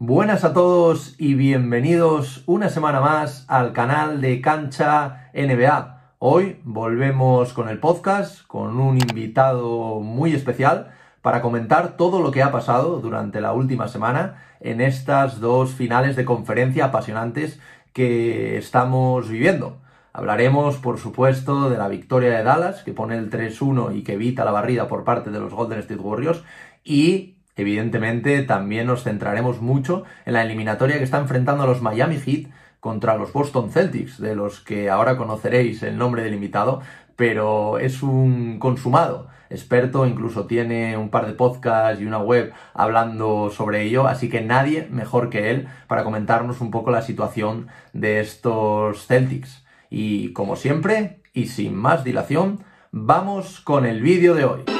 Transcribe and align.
Buenas 0.00 0.44
a 0.44 0.52
todos 0.52 1.16
y 1.18 1.34
bienvenidos 1.34 2.44
una 2.46 2.68
semana 2.68 3.00
más 3.00 3.44
al 3.48 3.72
canal 3.72 4.20
de 4.20 4.40
Cancha 4.40 5.28
NBA. 5.34 6.14
Hoy 6.20 6.60
volvemos 6.62 7.52
con 7.52 7.68
el 7.68 7.80
podcast 7.80 8.46
con 8.46 8.78
un 8.78 8.98
invitado 8.98 9.98
muy 9.98 10.34
especial 10.34 10.92
para 11.20 11.42
comentar 11.42 11.96
todo 11.96 12.22
lo 12.22 12.30
que 12.30 12.44
ha 12.44 12.52
pasado 12.52 13.00
durante 13.00 13.40
la 13.40 13.52
última 13.52 13.88
semana 13.88 14.36
en 14.60 14.80
estas 14.80 15.40
dos 15.40 15.72
finales 15.72 16.14
de 16.14 16.24
conferencia 16.24 16.84
apasionantes 16.84 17.58
que 17.92 18.56
estamos 18.56 19.28
viviendo. 19.28 19.78
Hablaremos, 20.12 20.76
por 20.76 20.98
supuesto, 20.98 21.70
de 21.70 21.76
la 21.76 21.88
victoria 21.88 22.30
de 22.36 22.44
Dallas, 22.44 22.84
que 22.84 22.92
pone 22.92 23.18
el 23.18 23.30
3-1 23.30 23.96
y 23.96 24.04
que 24.04 24.12
evita 24.12 24.44
la 24.44 24.52
barrida 24.52 24.86
por 24.86 25.02
parte 25.02 25.30
de 25.30 25.40
los 25.40 25.52
Golden 25.52 25.80
State 25.80 26.00
Warriors, 26.00 26.44
y 26.84 27.37
Evidentemente, 27.58 28.42
también 28.42 28.86
nos 28.86 29.02
centraremos 29.02 29.60
mucho 29.60 30.04
en 30.24 30.34
la 30.34 30.42
eliminatoria 30.42 30.96
que 30.96 31.04
está 31.04 31.18
enfrentando 31.18 31.64
a 31.64 31.66
los 31.66 31.82
Miami 31.82 32.16
Heat 32.16 32.46
contra 32.78 33.16
los 33.16 33.32
Boston 33.32 33.72
Celtics, 33.72 34.20
de 34.20 34.36
los 34.36 34.60
que 34.60 34.88
ahora 34.88 35.16
conoceréis 35.16 35.82
el 35.82 35.98
nombre 35.98 36.22
del 36.22 36.34
invitado, 36.34 36.80
pero 37.16 37.80
es 37.80 38.04
un 38.04 38.60
consumado 38.60 39.28
experto, 39.50 40.06
incluso 40.06 40.46
tiene 40.46 40.96
un 40.96 41.08
par 41.08 41.26
de 41.26 41.32
podcasts 41.32 42.00
y 42.00 42.06
una 42.06 42.18
web 42.18 42.52
hablando 42.74 43.50
sobre 43.50 43.82
ello, 43.82 44.06
así 44.06 44.28
que 44.28 44.40
nadie 44.40 44.86
mejor 44.90 45.28
que 45.28 45.50
él 45.50 45.66
para 45.88 46.04
comentarnos 46.04 46.60
un 46.60 46.70
poco 46.70 46.92
la 46.92 47.02
situación 47.02 47.66
de 47.92 48.20
estos 48.20 49.06
Celtics. 49.06 49.64
Y 49.90 50.32
como 50.32 50.54
siempre, 50.54 51.22
y 51.32 51.46
sin 51.46 51.74
más 51.74 52.04
dilación, 52.04 52.62
vamos 52.92 53.60
con 53.60 53.84
el 53.84 54.00
vídeo 54.00 54.34
de 54.34 54.44
hoy. 54.44 54.77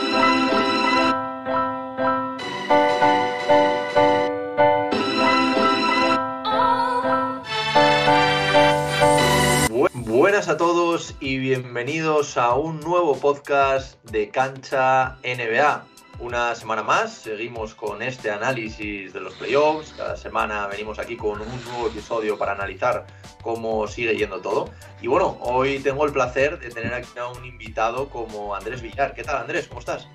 Y 11.29 11.39
bienvenidos 11.39 12.39
a 12.39 12.55
un 12.55 12.81
nuevo 12.81 13.15
podcast 13.21 14.03
de 14.11 14.31
Cancha 14.31 15.19
NBA. 15.23 15.85
Una 16.21 16.55
semana 16.55 16.83
más, 16.83 17.13
seguimos 17.13 17.75
con 17.75 18.01
este 18.01 18.31
análisis 18.31 19.13
de 19.13 19.21
los 19.21 19.35
playoffs. 19.35 19.93
Cada 19.95 20.17
semana 20.17 20.67
venimos 20.69 20.99
aquí 20.99 21.19
con 21.19 21.39
un 21.43 21.65
nuevo 21.67 21.89
episodio 21.89 22.39
para 22.39 22.53
analizar 22.53 23.05
cómo 23.43 23.87
sigue 23.89 24.17
yendo 24.17 24.41
todo. 24.41 24.71
Y 25.03 25.07
bueno, 25.07 25.37
hoy 25.43 25.81
tengo 25.81 26.07
el 26.07 26.13
placer 26.13 26.59
de 26.61 26.71
tener 26.71 26.95
aquí 26.95 27.19
a 27.19 27.27
un 27.27 27.45
invitado 27.45 28.09
como 28.09 28.55
Andrés 28.55 28.81
Villar. 28.81 29.13
¿Qué 29.13 29.23
tal, 29.23 29.37
Andrés? 29.37 29.69
¿Cómo 29.69 29.81
estás? 29.81 30.09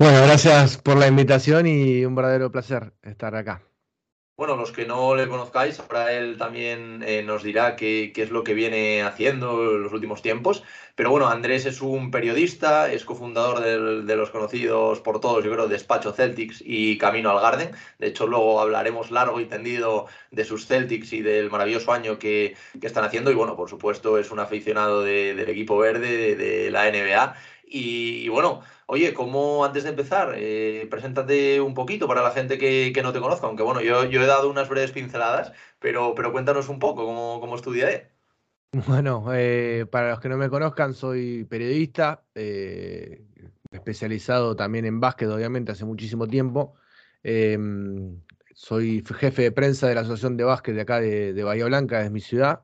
Bueno, 0.00 0.20
gracias 0.22 0.78
por 0.78 0.96
la 0.96 1.06
invitación 1.06 1.68
y 1.68 2.04
un 2.04 2.16
verdadero 2.16 2.50
placer 2.50 2.92
estar 3.04 3.36
acá. 3.36 3.62
Bueno, 4.38 4.54
los 4.54 4.70
que 4.70 4.86
no 4.86 5.16
le 5.16 5.26
conozcáis, 5.26 5.80
ahora 5.80 6.12
él 6.12 6.38
también 6.38 7.02
eh, 7.04 7.24
nos 7.24 7.42
dirá 7.42 7.74
qué, 7.74 8.12
es 8.14 8.30
lo 8.30 8.44
que 8.44 8.54
viene 8.54 9.02
haciendo 9.02 9.74
en 9.74 9.82
los 9.82 9.92
últimos 9.92 10.22
tiempos. 10.22 10.62
Pero 10.94 11.10
bueno, 11.10 11.26
Andrés 11.26 11.66
es 11.66 11.82
un 11.82 12.12
periodista, 12.12 12.92
es 12.92 13.04
cofundador 13.04 13.60
de 13.60 14.16
los 14.16 14.30
conocidos 14.30 15.00
por 15.00 15.20
todos, 15.20 15.44
yo 15.44 15.50
creo, 15.50 15.66
Despacho 15.66 16.12
Celtics 16.12 16.62
y 16.64 16.98
Camino 16.98 17.30
al 17.30 17.40
Garden. 17.40 17.72
De 17.98 18.06
hecho, 18.06 18.28
luego 18.28 18.60
hablaremos 18.60 19.10
largo 19.10 19.40
y 19.40 19.46
tendido 19.46 20.06
de 20.30 20.44
sus 20.44 20.66
Celtics 20.66 21.12
y 21.12 21.22
del 21.22 21.50
maravilloso 21.50 21.92
año 21.92 22.20
que, 22.20 22.56
están 22.80 23.02
haciendo. 23.04 23.32
Y 23.32 23.34
bueno, 23.34 23.56
por 23.56 23.68
supuesto, 23.68 24.18
es 24.18 24.30
un 24.30 24.38
aficionado 24.38 25.02
del 25.02 25.48
equipo 25.48 25.78
verde, 25.78 26.36
de, 26.36 26.70
la 26.70 26.88
NBA. 26.88 27.34
Y 27.70 28.28
bueno, 28.28 28.62
Oye, 28.90 29.12
¿cómo 29.12 29.66
antes 29.66 29.84
de 29.84 29.90
empezar? 29.90 30.32
Eh, 30.36 30.88
preséntate 30.90 31.60
un 31.60 31.74
poquito 31.74 32.08
para 32.08 32.22
la 32.22 32.30
gente 32.30 32.56
que, 32.56 32.98
no 33.02 33.12
te 33.12 33.20
conozca, 33.20 33.46
aunque 33.46 33.62
bueno, 33.62 33.82
yo, 33.82 34.06
yo, 34.06 34.22
he 34.22 34.26
dado 34.26 34.48
unas 34.48 34.70
breves 34.70 34.92
pinceladas, 34.92 35.52
pero, 35.78 36.14
pero 36.14 36.32
cuéntanos 36.32 36.70
un 36.70 36.78
poco 36.78 37.04
cómo, 37.04 37.38
cómo 37.38 37.56
estudiaré. 37.56 38.10
Bueno, 38.86 39.26
eh, 39.34 39.86
para 39.90 40.10
los 40.10 40.20
que 40.20 40.30
no 40.30 40.38
me 40.38 40.48
conozcan, 40.48 40.94
soy 40.94 41.44
periodista, 41.44 42.24
eh, 42.34 43.26
especializado 43.70 44.56
también 44.56 44.86
en 44.86 45.00
básquet, 45.00 45.28
obviamente, 45.28 45.72
hace 45.72 45.84
muchísimo 45.84 46.26
tiempo. 46.26 46.74
Em, 47.22 48.22
soy 48.54 49.04
jefe 49.06 49.42
de 49.42 49.52
prensa 49.52 49.86
de 49.86 49.94
la 49.94 50.00
Asociación 50.00 50.38
de 50.38 50.44
Básquet 50.44 50.74
de 50.74 50.80
acá 50.80 50.98
de, 51.00 51.42
Bahía 51.44 51.66
Blanca, 51.66 52.02
es 52.02 52.10
mi 52.10 52.20
ciudad. 52.20 52.62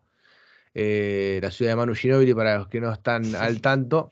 la 0.75 1.51
ciudad 1.51 1.73
de 1.73 1.77
Manu 1.77 1.95
Ginobili, 1.95 2.33
para 2.35 2.59
los 2.59 2.69
que 2.69 2.81
no 2.81 2.91
están 2.91 3.25
al 3.35 3.61
tanto. 3.61 4.09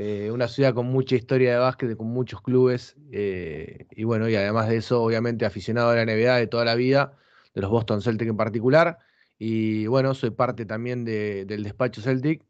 Eh, 0.00 0.30
una 0.30 0.46
ciudad 0.46 0.74
con 0.74 0.86
mucha 0.86 1.16
historia 1.16 1.54
de 1.54 1.58
básquet, 1.58 1.96
con 1.96 2.06
muchos 2.06 2.40
clubes, 2.40 2.94
eh, 3.10 3.88
y 3.90 4.04
bueno, 4.04 4.28
y 4.28 4.36
además 4.36 4.68
de 4.68 4.76
eso, 4.76 5.02
obviamente 5.02 5.44
aficionado 5.44 5.90
a 5.90 5.96
la 5.96 6.04
NBA 6.04 6.36
de 6.36 6.46
toda 6.46 6.64
la 6.64 6.76
vida, 6.76 7.18
de 7.52 7.62
los 7.62 7.68
Boston 7.68 8.00
Celtics 8.00 8.30
en 8.30 8.36
particular, 8.36 9.00
y 9.38 9.88
bueno, 9.88 10.14
soy 10.14 10.30
parte 10.30 10.66
también 10.66 11.04
del 11.04 11.64
despacho 11.64 12.00
Celtic, 12.00 12.44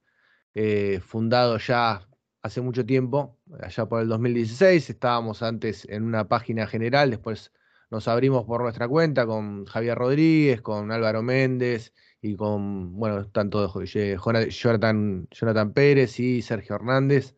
eh, 0.55 1.01
fundado 1.03 1.57
ya 1.57 2.07
hace 2.43 2.61
mucho 2.61 2.85
tiempo, 2.85 3.39
allá 3.63 3.87
por 3.87 4.03
el 4.03 4.09
2016, 4.09 4.91
estábamos 4.91 5.43
antes 5.43 5.87
en 5.89 6.03
una 6.03 6.29
página 6.29 6.67
general, 6.67 7.09
después 7.09 7.51
nos 7.91 8.09
abrimos 8.09 8.45
por 8.45 8.61
nuestra 8.61 8.87
cuenta 8.89 9.25
con 9.25 9.65
Javier 9.65 9.97
Rodríguez, 9.97 10.61
con 10.61 10.93
Álvaro 10.93 11.23
Méndez, 11.23 11.95
y 12.21 12.37
con, 12.37 12.95
bueno, 12.99 13.27
tanto 13.31 13.73
Jonathan, 13.85 15.29
Jonathan 15.31 15.73
Pérez 15.73 16.21
y 16.21 16.43
Sergio 16.43 16.75
Hernández 16.75 17.38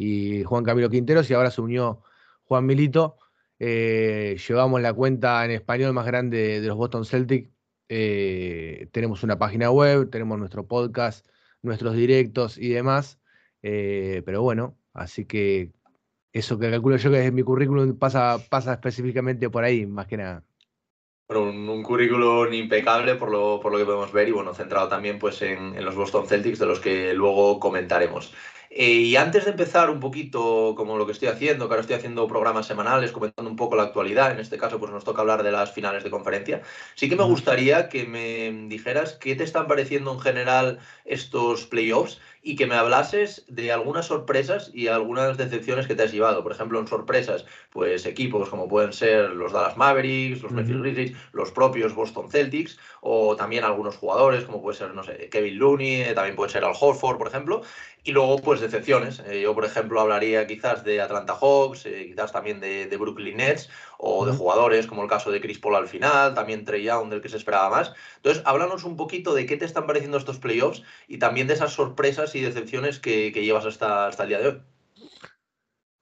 y 0.00 0.44
Juan 0.44 0.64
Camilo 0.64 0.88
Quinteros 0.88 1.28
y 1.28 1.34
ahora 1.34 1.50
se 1.50 1.60
unió 1.60 2.00
Juan 2.44 2.64
Milito. 2.64 3.18
Eh, 3.58 4.38
llevamos 4.48 4.80
la 4.80 4.94
cuenta 4.94 5.44
en 5.44 5.50
español 5.50 5.92
más 5.92 6.06
grande 6.06 6.62
de 6.62 6.66
los 6.66 6.78
Boston 6.78 7.04
Celtic. 7.04 7.50
Eh, 7.90 8.88
tenemos 8.92 9.22
una 9.24 9.38
página 9.38 9.70
web, 9.70 10.08
tenemos 10.08 10.38
nuestro 10.38 10.66
podcast, 10.66 11.28
nuestros 11.60 11.94
directos 11.94 12.56
y 12.56 12.70
demás. 12.70 13.20
Eh, 13.62 14.22
pero 14.24 14.40
bueno, 14.40 14.78
así 14.94 15.26
que 15.26 15.70
eso 16.32 16.58
que 16.58 16.70
calculo 16.70 16.96
yo 16.96 17.10
que 17.10 17.26
es 17.26 17.32
mi 17.34 17.42
currículum 17.42 17.98
pasa, 17.98 18.38
pasa 18.48 18.72
específicamente 18.72 19.50
por 19.50 19.64
ahí, 19.64 19.84
más 19.84 20.06
que 20.06 20.16
nada. 20.16 20.44
Bueno, 21.28 21.42
un, 21.42 21.82
currículum 21.82 22.50
impecable 22.54 23.16
por 23.16 23.30
lo, 23.30 23.60
por 23.60 23.70
lo 23.70 23.76
que 23.76 23.84
podemos 23.84 24.10
ver 24.14 24.28
y 24.28 24.32
bueno, 24.32 24.54
centrado 24.54 24.88
también 24.88 25.18
pues 25.18 25.42
en, 25.42 25.76
en 25.76 25.84
los 25.84 25.94
Boston 25.94 26.26
Celtics, 26.26 26.58
de 26.58 26.64
los 26.64 26.80
que 26.80 27.12
luego 27.12 27.60
comentaremos. 27.60 28.32
Eh, 28.72 28.92
y 28.92 29.16
antes 29.16 29.44
de 29.44 29.50
empezar 29.50 29.90
un 29.90 29.98
poquito 29.98 30.74
como 30.76 30.96
lo 30.96 31.04
que 31.04 31.10
estoy 31.10 31.26
haciendo, 31.26 31.66
que 31.66 31.72
ahora 31.74 31.80
estoy 31.80 31.96
haciendo 31.96 32.28
programas 32.28 32.66
semanales 32.66 33.10
comentando 33.10 33.50
un 33.50 33.56
poco 33.56 33.74
la 33.74 33.82
actualidad, 33.82 34.30
en 34.30 34.38
este 34.38 34.58
caso 34.58 34.78
pues 34.78 34.92
nos 34.92 35.02
toca 35.02 35.22
hablar 35.22 35.42
de 35.42 35.50
las 35.50 35.72
finales 35.72 36.04
de 36.04 36.10
conferencia, 36.10 36.62
sí 36.94 37.08
que 37.08 37.16
me 37.16 37.24
gustaría 37.24 37.88
que 37.88 38.04
me 38.04 38.68
dijeras 38.68 39.14
qué 39.14 39.34
te 39.34 39.42
están 39.42 39.66
pareciendo 39.66 40.12
en 40.12 40.20
general 40.20 40.78
estos 41.04 41.66
playoffs 41.66 42.20
y 42.42 42.56
que 42.56 42.66
me 42.66 42.74
hablases 42.74 43.44
de 43.48 43.72
algunas 43.72 44.06
sorpresas 44.06 44.70
y 44.72 44.88
algunas 44.88 45.36
decepciones 45.36 45.86
que 45.86 45.94
te 45.94 46.04
has 46.04 46.12
llevado. 46.12 46.42
Por 46.42 46.52
ejemplo, 46.52 46.80
en 46.80 46.86
sorpresas, 46.86 47.44
pues 47.70 48.06
equipos 48.06 48.48
como 48.48 48.68
pueden 48.68 48.92
ser 48.92 49.30
los 49.30 49.52
Dallas 49.52 49.76
Mavericks, 49.76 50.42
los 50.42 50.52
Memphis 50.52 50.78
Grizzlies, 50.78 51.16
los 51.32 51.50
propios 51.50 51.94
Boston 51.94 52.30
Celtics, 52.30 52.78
o 53.02 53.36
también 53.36 53.64
algunos 53.64 53.96
jugadores 53.96 54.44
como 54.44 54.62
puede 54.62 54.78
ser, 54.78 54.94
no 54.94 55.02
sé, 55.02 55.28
Kevin 55.30 55.58
Looney, 55.58 56.02
eh, 56.02 56.14
también 56.14 56.36
puede 56.36 56.50
ser 56.50 56.64
Al 56.64 56.74
Horford, 56.78 57.18
por 57.18 57.28
ejemplo. 57.28 57.62
Y 58.02 58.12
luego, 58.12 58.38
pues 58.38 58.60
decepciones. 58.60 59.20
Eh, 59.26 59.42
yo, 59.42 59.54
por 59.54 59.64
ejemplo, 59.64 60.00
hablaría 60.00 60.46
quizás 60.46 60.84
de 60.84 61.02
Atlanta 61.02 61.34
Hawks, 61.34 61.84
eh, 61.84 62.06
quizás 62.08 62.32
también 62.32 62.60
de, 62.60 62.96
Brooklyn 62.96 63.36
Nets, 63.36 63.68
o 64.02 64.24
de 64.24 64.32
jugadores 64.32 64.86
como 64.86 65.02
el 65.02 65.08
caso 65.08 65.30
de 65.30 65.40
Chris 65.40 65.58
Paul 65.58 65.76
al 65.76 65.86
final, 65.86 66.34
también 66.34 66.64
Trey 66.64 66.82
Young, 66.82 67.10
del 67.10 67.20
que 67.20 67.28
se 67.28 67.36
esperaba 67.36 67.68
más. 67.68 67.92
Entonces, 68.16 68.42
háblanos 68.46 68.84
un 68.84 68.96
poquito 68.96 69.34
de 69.34 69.44
qué 69.44 69.56
te 69.56 69.66
están 69.66 69.86
pareciendo 69.86 70.16
estos 70.16 70.38
playoffs 70.38 70.82
y 71.06 71.18
también 71.18 71.46
de 71.46 71.54
esas 71.54 71.72
sorpresas 71.72 72.34
y 72.34 72.40
decepciones 72.40 72.98
que, 72.98 73.30
llevas 73.30 73.66
hasta, 73.66 74.06
hasta 74.06 74.22
el 74.22 74.28
día 74.30 74.38
de 74.40 74.48
hoy. 74.48 74.62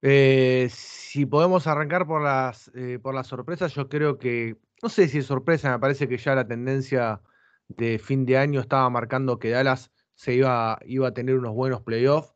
Eh, 0.03 0.69
si 0.71 1.27
podemos 1.27 1.67
arrancar 1.67 2.07
por 2.07 2.23
las, 2.23 2.71
por 3.03 3.15
las 3.15 3.27
sorpresas, 3.27 3.75
yo 3.75 3.89
creo 3.89 4.19
que, 4.19 4.57
no 4.81 4.89
sé 4.89 5.09
si 5.09 5.19
es 5.19 5.27
sorpresa, 5.27 5.73
me 5.73 5.81
parece 5.81 6.09
que 6.09 6.19
ya 6.19 6.37
la 6.37 6.47
tendencia 6.47 7.21
de 7.69 7.99
fin 7.99 8.25
de 8.25 8.39
año 8.39 8.61
estaba 8.61 8.89
marcando 8.91 9.39
que 9.39 9.51
Dallas 9.51 9.91
se 10.15 10.35
iba, 10.35 10.79
iba 10.87 11.09
a 11.09 11.15
tener 11.15 11.37
unos 11.37 11.55
buenos 11.55 11.83
playoffs, 11.83 12.35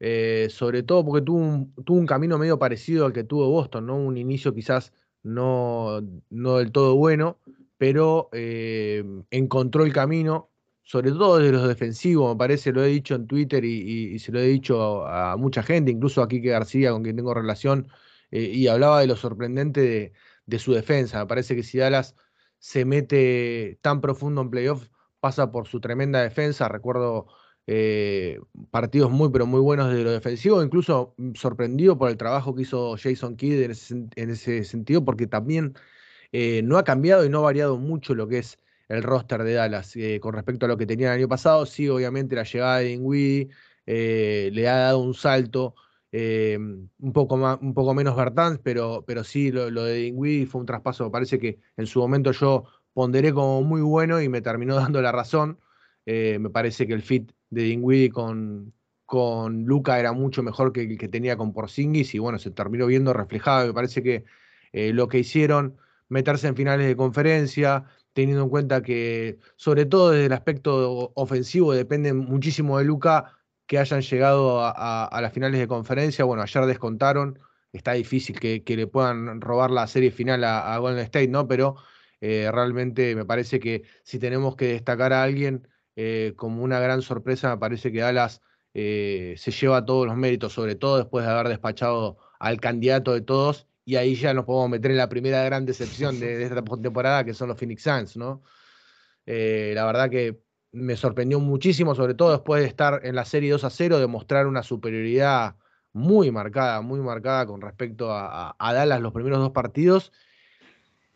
eh, 0.00 0.48
sobre 0.50 0.82
todo 0.82 1.04
porque 1.04 1.24
tuvo 1.24 1.38
un, 1.38 1.74
tuvo 1.84 1.98
un 1.98 2.06
camino 2.06 2.38
medio 2.38 2.58
parecido 2.58 3.06
al 3.06 3.12
que 3.12 3.24
tuvo 3.24 3.50
Boston, 3.50 3.86
¿no? 3.86 3.96
Un 3.96 4.16
inicio 4.16 4.54
quizás 4.54 4.92
no, 5.22 6.00
no 6.30 6.56
del 6.58 6.72
todo 6.72 6.96
bueno, 6.96 7.38
pero 7.78 8.28
eh, 8.32 9.04
encontró 9.30 9.84
el 9.84 9.92
camino, 9.92 10.50
sobre 10.82 11.10
todo 11.12 11.38
desde 11.38 11.52
los 11.52 11.68
defensivos, 11.68 12.34
me 12.34 12.38
parece, 12.38 12.72
lo 12.72 12.84
he 12.84 12.88
dicho 12.88 13.14
en 13.14 13.26
Twitter 13.26 13.64
y, 13.64 14.18
se 14.18 14.32
lo 14.32 14.40
he 14.40 14.46
dicho 14.46 15.06
a, 15.06 15.36
mucha 15.36 15.62
gente, 15.62 15.90
incluso 15.90 16.22
a 16.22 16.28
Quique 16.28 16.50
García, 16.50 16.92
con 16.92 17.02
quien 17.02 17.16
tengo 17.16 17.34
relación, 17.34 17.88
eh, 18.30 18.42
y 18.42 18.68
hablaba 18.68 19.00
de 19.00 19.06
lo 19.06 19.16
sorprendente 19.16 19.80
de, 19.80 20.12
de, 20.46 20.58
su 20.58 20.72
defensa. 20.72 21.20
Me 21.20 21.26
parece 21.26 21.56
que 21.56 21.62
si 21.62 21.78
Dallas 21.78 22.16
se 22.58 22.84
mete 22.84 23.78
tan 23.82 24.00
profundo 24.00 24.42
en 24.42 24.50
playoffs, 24.50 24.90
pasa 25.20 25.52
por 25.52 25.68
su 25.68 25.80
tremenda 25.80 26.22
defensa. 26.22 26.68
Recuerdo 26.68 27.28
eh, 27.72 28.40
partidos 28.72 29.12
muy, 29.12 29.30
pero 29.30 29.46
muy 29.46 29.60
buenos 29.60 29.94
de 29.94 30.02
lo 30.02 30.10
defensivo, 30.10 30.60
incluso 30.60 31.14
sorprendido 31.34 31.96
por 31.96 32.10
el 32.10 32.16
trabajo 32.16 32.52
que 32.52 32.62
hizo 32.62 32.96
Jason 32.96 33.36
Kidd 33.36 33.62
en 34.16 34.30
ese, 34.30 34.64
sentido, 34.64 35.04
porque 35.04 35.28
también 35.28 35.74
eh, 36.32 36.62
no 36.64 36.78
ha 36.78 36.84
cambiado 36.84 37.24
y 37.24 37.28
no 37.28 37.38
ha 37.38 37.42
variado 37.42 37.78
mucho 37.78 38.16
lo 38.16 38.26
que 38.26 38.38
es 38.38 38.58
el 38.88 39.04
roster 39.04 39.44
de 39.44 39.54
Dallas 39.54 39.94
eh, 39.94 40.18
con 40.20 40.34
respecto 40.34 40.66
a 40.66 40.68
lo 40.68 40.76
que 40.76 40.86
tenía 40.86 41.14
el 41.14 41.20
año 41.20 41.28
pasado. 41.28 41.64
Sí, 41.64 41.88
obviamente 41.88 42.34
la 42.34 42.42
llegada 42.42 42.78
de 42.78 42.86
Dinwiddie 42.86 43.50
le 43.86 44.68
ha 44.68 44.76
dado 44.76 44.98
un 44.98 45.14
salto. 45.14 45.76
un, 46.12 47.12
poco 47.14 47.36
más, 47.36 47.58
un 47.62 47.74
poco 47.74 47.94
menos 47.94 48.16
Bertans, 48.16 48.58
pero, 48.64 49.04
pero 49.06 49.22
sí, 49.22 49.52
lo, 49.52 49.84
de 49.84 49.94
Dinwiddie 49.94 50.46
fue 50.46 50.60
un 50.60 50.66
traspaso, 50.66 51.10
parece 51.12 51.38
que 51.38 51.60
en 51.76 51.86
su 51.86 52.00
momento 52.00 52.32
yo 52.32 52.64
ponderé 52.94 53.32
como 53.32 53.62
muy 53.62 53.80
bueno 53.82 54.20
y 54.20 54.28
me 54.28 54.40
terminó 54.42 54.74
dando 54.76 55.00
la 55.02 55.12
razón. 55.12 55.60
me 56.06 56.50
parece 56.50 56.86
que 56.88 56.94
el 56.94 57.02
fit 57.02 57.30
de 57.50 57.62
Dinwiddie 57.62 58.10
con, 58.10 58.72
con 59.06 59.64
Luca 59.64 59.98
era 59.98 60.12
mucho 60.12 60.42
mejor 60.42 60.72
que 60.72 60.82
el 60.82 60.98
que 60.98 61.08
tenía 61.08 61.36
con 61.36 61.52
Porzingis 61.52 62.14
y 62.14 62.18
bueno, 62.18 62.38
se 62.38 62.50
terminó 62.50 62.86
viendo 62.86 63.12
reflejado. 63.12 63.66
Me 63.66 63.74
parece 63.74 64.02
que 64.02 64.24
eh, 64.72 64.92
lo 64.92 65.08
que 65.08 65.18
hicieron, 65.18 65.76
meterse 66.08 66.48
en 66.48 66.56
finales 66.56 66.86
de 66.86 66.96
conferencia, 66.96 67.84
teniendo 68.12 68.44
en 68.44 68.50
cuenta 68.50 68.82
que, 68.82 69.38
sobre 69.56 69.86
todo 69.86 70.10
desde 70.10 70.26
el 70.26 70.32
aspecto 70.32 71.12
ofensivo, 71.14 71.72
depende 71.72 72.12
muchísimo 72.12 72.78
de 72.78 72.84
Luca 72.84 73.36
que 73.66 73.78
hayan 73.78 74.02
llegado 74.02 74.60
a, 74.64 75.18
las 75.22 75.32
finales 75.32 75.60
de 75.60 75.68
conferencia. 75.68 76.24
Bueno, 76.24 76.42
ayer 76.42 76.66
descontaron, 76.66 77.38
está 77.72 77.92
difícil 77.92 78.38
que, 78.40 78.62
le 78.66 78.86
puedan 78.86 79.40
robar 79.40 79.70
la 79.70 79.86
serie 79.86 80.10
final 80.10 80.44
a, 80.44 80.76
Golden 80.78 81.04
State, 81.04 81.28
¿no? 81.28 81.46
Pero 81.46 81.76
eh, 82.20 82.50
realmente 82.52 83.14
me 83.14 83.24
parece 83.24 83.60
que 83.60 83.84
si 84.02 84.18
tenemos 84.18 84.56
que 84.56 84.66
destacar 84.66 85.12
a 85.12 85.22
alguien 85.22 85.68
eh, 86.02 86.32
como 86.34 86.62
una 86.62 86.80
gran 86.80 87.02
sorpresa, 87.02 87.50
me 87.50 87.58
parece 87.58 87.92
que 87.92 88.00
Dallas 88.00 88.40
eh, 88.72 89.34
se 89.36 89.50
lleva 89.50 89.84
todos 89.84 90.06
los 90.06 90.16
méritos, 90.16 90.54
sobre 90.54 90.74
todo 90.74 90.96
después 90.96 91.26
de 91.26 91.30
haber 91.30 91.48
despachado 91.48 92.16
al 92.38 92.58
candidato 92.58 93.12
de 93.12 93.20
todos, 93.20 93.66
y 93.84 93.96
ahí 93.96 94.14
ya 94.14 94.32
nos 94.32 94.46
podemos 94.46 94.70
meter 94.70 94.92
en 94.92 94.96
la 94.96 95.10
primera 95.10 95.44
gran 95.44 95.66
decepción 95.66 96.18
de, 96.18 96.42
esta 96.42 96.62
temporada, 96.62 97.22
que 97.22 97.34
son 97.34 97.48
los 97.48 97.58
Phoenix 97.58 97.82
Suns, 97.82 98.16
¿no? 98.16 98.42
Eh, 99.26 99.72
la 99.74 99.84
verdad 99.84 100.08
que 100.08 100.40
me 100.72 100.96
sorprendió 100.96 101.38
muchísimo, 101.38 101.94
sobre 101.94 102.14
todo 102.14 102.32
después 102.32 102.62
de 102.62 102.68
estar 102.68 103.02
en 103.04 103.14
la 103.14 103.26
serie 103.26 103.50
2 103.50 103.64
a 103.64 103.68
0, 103.68 103.98
de 103.98 104.06
mostrar 104.06 104.46
una 104.46 104.62
superioridad 104.62 105.56
muy 105.92 106.30
marcada, 106.30 106.80
muy 106.80 107.00
marcada 107.00 107.44
con 107.44 107.60
respecto 107.60 108.10
a, 108.10 108.56
Dallas 108.58 109.02
los 109.02 109.12
primeros 109.12 109.40
dos 109.40 109.50
partidos. 109.50 110.12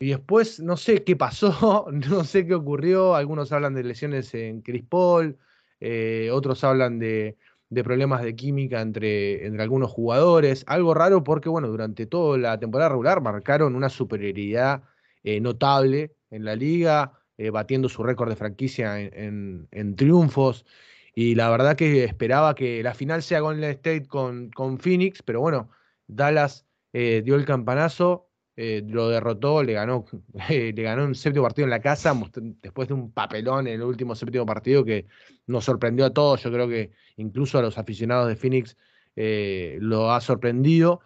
Y 0.05 0.09
después 0.09 0.59
no 0.59 0.77
sé 0.77 1.03
qué 1.03 1.15
pasó, 1.15 1.87
no 1.91 2.23
sé 2.25 2.45
qué 2.45 2.53
ocurrió. 2.53 3.15
Algunos 3.15 3.51
hablan 3.51 3.73
de 3.73 3.83
lesiones 3.83 4.35
en 4.35 4.61
Chris 4.61 4.83
Paul, 4.87 5.39
eh, 5.79 6.29
otros 6.31 6.63
hablan 6.63 6.99
de, 6.99 7.37
problemas 7.83 8.21
de 8.21 8.35
química 8.35 8.81
entre, 8.81 9.47
entre, 9.47 9.63
algunos 9.63 9.89
jugadores. 9.89 10.63
Algo 10.67 10.93
raro 10.93 11.23
porque, 11.23 11.49
bueno, 11.49 11.69
durante 11.69 12.05
toda 12.05 12.37
la 12.37 12.59
temporada 12.59 12.89
regular 12.89 13.19
marcaron 13.19 13.75
una 13.75 13.89
superioridad 13.89 14.83
eh, 15.23 15.41
notable 15.41 16.13
en 16.29 16.45
la 16.45 16.55
liga, 16.55 17.13
eh, 17.39 17.49
batiendo 17.49 17.89
su 17.89 18.03
récord 18.03 18.29
de 18.29 18.35
franquicia 18.35 18.99
en, 19.01 19.95
triunfos. 19.95 20.67
Y 21.15 21.33
la 21.33 21.49
verdad 21.49 21.75
que 21.75 22.03
esperaba 22.03 22.53
que 22.53 22.83
la 22.83 22.93
final 22.93 23.23
sea 23.23 23.39
Golden 23.39 23.71
State 23.71 24.05
con, 24.05 24.51
con 24.51 24.77
Phoenix, 24.77 25.23
pero 25.23 25.41
bueno, 25.41 25.71
Dallas 26.05 26.63
dio 26.93 27.35
el 27.35 27.45
campanazo 27.45 28.29
eh, 28.57 28.83
lo 28.87 29.09
derrotó, 29.09 29.63
le 29.63 29.73
ganó, 29.73 30.05
le 30.49 30.71
ganó 30.73 31.05
un 31.05 31.15
séptimo 31.15 31.43
partido 31.43 31.65
en 31.65 31.71
la 31.71 31.81
casa, 31.81 32.13
después 32.61 32.87
de 32.87 32.93
un 32.93 33.11
papelón 33.11 33.67
en 33.67 33.75
el 33.75 33.83
último 33.83 34.15
séptimo 34.15 34.45
partido 34.45 34.85
que 34.85 35.05
nos 35.47 35.65
sorprendió 35.65 36.05
a 36.05 36.13
todos, 36.13 36.43
yo 36.43 36.51
creo 36.51 36.67
que 36.67 36.91
incluso 37.17 37.59
a 37.59 37.61
los 37.61 37.77
aficionados 37.77 38.27
de 38.27 38.35
Phoenix 38.35 38.77
eh, 39.15 39.77
lo 39.81 40.11
ha 40.11 40.21
sorprendido. 40.21 41.01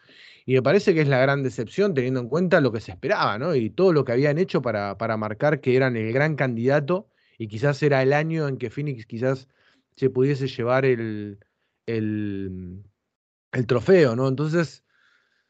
Y 0.46 0.54
me 0.54 0.63
parece 0.63 0.96
que 0.96 1.01
es 1.01 1.07
la 1.07 1.19
gran 1.19 1.44
decepción 1.44 1.94
teniendo 1.94 2.19
en 2.19 2.28
cuenta 2.28 2.60
lo 2.60 2.72
que 2.72 2.80
se 2.80 2.92
esperaba, 2.92 3.38
¿no? 3.38 3.54
Y 3.54 3.69
todo 3.69 3.94
lo 3.94 4.04
que 4.04 4.13
habían 4.13 4.40
hecho 4.40 4.62
para, 4.63 4.98
para 4.98 5.16
marcar 5.16 5.62
que 5.62 5.75
eran 5.75 5.96
el 5.96 6.12
gran 6.12 6.36
candidato 6.36 7.07
y 7.38 7.48
quizás 7.48 7.81
era 7.84 8.01
el 8.01 8.13
año 8.13 8.48
en 8.48 8.57
que 8.57 8.72
Phoenix 8.72 9.06
quizás 9.06 9.48
se 9.96 10.10
pudiese 10.10 10.48
llevar 10.48 10.86
el, 10.86 11.40
el, 11.86 12.84
el 13.51 13.68
trofeo, 13.68 14.16
¿no? 14.16 14.28
Entonces, 14.28 14.84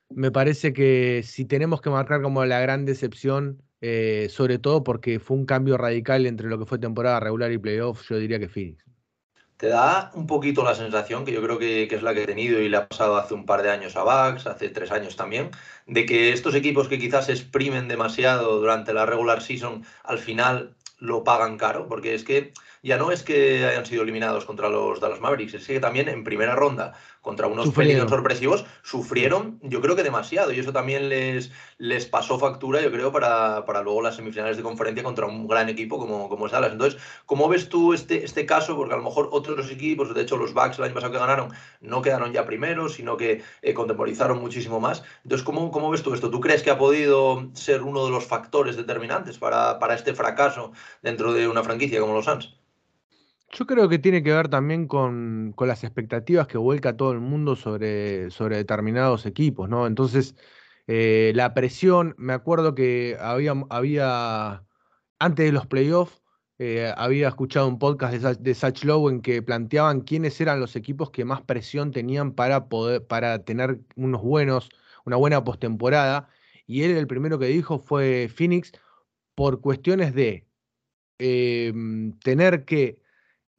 me 0.09 0.31
parece 0.31 0.73
que 0.73 1.21
si 1.23 1.45
tenemos 1.45 1.81
que 1.81 1.89
marcar 1.89 2.21
como 2.21 2.43
la 2.45 2.59
gran 2.59 2.85
decepción, 2.85 3.61
eh, 3.81 4.27
sobre 4.29 4.59
todo 4.59 4.83
porque 4.83 5.19
fue 5.19 5.37
un 5.37 5.45
cambio 5.45 5.77
radical 5.77 6.25
entre 6.25 6.47
lo 6.47 6.59
que 6.59 6.65
fue 6.65 6.79
temporada 6.79 7.19
regular 7.19 7.51
y 7.51 7.57
playoff, 7.57 8.07
yo 8.09 8.17
diría 8.17 8.39
que 8.39 8.49
Phoenix. 8.49 8.83
Te 9.57 9.67
da 9.67 10.11
un 10.13 10.25
poquito 10.25 10.63
la 10.63 10.73
sensación, 10.73 11.25
que 11.25 11.33
yo 11.33 11.41
creo 11.41 11.59
que, 11.59 11.83
es 11.83 12.01
la 12.01 12.13
que 12.13 12.23
he 12.23 12.25
tenido 12.25 12.61
y 12.61 12.69
le 12.69 12.77
ha 12.77 12.87
pasado 12.87 13.17
hace 13.17 13.33
un 13.33 13.45
par 13.45 13.61
de 13.61 13.69
años 13.69 13.97
a 13.97 14.03
Bucks, 14.03 14.47
hace 14.47 14.69
tres 14.69 14.89
años 14.89 15.17
también, 15.17 15.51
de 15.85 16.05
que 16.05 16.31
estos 16.31 16.55
equipos 16.55 16.87
que 16.87 16.97
quizás 16.97 17.27
exprimen 17.27 17.89
demasiado 17.89 18.57
durante 18.57 18.93
la 18.93 19.05
regular 19.05 19.41
season, 19.41 19.83
al 20.03 20.19
final 20.19 20.75
lo 20.97 21.25
pagan 21.25 21.57
caro, 21.57 21.87
porque 21.87 22.15
es 22.15 22.23
que 22.23 22.53
ya 22.83 22.97
no 22.97 23.11
es 23.11 23.23
que 23.23 23.65
hayan 23.65 23.85
sido 23.85 24.03
eliminados 24.03 24.45
contra 24.45 24.69
los 24.69 25.01
Dallas 25.01 25.19
Mavericks, 25.19 25.55
es 25.55 25.67
que 25.67 25.79
también 25.81 26.07
en 26.07 26.23
primera 26.23 26.55
ronda 26.55 26.93
contra 27.21 27.47
unos 27.47 27.71
pelitos 27.71 28.09
sorpresivos 28.09 28.65
sufrieron, 28.81 29.59
yo 29.61 29.81
creo 29.81 29.95
que 29.95 30.03
demasiado, 30.03 30.51
y 30.51 30.59
eso 30.59 30.71
también 30.71 31.09
les, 31.09 31.51
les 31.77 32.05
pasó 32.05 32.39
factura, 32.39 32.81
yo 32.81 32.91
creo, 32.91 33.11
para, 33.11 33.65
para 33.65 33.81
luego 33.81 34.01
las 34.01 34.15
semifinales 34.15 34.57
de 34.57 34.63
conferencia 34.63 35.03
contra 35.03 35.25
un 35.25 35.47
gran 35.47 35.69
equipo 35.69 35.97
como, 35.97 36.29
como 36.29 36.45
es 36.45 36.51
Dallas. 36.51 36.71
Entonces, 36.71 37.01
¿cómo 37.25 37.49
ves 37.49 37.69
tú 37.69 37.93
este, 37.93 38.23
este 38.23 38.45
caso? 38.45 38.75
Porque 38.75 38.93
a 38.93 38.97
lo 38.97 39.03
mejor 39.03 39.29
otros 39.31 39.69
equipos, 39.71 40.13
de 40.13 40.21
hecho 40.21 40.37
los 40.37 40.53
Bucks 40.53 40.77
el 40.77 40.85
año 40.85 40.93
pasado 40.93 41.11
que 41.11 41.19
ganaron, 41.19 41.51
no 41.81 42.01
quedaron 42.01 42.31
ya 42.31 42.45
primeros, 42.45 42.95
sino 42.95 43.17
que 43.17 43.43
eh, 43.61 43.73
contemporizaron 43.73 44.39
muchísimo 44.39 44.79
más. 44.79 45.03
Entonces, 45.23 45.45
¿cómo, 45.45 45.71
¿cómo 45.71 45.89
ves 45.89 46.03
tú 46.03 46.13
esto? 46.13 46.29
¿Tú 46.29 46.39
crees 46.39 46.63
que 46.63 46.71
ha 46.71 46.77
podido 46.77 47.49
ser 47.53 47.83
uno 47.83 48.05
de 48.05 48.11
los 48.11 48.25
factores 48.25 48.77
determinantes 48.77 49.37
para, 49.37 49.79
para 49.79 49.95
este 49.95 50.13
fracaso 50.13 50.71
dentro 51.01 51.33
de 51.33 51.47
una 51.47 51.63
franquicia 51.63 51.99
como 51.99 52.13
los 52.13 52.25
Suns? 52.25 52.59
Yo 53.51 53.65
creo 53.65 53.89
que 53.89 53.97
tiene 53.99 54.21
que 54.21 54.31
ver 54.31 54.47
también 54.47 54.87
con, 54.87 55.55
las 55.59 55.83
expectativas 55.83 56.47
que 56.47 56.57
vuelca 56.57 56.95
todo 56.95 57.11
el 57.13 57.19
mundo 57.19 57.55
sobre, 57.55 58.29
sobre 58.29 58.57
determinados 58.57 59.25
equipos, 59.25 59.67
¿no? 59.67 59.87
Entonces, 59.87 60.35
eh, 60.87 61.31
la 61.35 61.53
presión, 61.53 62.15
me 62.17 62.33
acuerdo 62.33 62.75
que 62.75 63.17
había, 63.19 63.53
había 63.69 64.63
antes 65.19 65.45
de 65.45 65.51
los 65.51 65.65
playoffs, 65.67 66.21
eh, 66.59 66.93
había 66.97 67.27
escuchado 67.29 67.67
un 67.67 67.79
podcast 67.79 68.13
de, 68.13 68.35
de 68.35 68.53
Satch 68.53 68.83
Lowe 68.83 69.09
en 69.09 69.21
que 69.21 69.41
planteaban 69.41 70.01
quiénes 70.01 70.39
eran 70.41 70.59
los 70.59 70.75
equipos 70.75 71.09
que 71.11 71.25
más 71.25 71.41
presión 71.41 71.91
tenían 71.91 72.33
para 72.33 72.69
poder, 72.69 73.05
para 73.07 73.43
tener 73.45 73.79
unos 73.95 74.21
buenos, 74.21 74.69
una 75.05 75.15
buena 75.15 75.43
postemporada. 75.43 76.29
Y 76.67 76.83
él 76.83 76.91
el 76.97 77.07
primero 77.07 77.39
que 77.39 77.47
dijo 77.47 77.79
fue 77.79 78.29
Phoenix 78.29 78.73
por 79.35 79.61
cuestiones 79.61 80.13
de 80.13 80.47
em, 81.19 82.17
tener 82.19 82.65
que 82.65 82.99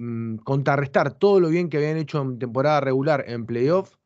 Mm, 0.03 0.37
contrarrestar 0.39 1.13
todo 1.19 1.41
lo 1.41 1.51
bien 1.51 1.69
que 1.69 1.77
habían 1.77 1.99
hecho 1.99 2.23
en 2.23 2.39
temporada 2.39 2.81
regular 2.81 3.23
en 3.29 3.45
playoff, 3.45 3.97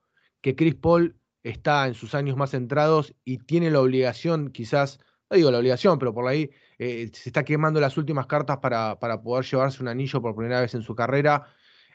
que 0.41 0.57
Chris 0.57 0.75
Paul 0.75 1.17
está 1.45 1.87
en 1.87 1.95
sus 1.95 2.17
años 2.17 2.37
más 2.37 2.51
centrados 2.51 3.15
y 3.25 3.39
tiene 3.39 3.71
la 3.71 3.81
obligación, 3.81 4.51
quizás, 4.51 4.99
no 5.31 5.37
digo 5.37 5.53
la 5.53 5.59
obligación, 5.59 6.01
pero 6.01 6.13
por 6.13 6.27
ahí 6.27 6.51
eh, 6.81 7.11
se 7.13 7.29
está 7.29 7.45
quemando 7.45 7.79
las 7.81 7.97
últimas 7.97 8.27
cartas 8.27 8.59
para, 8.59 8.99
para, 8.99 9.23
poder 9.23 9.45
llevarse 9.45 9.83
un 9.83 9.89
anillo 9.89 10.21
por 10.21 10.35
primera 10.35 10.61
vez 10.61 10.75
en 10.75 10.83
su 10.83 10.97
carrera, 10.97 11.47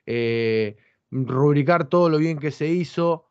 eh, 0.06 0.78
rubricar 1.12 1.90
todo 1.90 2.10
lo 2.10 2.20
bien 2.20 2.40
que 2.40 2.52
se 2.52 2.70
hizo. 2.70 3.26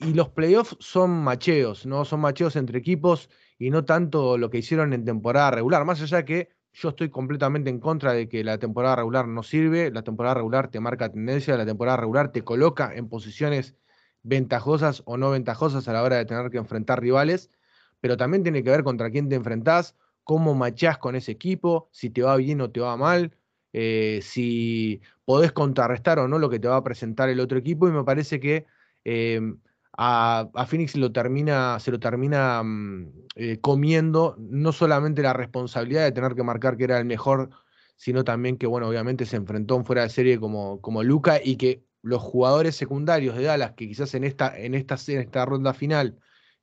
Y 0.00 0.14
los 0.14 0.30
playoffs 0.30 0.76
son 0.80 1.10
macheos, 1.22 1.86
¿no? 1.86 2.04
Son 2.04 2.18
macheos 2.20 2.56
entre 2.56 2.80
equipos 2.80 3.30
y 3.56 3.70
no 3.70 3.84
tanto 3.84 4.36
lo 4.36 4.50
que 4.50 4.58
hicieron 4.58 4.92
en 4.94 5.04
temporada 5.04 5.52
regular. 5.52 5.84
Más 5.84 6.02
allá 6.02 6.24
que 6.24 6.48
yo 6.72 6.90
estoy 6.90 7.10
completamente 7.10 7.70
en 7.70 7.80
contra 7.80 8.12
de 8.12 8.28
que 8.28 8.44
la 8.44 8.58
temporada 8.58 8.96
regular 8.96 9.28
no 9.28 9.42
sirve. 9.42 9.90
La 9.90 10.02
temporada 10.02 10.36
regular 10.36 10.68
te 10.68 10.80
marca 10.80 11.10
tendencia, 11.10 11.56
la 11.56 11.66
temporada 11.66 11.98
regular 11.98 12.32
te 12.32 12.42
coloca 12.42 12.94
en 12.94 13.08
posiciones 13.08 13.74
ventajosas 14.22 15.02
o 15.04 15.16
no 15.16 15.30
ventajosas 15.30 15.86
a 15.88 15.92
la 15.92 16.02
hora 16.02 16.16
de 16.16 16.24
tener 16.24 16.50
que 16.50 16.58
enfrentar 16.58 17.00
rivales, 17.00 17.50
pero 18.00 18.16
también 18.16 18.42
tiene 18.42 18.62
que 18.62 18.70
ver 18.70 18.84
contra 18.84 19.10
quién 19.10 19.28
te 19.28 19.34
enfrentás, 19.34 19.96
cómo 20.24 20.54
machás 20.54 20.98
con 20.98 21.16
ese 21.16 21.32
equipo, 21.32 21.88
si 21.92 22.10
te 22.10 22.22
va 22.22 22.36
bien 22.36 22.60
o 22.60 22.70
te 22.70 22.80
va 22.80 22.96
mal, 22.96 23.36
eh, 23.72 24.20
si 24.22 25.00
podés 25.24 25.52
contrarrestar 25.52 26.18
o 26.20 26.28
no 26.28 26.38
lo 26.38 26.50
que 26.50 26.58
te 26.58 26.68
va 26.68 26.76
a 26.76 26.84
presentar 26.84 27.28
el 27.28 27.40
otro 27.40 27.58
equipo. 27.58 27.88
Y 27.88 27.92
me 27.92 28.04
parece 28.04 28.40
que 28.40 28.66
em, 29.04 29.58
a, 29.96 30.66
Phoenix 30.66 30.96
lo 30.96 31.12
termina, 31.12 31.78
se 31.80 31.90
lo 31.90 32.00
termina 32.00 32.62
mm, 32.62 33.12
eh, 33.36 33.58
comiendo 33.60 34.36
no 34.38 34.72
solamente 34.72 35.22
la 35.22 35.32
responsabilidad 35.32 36.04
de 36.04 36.12
tener 36.12 36.34
que 36.34 36.42
marcar 36.42 36.76
que 36.76 36.84
era 36.84 36.98
el 36.98 37.04
mejor, 37.04 37.50
sino 37.96 38.24
también 38.24 38.56
que, 38.56 38.66
bueno, 38.66 38.88
obviamente 38.88 39.26
se 39.26 39.36
enfrentó 39.36 39.76
en 39.76 39.84
fuera 39.84 40.02
de 40.02 40.08
serie 40.08 40.40
como, 40.40 40.80
como 40.80 41.02
Luca 41.02 41.40
y 41.42 41.56
que 41.56 41.84
los 42.02 42.22
jugadores 42.22 42.74
secundarios 42.76 43.36
de 43.36 43.44
Dallas, 43.44 43.72
que 43.72 43.86
quizás 43.86 44.14
en 44.14 44.24
esta, 44.24 44.58
en 44.58 44.74
esta, 44.74 44.96
en 45.08 45.20
esta 45.20 45.44
ronda 45.44 45.72
final 45.74 46.18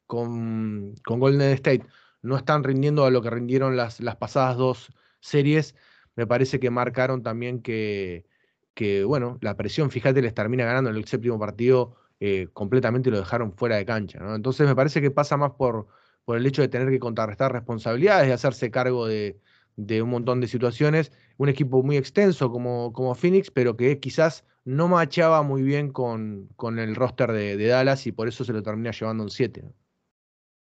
con, 0.05 0.95
con, 1.05 1.19
Golden 1.19 1.53
State 1.53 1.86
no 2.21 2.36
están 2.36 2.63
rindiendo 2.63 3.05
a 3.05 3.12
lo 3.12 3.21
que 3.21 3.29
rindieron 3.29 3.77
las, 3.77 4.01
las 4.01 4.17
pasadas 4.17 4.57
dos 4.57 4.91
series, 5.21 5.75
me 6.15 6.27
parece 6.27 6.59
que 6.59 6.69
marcaron 6.69 7.24
también 7.24 7.62
que, 7.62 8.25
que, 8.74 9.03
bueno, 9.03 9.38
la 9.41 9.55
presión, 9.55 9.91
fíjate, 9.91 10.21
les 10.21 10.33
termina 10.33 10.65
ganando 10.65 10.89
en 10.89 10.98
el 10.98 11.05
séptimo 11.05 11.39
partido 11.39 11.95
eh, 12.19 12.47
completamente 12.51 13.09
lo 13.09 13.17
dejaron 13.17 13.53
fuera 13.53 13.77
de 13.77 13.85
cancha. 13.85 14.19
Entonces 14.35 14.67
me 14.67 14.75
parece 14.75 15.01
que 15.01 15.11
pasa 15.11 15.38
más 15.38 15.51
por, 15.51 15.88
por 16.25 16.38
el 16.38 16.45
hecho 16.45 16.61
de 16.61 16.67
tener 16.67 16.89
que 16.89 16.99
contrarrestar 16.99 17.51
responsabilidades, 17.51 18.27
de 18.27 18.33
hacerse 18.33 18.69
cargo 18.71 19.07
de, 19.07 19.39
un 19.77 20.09
montón 20.09 20.41
de 20.41 20.47
situaciones. 20.47 21.11
Un 21.38 21.49
equipo 21.49 21.81
muy 21.81 21.97
extenso 21.97 22.51
como, 22.51 22.91
como 22.93 23.15
Phoenix, 23.15 23.49
pero 23.49 23.77
que 23.77 23.99
quizás 23.99 24.43
no 24.65 24.88
machaba 24.88 25.41
muy 25.41 25.63
bien 25.63 25.91
con, 25.91 26.49
el 26.77 26.95
roster 26.95 27.31
de, 27.31 27.67
Dallas 27.67 28.05
y 28.05 28.11
por 28.11 28.27
eso 28.27 28.43
se 28.43 28.53
lo 28.53 28.61
termina 28.61 28.91
llevando 28.91 29.23
en 29.23 29.29
7. 29.29 29.63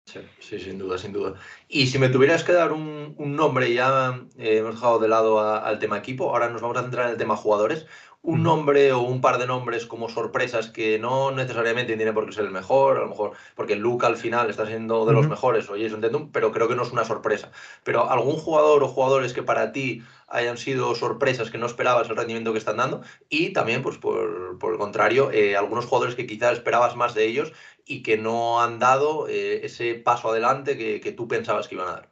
Sí, 0.05 0.19
sí, 0.39 0.59
sin 0.59 0.79
duda, 0.79 0.97
sin 0.97 1.13
duda. 1.13 1.35
Y 1.67 1.85
si 1.85 1.99
me 1.99 2.09
tuvieras 2.09 2.43
que 2.43 2.53
dar 2.53 2.71
un, 2.71 3.15
nombre, 3.19 3.71
ya 3.71 4.25
eh, 4.37 4.57
hemos 4.57 4.75
dejado 4.75 4.97
de 4.97 5.07
lado 5.07 5.39
al 5.39 5.77
tema 5.77 5.99
equipo, 5.99 6.31
ahora 6.31 6.49
nos 6.49 6.61
vamos 6.61 6.77
a 6.77 6.81
centrar 6.81 7.05
en 7.05 7.11
el 7.11 7.17
tema 7.17 7.35
jugadores 7.35 7.85
un 8.21 8.43
nombre 8.43 8.91
o 8.91 8.99
un 8.99 9.21
par 9.21 9.37
de 9.37 9.47
nombres 9.47 9.85
como 9.85 10.09
sorpresas 10.09 10.69
que 10.69 10.99
no 10.99 11.31
necesariamente 11.31 11.95
tiene 11.95 12.11
por 12.11 12.25
qué 12.25 12.33
ser 12.33 12.45
el 12.45 12.51
mejor, 12.51 12.97
a 12.97 13.01
lo 13.01 13.07
mejor 13.07 13.31
porque 13.55 13.75
Luca 13.75 14.07
al 14.07 14.17
final 14.17 14.49
está 14.49 14.65
siendo 14.65 15.05
de 15.05 15.13
los 15.13 15.27
mejores 15.27 15.69
o 15.69 15.77
Jason 15.77 16.01
Tatum, 16.01 16.31
pero 16.31 16.51
creo 16.51 16.67
que 16.67 16.75
no 16.75 16.83
es 16.83 16.91
una 16.91 17.05
sorpresa. 17.05 17.51
Pero 17.83 18.09
algún 18.09 18.35
jugador 18.35 18.83
o 18.83 18.87
jugadores 18.89 19.33
que 19.33 19.43
para 19.43 19.71
ti 19.71 20.03
hayan 20.27 20.57
sido 20.57 20.93
sorpresas 20.95 21.49
que 21.49 21.57
no 21.57 21.65
esperabas 21.65 22.09
el 22.09 22.17
rendimiento 22.17 22.51
que 22.51 22.59
están 22.59 22.77
dando 22.77 23.01
y 23.29 23.53
también, 23.53 23.81
pues 23.81 23.97
por, 23.97 24.57
el 24.61 24.77
contrario, 24.77 25.31
eh, 25.31 25.55
algunos 25.55 25.85
jugadores 25.85 26.15
que 26.15 26.27
quizás 26.27 26.53
esperabas 26.53 26.95
más 26.95 27.13
de 27.13 27.25
ellos 27.25 27.53
y 27.85 28.03
que 28.03 28.17
no 28.17 28.61
han 28.61 28.79
dado 28.79 29.27
eh, 29.29 29.65
ese 29.65 29.95
paso 29.95 30.29
adelante 30.29 30.77
que, 30.77 30.99
que 30.99 31.11
tú 31.13 31.27
pensabas 31.27 31.67
que 31.67 31.75
iban 31.75 31.87
a 31.87 31.91
dar. 31.91 32.09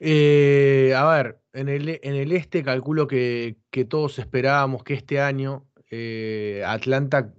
Eh, 0.00 0.94
a 0.96 1.04
ver, 1.08 1.40
en 1.52 1.68
el, 1.68 2.32
este 2.32 2.62
calculo 2.62 3.06
que, 3.08 3.56
todos 3.88 4.18
esperábamos 4.18 4.84
que 4.84 4.94
este 4.94 5.20
año 5.20 5.66
eh, 5.90 6.62
Atlanta 6.66 7.34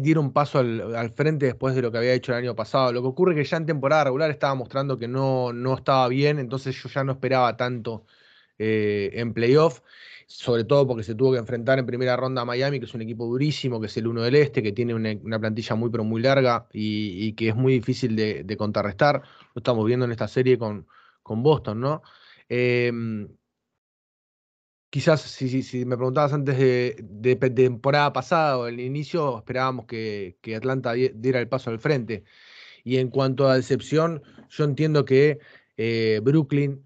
diera 0.00 0.20
un 0.20 0.32
paso 0.32 0.60
al, 0.60 1.10
frente 1.10 1.46
después 1.46 1.74
de 1.74 1.82
lo 1.82 1.90
que 1.90 1.98
había 1.98 2.14
hecho 2.14 2.32
el 2.32 2.38
año 2.38 2.54
pasado. 2.54 2.92
Lo 2.92 3.02
que 3.02 3.08
ocurre 3.08 3.32
es 3.32 3.38
que 3.38 3.50
ya 3.50 3.56
en 3.56 3.66
temporada 3.66 4.04
regular 4.04 4.30
estaba 4.30 4.54
mostrando 4.54 4.98
que 4.98 5.08
no, 5.08 5.52
no 5.52 5.74
estaba 5.74 6.08
bien, 6.08 6.38
entonces 6.38 6.74
yo 6.80 6.88
ya 6.88 7.04
no 7.04 7.12
esperaba 7.12 7.56
tanto 7.56 8.06
eh, 8.58 9.10
en 9.14 9.34
playoff, 9.34 9.80
sobre 10.26 10.64
todo 10.64 10.86
porque 10.86 11.02
se 11.02 11.14
tuvo 11.14 11.32
que 11.32 11.38
enfrentar 11.38 11.78
en 11.78 11.86
primera 11.86 12.16
ronda 12.16 12.42
a 12.42 12.44
Miami, 12.44 12.78
que 12.78 12.86
es 12.86 12.94
un 12.94 13.02
equipo 13.02 13.26
durísimo, 13.26 13.80
que 13.80 13.86
es 13.86 13.96
el 13.96 14.06
uno 14.06 14.22
del 14.22 14.36
este, 14.36 14.62
que 14.62 14.72
tiene 14.72 14.94
una, 14.94 15.38
plantilla 15.40 15.74
muy 15.74 15.90
pero 15.90 16.04
muy 16.04 16.22
larga 16.22 16.66
y, 16.72 17.32
que 17.34 17.48
es 17.48 17.56
muy 17.56 17.74
difícil 17.74 18.16
de 18.16 18.56
contrarrestar. 18.56 19.22
Lo 19.54 19.60
estamos 19.60 19.84
viendo 19.86 20.06
en 20.06 20.12
esta 20.12 20.28
serie 20.28 20.58
con 20.58 20.86
con 21.22 21.42
Boston, 21.42 21.80
¿no? 21.80 22.02
Em, 22.48 23.28
quizás 24.90 25.22
si, 25.22 25.84
me 25.86 25.96
preguntabas 25.96 26.32
antes 26.32 26.58
de, 26.58 27.36
temporada 27.54 28.12
pasada 28.12 28.58
o 28.58 28.66
el 28.66 28.80
inicio, 28.80 29.38
esperábamos 29.38 29.86
que, 29.86 30.36
Atlanta 30.56 30.92
diera 30.92 31.40
el 31.40 31.48
paso 31.48 31.70
al 31.70 31.78
frente. 31.80 32.24
Y 32.84 32.98
en 32.98 33.08
cuanto 33.08 33.48
a 33.48 33.56
decepción, 33.56 34.22
yo 34.50 34.64
entiendo 34.64 35.04
que 35.04 35.38
eh, 35.76 36.20
Brooklyn 36.22 36.84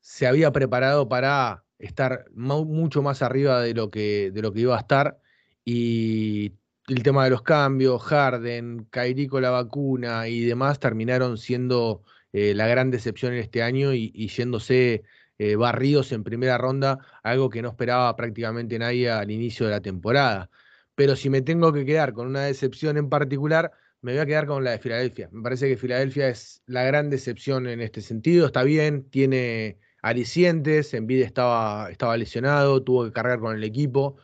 se 0.00 0.26
había 0.26 0.52
preparado 0.52 1.08
para 1.08 1.64
estar 1.78 2.26
mucho 2.34 3.02
más 3.02 3.22
arriba 3.22 3.60
de 3.60 3.74
lo, 3.74 3.90
que, 3.90 4.30
de 4.32 4.42
lo 4.42 4.52
que 4.52 4.60
iba 4.60 4.76
a 4.76 4.80
estar. 4.80 5.20
Y 5.64 6.52
el 6.88 7.02
tema 7.02 7.24
de 7.24 7.30
los 7.30 7.42
cambios, 7.42 8.02
Harden, 8.02 8.86
Kairi 8.90 9.26
con 9.26 9.42
la 9.42 9.50
vacuna 9.50 10.28
y 10.28 10.44
demás 10.44 10.80
terminaron 10.80 11.38
siendo 11.38 12.02
eh, 12.32 12.54
la 12.54 12.66
gran 12.66 12.90
decepción 12.90 13.32
en 13.32 13.40
este 13.40 13.62
año 13.62 13.94
y, 13.94 14.10
yéndose 14.28 15.02
eh, 15.38 15.56
barridos 15.56 16.12
en 16.12 16.24
primera 16.24 16.58
ronda, 16.58 16.98
algo 17.22 17.50
que 17.50 17.62
no 17.62 17.68
esperaba 17.70 18.14
prácticamente 18.16 18.78
nadie 18.78 19.10
al 19.10 19.30
inicio 19.30 19.66
de 19.66 19.72
la 19.72 19.80
temporada. 19.80 20.50
Pero 20.94 21.16
si 21.16 21.30
me 21.30 21.42
tengo 21.42 21.72
que 21.72 21.84
quedar 21.84 22.12
con 22.12 22.26
una 22.26 22.42
decepción 22.42 22.96
en 22.96 23.08
particular, 23.08 23.72
me 24.00 24.12
voy 24.12 24.20
a 24.20 24.26
quedar 24.26 24.46
con 24.46 24.64
la 24.64 24.72
de 24.72 24.78
Filadelfia. 24.78 25.28
Me 25.32 25.42
parece 25.42 25.68
que 25.68 25.76
Filadelfia 25.76 26.28
es 26.28 26.62
la 26.66 26.84
gran 26.84 27.10
decepción 27.10 27.66
en 27.66 27.80
este 27.80 28.00
sentido. 28.00 28.46
Está 28.46 28.62
bien, 28.62 29.08
tiene 29.10 29.78
alicientes, 30.02 30.94
Envid 30.94 31.22
estaba, 31.22 31.90
estaba 31.90 32.16
lesionado, 32.16 32.82
tuvo 32.82 33.04
que 33.04 33.12
cargar 33.12 33.40
con 33.40 33.56
el 33.56 33.64
equipo, 33.64 34.16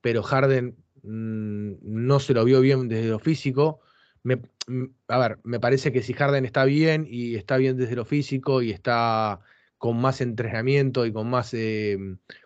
pero 0.00 0.22
Harden 0.22 0.76
mm, 1.02 1.74
no 1.82 2.20
se 2.20 2.34
lo 2.34 2.44
vio 2.44 2.60
bien 2.60 2.88
desde 2.88 3.08
lo 3.08 3.18
físico. 3.18 3.80
Mm, 4.24 4.84
a 5.08 5.18
ver, 5.18 5.38
me 5.44 5.60
parece 5.60 5.92
que 5.92 6.02
si 6.02 6.14
Harden 6.14 6.44
está 6.44 6.64
bien 6.64 7.06
y 7.08 7.36
está 7.36 7.56
bien 7.58 7.76
desde 7.76 7.96
lo 7.96 8.04
físico 8.04 8.62
y 8.62 8.70
está 8.70 9.40
con 9.78 10.00
más 10.00 10.20
entrenamiento 10.22 11.04
y 11.04 11.12
con 11.12 11.28
más, 11.28 11.52
eh, 11.52 11.98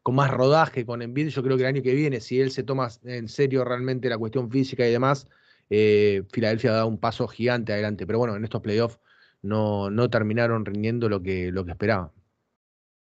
con 0.02 0.14
más 0.16 0.30
rodaje 0.30 0.85
con 0.85 1.02
Embiid, 1.02 1.28
yo 1.28 1.42
creo 1.42 1.56
que 1.56 1.62
el 1.62 1.68
año 1.68 1.82
que 1.82 1.94
viene, 1.94 2.20
si 2.20 2.40
él 2.40 2.50
se 2.50 2.64
toma 2.64 2.88
en 3.04 3.28
serio 3.28 3.64
realmente 3.64 4.08
la 4.08 4.18
cuestión 4.18 4.50
física 4.50 4.87
y 4.88 4.90
demás, 4.90 5.26
eh, 5.70 6.25
Filadelfia 6.32 6.73
da 6.73 6.85
un 6.85 6.99
paso 6.99 7.28
gigante 7.28 7.73
adelante. 7.73 8.06
Pero 8.06 8.18
bueno, 8.18 8.35
en 8.37 8.44
estos 8.44 8.61
playoffs 8.62 8.99
no, 9.42 9.90
no 9.90 10.11
terminaron 10.11 10.64
rindiendo 10.64 11.08
lo 11.08 11.23
que, 11.23 11.52
lo 11.52 11.64
que 11.64 11.73
esperaban. 11.73 12.11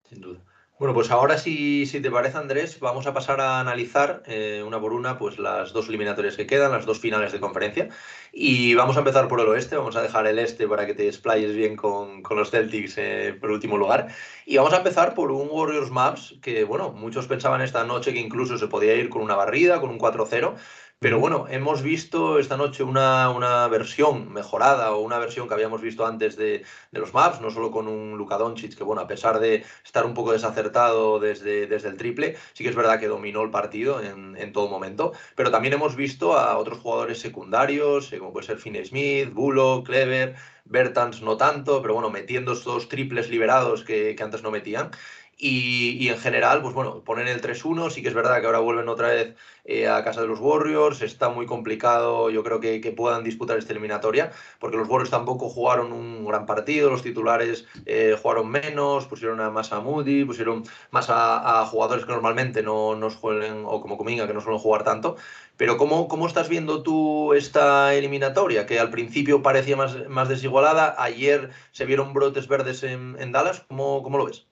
Sin 0.08 0.20
duda. 0.20 0.45
Bueno, 0.78 0.92
pues 0.92 1.10
ahora 1.10 1.38
si, 1.38 1.86
si 1.86 2.00
te 2.00 2.10
parece 2.10 2.36
Andrés, 2.36 2.80
vamos 2.80 3.06
a 3.06 3.14
pasar 3.14 3.40
a 3.40 3.60
analizar 3.60 4.22
eh, 4.26 4.62
una 4.62 4.78
por 4.78 4.92
una 4.92 5.16
pues 5.16 5.38
las 5.38 5.72
dos 5.72 5.88
eliminatorias 5.88 6.36
que 6.36 6.46
quedan, 6.46 6.70
las 6.70 6.84
dos 6.84 7.00
finales 7.00 7.32
de 7.32 7.40
conferencia. 7.40 7.88
Y 8.30 8.74
vamos 8.74 8.96
a 8.96 8.98
empezar 8.98 9.26
por 9.26 9.40
el 9.40 9.48
oeste, 9.48 9.76
vamos 9.76 9.96
a 9.96 10.02
dejar 10.02 10.26
el 10.26 10.38
este 10.38 10.68
para 10.68 10.84
que 10.84 10.92
te 10.92 11.04
desplayes 11.04 11.56
bien 11.56 11.76
con, 11.76 12.22
los 12.28 12.50
Celtics 12.50 12.98
eh, 12.98 13.34
por 13.40 13.52
último 13.52 13.78
lugar. 13.78 14.08
Y 14.44 14.58
vamos 14.58 14.74
a 14.74 14.78
empezar 14.78 15.14
por 15.14 15.32
un 15.32 15.48
Warriors 15.50 15.90
Maps 15.90 16.34
que, 16.42 16.64
bueno, 16.64 16.92
muchos 16.92 17.26
pensaban 17.26 17.62
esta 17.62 17.84
noche 17.84 18.12
que 18.12 18.20
incluso 18.20 18.58
se 18.58 18.68
podía 18.68 18.94
ir 18.96 19.08
con 19.08 19.22
una 19.22 19.34
barrida, 19.34 19.80
con 19.80 19.88
un 19.88 19.98
4-0. 19.98 20.56
Pero 20.98 21.20
bueno, 21.20 21.46
hemos 21.50 21.82
visto 21.82 22.38
esta 22.38 22.56
noche 22.56 22.82
una, 22.82 23.28
una, 23.28 23.68
versión 23.68 24.32
mejorada 24.32 24.92
o 24.92 25.00
una 25.00 25.18
versión 25.18 25.46
que 25.46 25.52
habíamos 25.52 25.82
visto 25.82 26.06
antes 26.06 26.36
de, 26.36 26.64
de, 26.90 27.00
los 27.00 27.12
maps, 27.12 27.42
no 27.42 27.50
solo 27.50 27.70
con 27.70 27.86
un 27.86 28.16
Luka 28.16 28.38
Doncic 28.38 28.74
que, 28.74 28.82
bueno, 28.82 29.02
a 29.02 29.06
pesar 29.06 29.38
de 29.38 29.62
estar 29.84 30.06
un 30.06 30.14
poco 30.14 30.32
desacertado 30.32 31.20
desde, 31.20 31.66
desde 31.66 31.90
el 31.90 31.98
triple, 31.98 32.36
sí 32.54 32.64
que 32.64 32.70
es 32.70 32.76
verdad 32.76 32.98
que 32.98 33.08
dominó 33.08 33.42
el 33.42 33.50
partido 33.50 34.02
en, 34.02 34.36
en 34.38 34.52
todo 34.54 34.68
momento. 34.68 35.12
Pero 35.34 35.50
también 35.50 35.74
hemos 35.74 35.96
visto 35.96 36.38
a 36.38 36.56
otros 36.56 36.78
jugadores 36.78 37.20
secundarios, 37.20 38.10
eh, 38.14 38.18
como 38.18 38.32
puede 38.32 38.46
ser 38.46 38.56
Finn 38.56 38.82
Smith, 38.82 39.34
Bullock, 39.34 39.84
Clever, 39.86 40.34
Bertans 40.64 41.20
no 41.20 41.36
tanto, 41.36 41.82
pero 41.82 41.92
bueno, 41.92 42.10
metiendo 42.10 42.54
estos 42.54 42.88
triples 42.88 43.28
liberados 43.28 43.84
que, 43.84 44.16
que 44.16 44.22
antes 44.22 44.42
no 44.42 44.50
metían. 44.50 44.90
Y, 45.38 46.08
en 46.08 46.18
general, 46.18 46.62
pues 46.62 46.72
bueno, 46.72 47.04
ponen 47.04 47.28
el 47.28 47.42
3-1, 47.42 47.90
sí 47.90 48.00
que 48.00 48.08
es 48.08 48.14
verdad 48.14 48.40
que 48.40 48.46
ahora 48.46 48.60
vuelven 48.60 48.88
otra 48.88 49.08
vez 49.08 49.36
eh, 49.66 49.86
a 49.86 50.02
casa 50.02 50.22
de 50.22 50.28
los 50.28 50.40
Warriors, 50.40 51.02
está 51.02 51.28
muy 51.28 51.44
complicado 51.44 52.30
yo 52.30 52.42
creo 52.42 52.58
que, 52.58 52.80
puedan 52.96 53.22
disputar 53.22 53.58
esta 53.58 53.72
eliminatoria, 53.72 54.32
porque 54.58 54.78
los 54.78 54.88
Warriors 54.88 55.10
tampoco 55.10 55.50
jugaron 55.50 55.92
un 55.92 56.24
gran 56.24 56.46
partido, 56.46 56.88
los 56.88 57.02
titulares 57.02 57.66
eh, 57.84 58.16
jugaron 58.20 58.48
menos, 58.48 59.06
pusieron 59.06 59.40
a 59.42 59.50
más 59.50 59.72
a 59.72 59.80
Moody, 59.80 60.24
pusieron 60.24 60.64
más 60.90 61.08
a, 61.10 61.66
jugadores 61.66 62.06
que 62.06 62.12
normalmente 62.12 62.62
no 62.62 62.96
nos 62.96 63.16
jueguen, 63.16 63.64
o 63.66 63.82
como 63.82 63.98
Cominga, 63.98 64.26
que 64.26 64.32
no 64.32 64.40
suelen 64.40 64.60
jugar 64.60 64.84
tanto, 64.84 65.16
pero 65.58 65.76
¿cómo, 65.76 66.08
¿cómo, 66.08 66.26
estás 66.26 66.48
viendo 66.48 66.82
tú 66.82 67.34
esta 67.34 67.94
eliminatoria? 67.94 68.64
Que 68.66 68.80
al 68.80 68.90
principio 68.90 69.42
parecía 69.42 69.76
más, 69.76 70.08
más 70.08 70.28
desigualada, 70.30 70.94
ayer 70.98 71.50
se 71.72 71.84
vieron 71.84 72.14
brotes 72.14 72.48
verdes 72.48 72.82
en, 72.84 73.16
en 73.18 73.32
Dallas, 73.32 73.64
¿cómo, 73.68 74.02
¿cómo 74.02 74.16
lo 74.18 74.26
ves? 74.26 74.46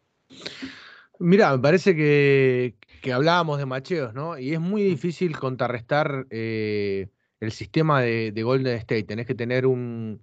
Mira, 1.19 1.53
me 1.53 1.63
parece 1.63 1.95
que, 1.95 2.75
hablábamos 3.13 3.59
de 3.59 3.67
macheos, 3.67 4.15
¿no? 4.15 4.39
Y 4.39 4.53
es 4.55 4.61
muy 4.61 4.83
difícil 4.83 5.39
contrarrestar 5.39 6.27
eh, 6.31 7.09
el 7.41 7.53
sistema 7.53 8.01
de, 8.03 8.43
Golden 8.43 8.77
State. 8.79 9.05
Tenés 9.05 9.27
que 9.27 9.35
tener 9.35 9.67
un, 9.67 10.21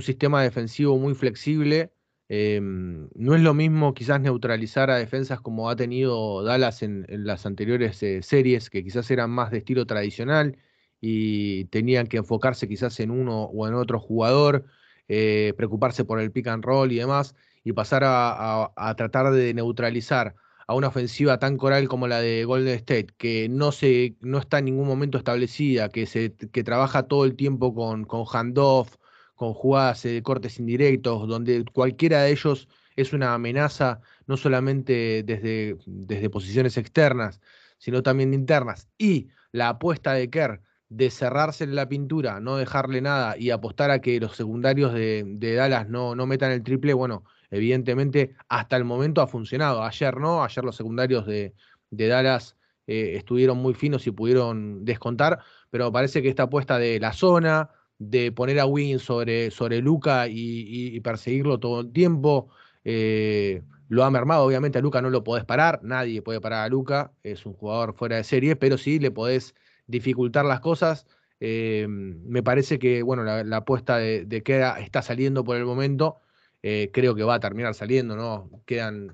sistema 0.00 0.42
defensivo 0.42 0.96
muy 0.98 1.14
flexible. 1.14 1.92
Em, 2.28 3.08
no 3.14 3.34
es 3.34 3.40
lo 3.40 3.54
mismo 3.54 3.94
quizás 3.94 4.20
neutralizar 4.20 4.90
a 4.90 4.96
defensas 4.96 5.40
como 5.40 5.70
ha 5.70 5.76
tenido 5.76 6.42
Dallas 6.44 6.82
en, 6.82 7.06
las 7.08 7.46
anteriores 7.46 8.02
eh, 8.02 8.22
series, 8.22 8.70
que 8.70 8.84
quizás 8.84 9.10
eran 9.10 9.30
más 9.30 9.50
de 9.50 9.58
estilo 9.58 9.86
tradicional 9.86 10.56
y 11.00 11.64
tenían 11.66 12.06
que 12.06 12.18
enfocarse 12.18 12.68
quizás 12.68 13.00
en 13.00 13.10
uno 13.10 13.44
o 13.44 13.66
en 13.68 13.74
otro 13.74 13.98
jugador, 14.00 14.66
eh, 15.08 15.54
preocuparse 15.56 16.04
por 16.04 16.20
el 16.20 16.32
pick 16.32 16.48
and 16.48 16.64
roll 16.64 16.92
y 16.92 16.96
demás 16.96 17.34
y 17.64 17.72
pasar 17.72 18.02
a, 18.04 18.94
tratar 18.96 19.32
de 19.32 19.54
neutralizar 19.54 20.34
a 20.66 20.74
una 20.74 20.88
ofensiva 20.88 21.38
tan 21.38 21.56
coral 21.56 21.88
como 21.88 22.08
la 22.08 22.20
de 22.20 22.44
Golden 22.44 22.74
State, 22.74 23.08
que 23.16 23.48
no, 23.48 23.72
se, 23.72 24.16
no 24.20 24.38
está 24.38 24.58
en 24.58 24.66
ningún 24.66 24.86
momento 24.86 25.18
establecida, 25.18 25.88
que, 25.88 26.06
se, 26.06 26.34
que 26.34 26.64
trabaja 26.64 27.04
todo 27.04 27.24
el 27.24 27.36
tiempo 27.36 27.74
con, 27.74 28.04
con 28.04 28.24
handoff, 28.30 28.96
con 29.34 29.54
jugadas 29.54 30.02
de 30.02 30.22
cortes 30.22 30.58
indirectos, 30.58 31.26
donde 31.28 31.64
cualquiera 31.72 32.22
de 32.22 32.32
ellos 32.32 32.68
es 32.96 33.12
una 33.12 33.34
amenaza, 33.34 34.00
no 34.26 34.36
solamente 34.36 35.22
desde, 35.24 35.76
desde 35.86 36.28
posiciones 36.28 36.76
externas, 36.76 37.40
sino 37.78 38.02
también 38.02 38.34
internas. 38.34 38.88
Y 38.98 39.28
la 39.52 39.70
apuesta 39.70 40.12
de 40.12 40.28
Kerr 40.28 40.60
de 40.88 41.10
cerrarse 41.10 41.64
en 41.64 41.74
la 41.74 41.88
pintura, 41.88 42.40
no 42.40 42.56
dejarle 42.56 43.00
nada 43.00 43.36
y 43.38 43.50
apostar 43.50 43.90
a 43.90 44.00
que 44.00 44.18
los 44.20 44.36
secundarios 44.36 44.92
de, 44.92 45.24
de 45.24 45.54
Dallas 45.54 45.88
no, 45.88 46.14
no 46.14 46.26
metan 46.26 46.50
el 46.50 46.62
triple, 46.62 46.94
bueno, 46.94 47.24
evidentemente 47.50 48.34
hasta 48.48 48.76
el 48.76 48.84
momento 48.84 49.20
ha 49.20 49.26
funcionado. 49.26 49.82
Ayer 49.82 50.16
no, 50.18 50.42
ayer 50.42 50.64
los 50.64 50.76
secundarios 50.76 51.26
de, 51.26 51.54
Dallas 51.90 52.56
eh, 52.86 53.14
estuvieron 53.16 53.58
muy 53.58 53.74
finos 53.74 54.06
y 54.06 54.10
pudieron 54.10 54.84
descontar, 54.84 55.40
pero 55.70 55.90
parece 55.92 56.22
que 56.22 56.28
esta 56.28 56.44
apuesta 56.44 56.78
de 56.78 57.00
la 57.00 57.12
zona, 57.12 57.70
de 57.98 58.32
poner 58.32 58.60
a 58.60 58.66
Wiggins 58.66 59.02
sobre, 59.02 59.50
sobre 59.50 59.80
Luca 59.80 60.26
y, 60.28 60.98
perseguirlo 61.00 61.58
todo 61.58 61.80
el 61.80 61.92
tiempo. 61.92 62.48
Eh, 62.84 63.62
lo 63.88 64.04
ha 64.04 64.10
mermado, 64.10 64.44
obviamente 64.44 64.78
a 64.78 64.82
Luca 64.82 65.00
no 65.00 65.10
lo 65.10 65.24
podés 65.24 65.44
parar, 65.44 65.80
nadie 65.82 66.22
puede 66.22 66.40
parar 66.40 66.64
a 66.66 66.68
Luca, 66.68 67.12
es 67.22 67.46
un 67.46 67.54
jugador 67.54 67.94
fuera 67.94 68.16
de 68.16 68.24
serie, 68.24 68.54
pero 68.54 68.76
sí 68.76 68.98
le 68.98 69.10
podés 69.10 69.54
dificultar 69.86 70.44
las 70.44 70.60
cosas. 70.60 71.06
Eh, 71.40 71.86
me 71.88 72.42
parece 72.42 72.78
que 72.78 73.02
bueno, 73.02 73.24
la, 73.24 73.56
apuesta 73.56 73.96
de, 73.96 74.24
de 74.26 74.42
Kera 74.42 74.78
está 74.80 75.02
saliendo 75.02 75.42
por 75.44 75.56
el 75.56 75.64
momento. 75.64 76.20
Eh, 76.62 76.90
creo 76.92 77.14
que 77.14 77.22
va 77.22 77.34
a 77.34 77.40
terminar 77.40 77.74
saliendo, 77.74 78.16
¿no? 78.16 78.50
Quedan 78.66 79.12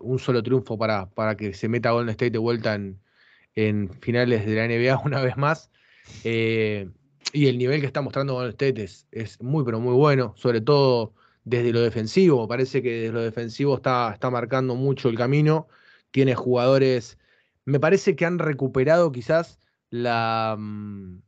un 0.00 0.18
solo 0.18 0.42
triunfo 0.42 0.78
para, 0.78 1.10
para 1.10 1.36
que 1.36 1.52
se 1.52 1.68
meta 1.68 1.90
Golden 1.90 2.08
State 2.08 2.30
de 2.30 2.38
vuelta 2.38 2.74
en, 2.74 2.98
en 3.54 3.90
finales 4.00 4.46
de 4.46 4.54
la 4.54 4.66
NBA 4.66 4.98
una 5.04 5.20
vez 5.20 5.36
más. 5.36 5.70
Y 7.32 7.46
el 7.48 7.58
nivel 7.58 7.80
que 7.80 7.86
está 7.86 8.00
mostrando 8.00 8.34
Golden 8.34 8.50
State 8.50 8.82
es, 9.12 9.42
muy, 9.42 9.64
pero 9.64 9.80
muy 9.80 9.94
bueno, 9.94 10.32
sobre 10.36 10.60
todo 10.60 11.14
desde 11.44 11.72
lo 11.72 11.80
defensivo. 11.80 12.48
Parece 12.48 12.82
que 12.82 13.00
desde 13.00 13.12
lo 13.12 13.20
defensivo 13.20 13.76
está, 13.76 14.12
está 14.12 14.30
marcando 14.30 14.74
mucho 14.74 15.08
el 15.08 15.16
camino. 15.16 15.68
Tiene 16.10 16.34
jugadores, 16.34 17.18
me 17.64 17.80
parece 17.80 18.16
que 18.16 18.24
han 18.24 18.38
recuperado 18.38 19.12
quizás 19.12 19.58
la, 19.90 20.56
mm, 20.58 21.20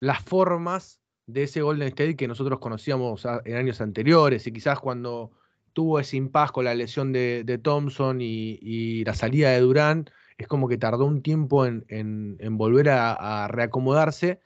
las 0.00 0.22
formas 0.22 1.00
de 1.26 1.44
ese 1.44 1.62
Golden 1.62 1.88
State 1.88 2.16
que 2.16 2.28
nosotros 2.28 2.58
conocíamos 2.58 3.26
en 3.44 3.56
años 3.56 3.80
anteriores 3.80 4.46
y 4.46 4.52
quizás 4.52 4.78
cuando 4.80 5.32
tuvo 5.72 6.00
ese 6.00 6.16
impas 6.16 6.52
con 6.52 6.64
la 6.64 6.74
lesión 6.74 7.12
de, 7.12 7.60
Thompson 7.62 8.18
y, 8.20 9.04
la 9.04 9.14
salida 9.14 9.50
de 9.50 9.60
Durán, 9.60 10.10
es 10.38 10.46
como 10.46 10.68
que 10.68 10.78
tardó 10.78 11.06
un 11.06 11.22
tiempo 11.22 11.66
en, 11.66 12.36
volver 12.56 12.90
a 12.90 13.48
reacomodarse 13.48 14.40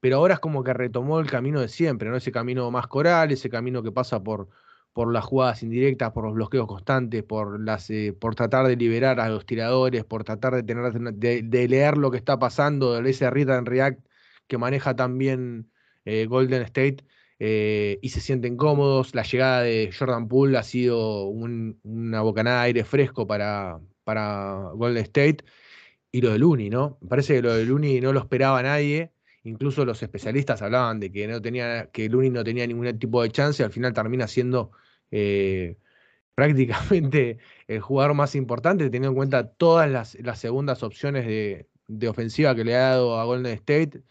pero 0.00 0.16
ahora 0.16 0.34
es 0.34 0.40
como 0.40 0.64
que 0.64 0.72
retomó 0.72 1.20
el 1.20 1.30
camino 1.30 1.60
de 1.60 1.68
siempre, 1.68 2.08
¿no? 2.08 2.16
Ese 2.16 2.32
camino 2.32 2.70
más 2.70 2.86
coral, 2.88 3.30
ese 3.32 3.50
camino 3.50 3.82
que 3.82 3.92
pasa 3.92 4.22
por, 4.22 4.48
por 4.92 5.12
las 5.12 5.24
jugadas 5.24 5.62
indirectas, 5.62 6.12
por 6.12 6.24
los 6.24 6.34
bloqueos 6.34 6.66
constantes, 6.66 7.22
por, 7.22 7.60
las, 7.60 7.90
eh, 7.90 8.16
por 8.18 8.34
tratar 8.34 8.66
de 8.66 8.76
liberar 8.76 9.20
a 9.20 9.28
los 9.28 9.44
tiradores, 9.46 10.04
por 10.04 10.24
tratar 10.24 10.54
de, 10.54 10.62
tener, 10.62 10.92
de, 10.92 11.68
leer 11.68 11.98
lo 11.98 12.10
que 12.10 12.16
está 12.16 12.38
pasando, 12.38 13.00
de 13.00 13.10
ese 13.10 13.28
Rita 13.30 13.56
en 13.58 13.66
React 13.66 14.06
que 14.46 14.58
maneja 14.58 14.96
también 14.96 15.69
eh, 16.04 16.26
Golden 16.26 16.62
State 16.62 17.04
eh, 17.38 17.98
y 18.02 18.10
se 18.10 18.20
sienten 18.20 18.56
cómodos. 18.56 19.14
La 19.14 19.22
llegada 19.22 19.62
de 19.62 19.90
Jordan 19.96 20.28
Poole 20.28 20.58
ha 20.58 20.62
sido 20.62 21.24
una 21.26 22.20
bocanada 22.22 22.60
de 22.60 22.66
aire 22.66 22.84
fresco 22.84 23.26
para, 23.26 23.80
para 24.04 24.70
Golden 24.74 25.02
State. 25.04 25.44
Y 26.12 26.20
lo 26.22 26.30
de 26.32 26.38
Looney, 26.38 26.70
¿no? 26.70 26.98
Me 27.00 27.08
parece 27.08 27.34
que 27.36 27.42
lo 27.42 27.54
de 27.54 27.64
Looney 27.64 28.00
no 28.00 28.12
lo 28.12 28.20
esperaba 28.20 28.62
nadie. 28.62 29.12
Incluso 29.44 29.84
los 29.84 30.02
especialistas 30.02 30.60
hablaban 30.62 31.00
de 31.00 31.10
que 31.10 31.26
no 31.26 31.40
tenía, 31.40 31.90
que 31.90 32.08
no 32.08 32.44
tenía 32.44 32.66
ningún 32.66 32.98
tipo 32.98 33.22
de 33.22 33.30
chance, 33.30 33.64
al 33.64 33.72
final 33.72 33.94
termina 33.94 34.26
siendo 34.26 34.72
eh, 35.10 35.78
prácticamente 36.34 37.38
el 37.66 37.80
jugador 37.80 38.14
más 38.14 38.34
importante, 38.34 38.84
teniendo 38.84 39.08
en 39.10 39.14
cuenta 39.14 39.50
todas 39.52 39.90
las, 39.90 40.16
segundas 40.38 40.82
opciones 40.82 41.26
de, 41.26 42.08
ofensiva 42.08 42.54
que 42.54 42.64
le 42.64 42.74
ha 42.76 42.90
dado 42.90 43.18
a 43.18 43.24
Golden 43.24 43.52
State. 43.54 44.02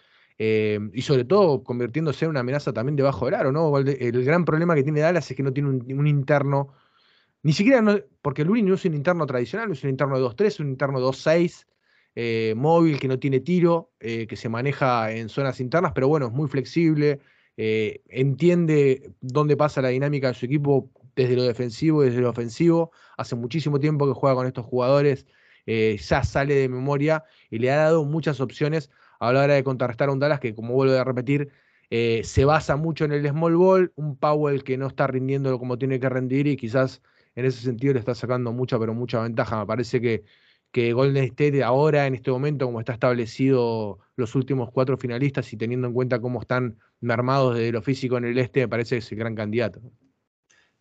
Eh, 0.42 0.80
y 0.94 1.02
sobre 1.02 1.26
todo 1.26 1.66
convirtiéndose 1.66 2.24
en 2.24 2.32
una 2.32 2.40
amenaza 2.40 2.72
también 2.72 2.96
debajo 2.96 3.26
del 3.26 3.36
aro, 3.36 3.52
¿no? 3.52 3.78
El 3.78 4.24
gran 4.24 4.46
problema 4.46 4.74
que 4.74 4.84
tiene 4.84 5.02
Dallas 5.02 5.30
es 5.30 5.36
que 5.36 5.44
no 5.44 5.52
tiene 5.52 5.70
un, 5.70 6.08
interno, 6.08 6.74
ni 7.44 7.52
siquiera, 7.52 7.84
porque 8.22 8.46
Luni 8.46 8.62
no 8.62 8.76
es 8.76 8.86
un 8.86 8.94
interno 8.94 9.26
tradicional, 9.26 9.70
es 9.70 9.84
un 9.84 9.90
interno 9.90 10.18
de 10.18 10.24
2-3, 10.24 10.46
es 10.46 10.60
un 10.62 10.70
interno 10.70 11.02
2-6, 11.02 11.66
eh, 12.16 12.54
móvil, 12.56 13.02
que 13.02 13.10
no 13.10 13.20
tiene 13.20 13.42
tiro, 13.42 13.92
eh, 14.00 14.28
que 14.28 14.38
se 14.38 14.48
maneja 14.48 15.12
en 15.12 15.28
zonas 15.28 15.60
internas, 15.60 15.92
pero 15.94 16.08
bueno, 16.08 16.28
es 16.28 16.32
muy 16.32 16.48
flexible, 16.48 17.20
entiende 17.58 19.12
dónde 19.20 19.58
pasa 19.58 19.82
la 19.82 19.90
dinámica 19.90 20.30
de 20.30 20.34
su 20.36 20.46
equipo 20.46 20.90
desde 21.18 21.36
lo 21.36 21.44
defensivo 21.44 22.02
y 22.02 22.08
desde 22.08 22.22
lo 22.22 22.30
ofensivo. 22.30 22.94
Hace 23.18 23.36
muchísimo 23.36 23.82
tiempo 23.82 24.08
que 24.08 24.14
juega 24.14 24.36
con 24.36 24.48
estos 24.48 24.66
jugadores, 24.66 25.26
ya 25.66 26.24
sale 26.24 26.56
de 26.56 26.70
memoria 26.70 27.26
y 27.50 27.60
le 27.60 27.70
ha 27.72 27.76
dado 27.76 28.06
muchas 28.06 28.40
opciones 28.40 28.90
a 29.20 29.34
la 29.34 29.44
hora 29.44 29.54
de 29.54 29.64
contrarrestar 29.64 30.10
a 30.10 30.12
un 30.12 30.20
Dallas 30.20 30.40
que, 30.40 30.56
como 30.56 30.74
vuelvo 30.74 30.96
a 30.96 31.04
repetir, 31.04 31.50
se 31.90 32.46
basa 32.46 32.76
mucho 32.76 33.06
en 33.06 33.12
el 33.12 33.28
small 33.28 33.56
ball, 33.56 33.94
un 33.96 34.16
Powell 34.16 34.64
que 34.64 34.78
no 34.78 34.88
está 34.88 35.08
rindiendo 35.08 35.58
como 35.60 35.78
tiene 35.78 36.00
que 36.00 36.10
rendir 36.10 36.48
y 36.48 36.56
quizás 36.56 37.02
en 37.36 37.46
ese 37.46 37.62
sentido 37.62 37.94
le 37.94 38.00
está 38.00 38.16
sacando 38.16 38.52
mucha, 38.54 38.78
pero 38.80 38.94
mucha 38.94 39.22
ventaja. 39.22 39.60
Me 39.60 39.66
parece 39.66 40.00
que 40.00 40.24
que 40.72 40.94
Golden 40.94 41.24
State 41.24 41.64
ahora, 41.64 42.06
en 42.06 42.16
este 42.16 42.32
momento, 42.32 42.66
como 42.66 42.80
está 42.80 42.94
establecido 42.94 44.00
los 44.16 44.36
últimos 44.36 44.70
cuatro 44.72 44.98
finalistas 44.98 45.52
y 45.54 45.58
teniendo 45.58 45.88
en 45.88 45.94
cuenta 45.94 46.20
cómo 46.22 46.42
están 46.42 46.78
mermados 47.00 47.58
de 47.58 47.72
lo 47.72 47.82
físico 47.82 48.18
en 48.18 48.26
el 48.26 48.38
este, 48.38 48.62
me 48.62 48.68
parece 48.68 48.96
que 48.96 49.00
es 49.00 49.12
el 49.12 49.18
gran 49.18 49.36
candidato. 49.36 49.82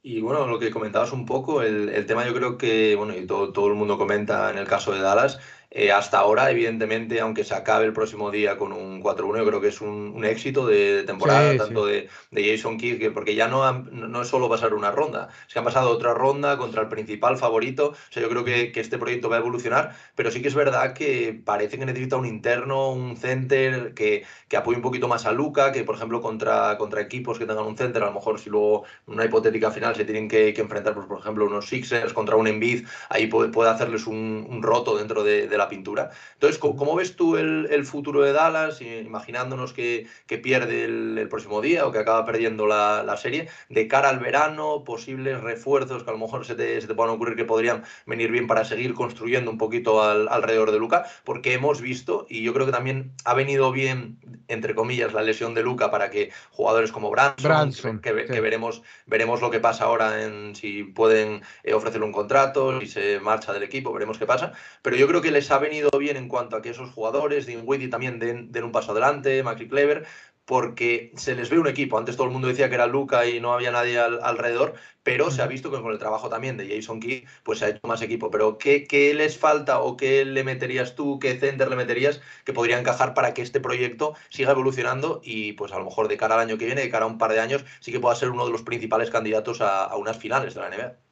Y 0.03 0.21
bueno, 0.21 0.47
lo 0.47 0.59
que 0.59 0.71
comentabas 0.71 1.13
un 1.13 1.27
poco, 1.27 1.63
el, 1.63 2.07
tema 2.07 2.27
yo 2.27 2.35
creo 2.35 2.57
que, 2.57 2.95
bueno, 2.97 3.17
y 3.17 3.27
todo, 3.27 3.53
todo 3.53 3.69
el 3.69 3.75
mundo 3.75 3.99
comenta 3.99 4.51
en 4.51 4.59
el 4.59 4.67
caso 4.67 4.93
de 4.93 5.01
Dallas, 5.01 5.41
eh, 5.71 5.93
hasta 5.93 6.19
ahora, 6.19 6.51
evidentemente, 6.51 7.21
aunque 7.21 7.45
se 7.45 7.55
acabe 7.55 7.85
el 7.85 7.93
próximo 7.93 8.31
día 8.31 8.57
con 8.57 8.73
un 8.73 9.03
4-1, 9.03 9.37
yo 9.37 9.47
creo 9.47 9.61
que 9.61 9.69
es 9.69 9.83
un, 9.83 10.25
éxito 10.25 10.67
de, 10.67 11.03
temporada, 11.03 11.59
tanto 11.59 11.85
De, 11.85 12.09
Jason 12.33 12.79
Kidd, 12.79 13.13
porque 13.13 13.35
ya 13.35 13.49
no, 13.49 13.71
no 13.83 14.23
es 14.23 14.29
solo 14.29 14.49
pasar 14.49 14.73
una 14.73 14.91
ronda, 14.91 15.29
es 15.47 15.53
que 15.53 15.59
han 15.59 15.67
pasado 15.67 15.91
otra 15.91 16.15
ronda 16.15 16.57
contra 16.57 16.81
el 16.81 16.89
principal 16.89 17.37
favorito. 17.37 17.91
O 17.91 18.13
sea, 18.13 18.23
yo 18.23 18.31
creo 18.31 18.45
que, 18.45 18.73
que, 18.73 18.81
este 18.81 18.97
proyecto 18.97 19.29
va 19.29 19.37
a 19.37 19.41
evolucionar, 19.41 19.95
pero 20.15 20.31
sí 20.31 20.41
que 20.41 20.49
es 20.49 20.55
verdad 20.55 20.95
que 20.95 21.39
parece 21.45 21.79
que 21.79 21.85
necesita 21.85 22.17
un 22.17 22.25
interno, 22.25 22.91
un 22.91 23.19
center 23.19 23.93
que, 23.93 24.25
que 24.49 24.57
apoye 24.57 24.77
un 24.77 24.83
poquito 24.83 25.07
más 25.07 25.27
a 25.27 25.33
Luca, 25.33 25.71
que 25.71 25.85
por 25.85 25.97
ejemplo 25.97 26.23
contra, 26.23 26.79
contra 26.79 27.03
equipos 27.03 27.39
que 27.39 27.45
tengan 27.45 27.67
un 27.67 27.77
center, 27.77 28.03
a 28.03 28.07
lo 28.07 28.13
mejor 28.13 28.41
si 28.41 28.49
luego 28.49 28.85
en 29.07 29.15
una 29.15 29.27
hipotética 29.27 29.71
final 29.71 29.95
se 29.95 30.07
tienen 30.07 30.29
que, 30.29 30.49
enfrentar, 30.49 30.95
pues, 30.95 31.07
por 31.07 31.19
ejemplo, 31.19 31.45
unos 31.45 31.69
Sixers 31.69 32.15
contra 32.15 32.37
un 32.37 32.47
Embiid, 32.47 32.87
ahí 33.11 33.27
puede, 33.27 33.51
puede 33.51 33.69
hacerles 33.69 34.07
un, 34.07 34.47
un 34.49 34.63
roto 34.63 34.97
dentro 34.97 35.23
de 35.23 35.58
la 35.59 35.69
pintura. 35.69 36.11
Entonces, 36.35 36.59
¿cómo, 36.59 36.95
ves 36.95 37.17
tú 37.17 37.37
el, 37.37 37.85
futuro 37.85 38.23
de 38.23 38.33
Dallas, 38.33 38.81
imaginándonos 38.81 39.73
que, 39.73 40.07
pierde 40.43 40.85
el, 40.85 41.29
próximo 41.29 41.61
día 41.61 41.87
o 41.87 41.93
que 41.93 41.99
acaba 41.99 42.25
perdiendo 42.25 42.67
la, 42.67 43.17
serie, 43.17 43.49
de 43.69 43.89
cara 43.89 44.09
al 44.09 44.19
verano, 44.19 44.85
posibles 44.85 45.41
refuerzos 45.41 46.05
que 46.05 46.11
a 46.11 46.13
lo 46.13 46.19
mejor 46.19 46.47
se 46.47 46.55
te, 46.55 46.81
se 46.81 46.87
te 46.87 46.95
puedan 46.95 47.15
ocurrir 47.15 47.37
que 47.37 47.45
podrían 47.45 47.85
venir 48.07 48.31
bien 48.31 48.47
para 48.47 48.65
seguir 48.65 48.95
construyendo 48.95 49.51
un 49.51 49.59
poquito 49.59 50.03
alrededor 50.03 50.73
de 50.73 50.79
Luca? 50.79 51.05
Porque 51.25 51.53
hemos 51.53 51.81
visto, 51.81 52.27
y 52.29 52.43
yo 52.43 52.55
creo 52.55 52.67
que 52.67 52.73
también 52.73 53.13
ha 53.25 53.35
venido 53.35 53.73
bien, 53.73 54.19
entre 54.49 54.75
comillas, 54.75 55.13
la 55.13 55.23
lesión 55.23 55.55
de 55.55 55.63
Luca 55.63 55.91
para 55.91 56.11
que 56.11 56.31
jugadores 56.51 56.93
como 56.93 57.11
Branson, 57.11 58.01
que, 58.01 58.13
veremos, 58.13 58.83
veremos 59.07 59.41
lo 59.41 59.51
que 59.51 59.61
pasa 59.61 59.85
ahora 59.85 60.25
en 60.25 60.55
si 60.55 60.85
pueden 60.85 61.43
eh, 61.65 61.75
ofrecerle 61.75 62.07
un 62.07 62.13
contrato, 62.13 62.81
si 62.81 62.87
se 62.87 63.21
marcha 63.21 63.53
del 63.53 63.63
equipo, 63.63 63.93
veremos 63.93 64.19
qué 64.19 64.27
pasa. 64.27 64.53
Pero 64.83 64.97
yo 64.97 65.07
creo 65.09 65.21
que 65.21 65.31
les 65.31 65.48
ha 65.51 65.59
venido 65.59 65.91
bien 65.99 66.17
en 66.17 66.29
cuanto 66.29 66.57
a 66.57 66.63
que 66.63 66.71
esos 66.71 66.91
jugadores, 66.91 67.47
Dinwiddie 67.47 67.89
también 67.89 68.19
den, 68.19 68.53
den 68.53 68.65
un 68.65 68.73
paso 68.73 68.93
adelante, 68.93 69.43
Macri 69.43 69.69
Clever, 69.69 70.07
porque 70.49 71.13
se 71.17 71.35
les 71.35 71.51
ve 71.51 71.59
un 71.59 71.69
equipo. 71.69 71.99
Antes 71.99 72.17
todo 72.17 72.27
el 72.27 72.33
mundo 72.33 72.49
decía 72.49 72.71
que 72.71 72.75
era 72.77 72.87
Luca 72.87 73.27
y 73.27 73.39
no 73.39 73.53
había 73.53 73.71
nadie 73.71 73.99
alrededor, 73.99 74.75
pero 75.03 75.31
se 75.31 75.43
ha 75.43 75.47
visto 75.47 75.71
que 75.71 75.83
con 75.83 75.93
el 75.93 75.99
trabajo 75.99 76.31
también 76.31 76.57
de 76.57 76.75
Jason 76.75 77.01
Key, 77.01 77.27
pues 77.43 77.59
se 77.59 77.67
ha 77.67 77.69
hecho 77.69 77.87
más 77.87 78.01
equipo. 78.01 78.31
Pero 78.31 78.57
¿qué, 78.57 78.85
¿qué, 78.85 79.13
les 79.13 79.37
falta 79.37 79.81
o 79.81 79.99
qué 79.99 80.25
le 80.25 80.45
meterías 80.45 80.95
tú, 80.95 81.19
qué 81.19 81.39
center 81.39 81.69
le 81.69 81.77
meterías 81.77 82.23
que 82.47 82.55
podría 82.55 82.79
encajar 82.79 83.13
para 83.13 83.35
que 83.35 83.43
este 83.43 83.61
proyecto 83.61 84.15
siga 84.31 84.53
evolucionando 84.53 85.21
y 85.23 85.53
pues 85.53 85.73
a 85.73 85.79
lo 85.79 85.85
mejor 85.85 86.09
de 86.09 86.17
cara 86.17 86.37
al 86.37 86.41
año 86.41 86.57
que 86.57 86.65
viene, 86.65 86.81
de 86.81 86.91
cara 86.91 87.05
a 87.05 87.09
un 87.09 87.19
par 87.19 87.33
de 87.33 87.41
años, 87.41 87.65
sí 87.81 87.93
que 87.93 88.01
pueda 88.01 88.15
ser 88.17 88.31
uno 88.31 88.47
de 88.47 88.53
los 88.53 88.63
principales 88.63 89.11
candidatos 89.11 89.61
a, 89.61 89.85
a 89.85 89.97
unas 89.97 90.17
finales 90.17 90.55
de 90.55 90.61
la 90.61 90.71
NBA? 90.71 91.08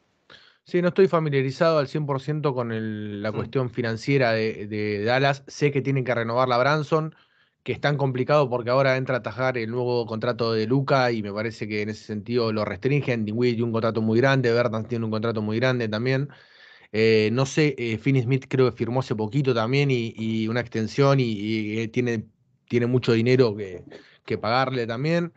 Sí, 0.68 0.82
no 0.82 0.88
estoy 0.88 1.06
familiarizado 1.06 1.78
al 1.78 1.86
100% 1.86 2.52
con 2.52 3.22
la 3.22 3.30
cuestión 3.30 3.70
financiera 3.70 4.32
de, 4.32 5.04
Dallas. 5.04 5.44
Sé 5.46 5.70
que 5.70 5.80
tienen 5.80 6.04
que 6.04 6.12
renovar 6.12 6.48
la 6.48 6.58
Branson, 6.58 7.14
que 7.62 7.70
es 7.70 7.80
tan 7.80 7.96
complicado 7.96 8.50
porque 8.50 8.70
ahora 8.70 8.96
entra 8.96 9.14
a 9.14 9.18
atajar 9.18 9.58
el 9.58 9.70
nuevo 9.70 10.06
contrato 10.06 10.52
de 10.52 10.66
Luca 10.66 11.12
y 11.12 11.22
me 11.22 11.32
parece 11.32 11.68
que 11.68 11.82
en 11.82 11.90
ese 11.90 12.04
sentido 12.04 12.52
lo 12.52 12.64
restringen. 12.64 13.24
Dingwiddie 13.24 13.54
tiene 13.54 13.66
un 13.66 13.72
contrato 13.72 14.02
muy 14.02 14.18
grande, 14.18 14.52
Bertans 14.52 14.88
tiene 14.88 15.04
un 15.04 15.12
contrato 15.12 15.40
muy 15.40 15.60
grande 15.60 15.88
también. 15.88 16.30
Eh, 16.92 17.30
no 17.32 17.46
sé, 17.46 17.76
eh, 17.78 17.98
Finney 17.98 18.22
Smith 18.22 18.46
creo 18.48 18.70
que 18.70 18.76
firmó 18.76 19.00
hace 19.00 19.14
poquito 19.14 19.54
también 19.54 19.90
y, 19.92 20.48
una 20.48 20.60
extensión 20.60 21.20
y, 21.20 21.78
eh, 21.78 21.88
tiene, 21.88 22.26
tiene 22.68 22.86
mucho 22.86 23.12
dinero 23.12 23.54
que, 23.56 23.84
que 24.24 24.38
pagarle 24.38 24.86
también. 24.86 25.32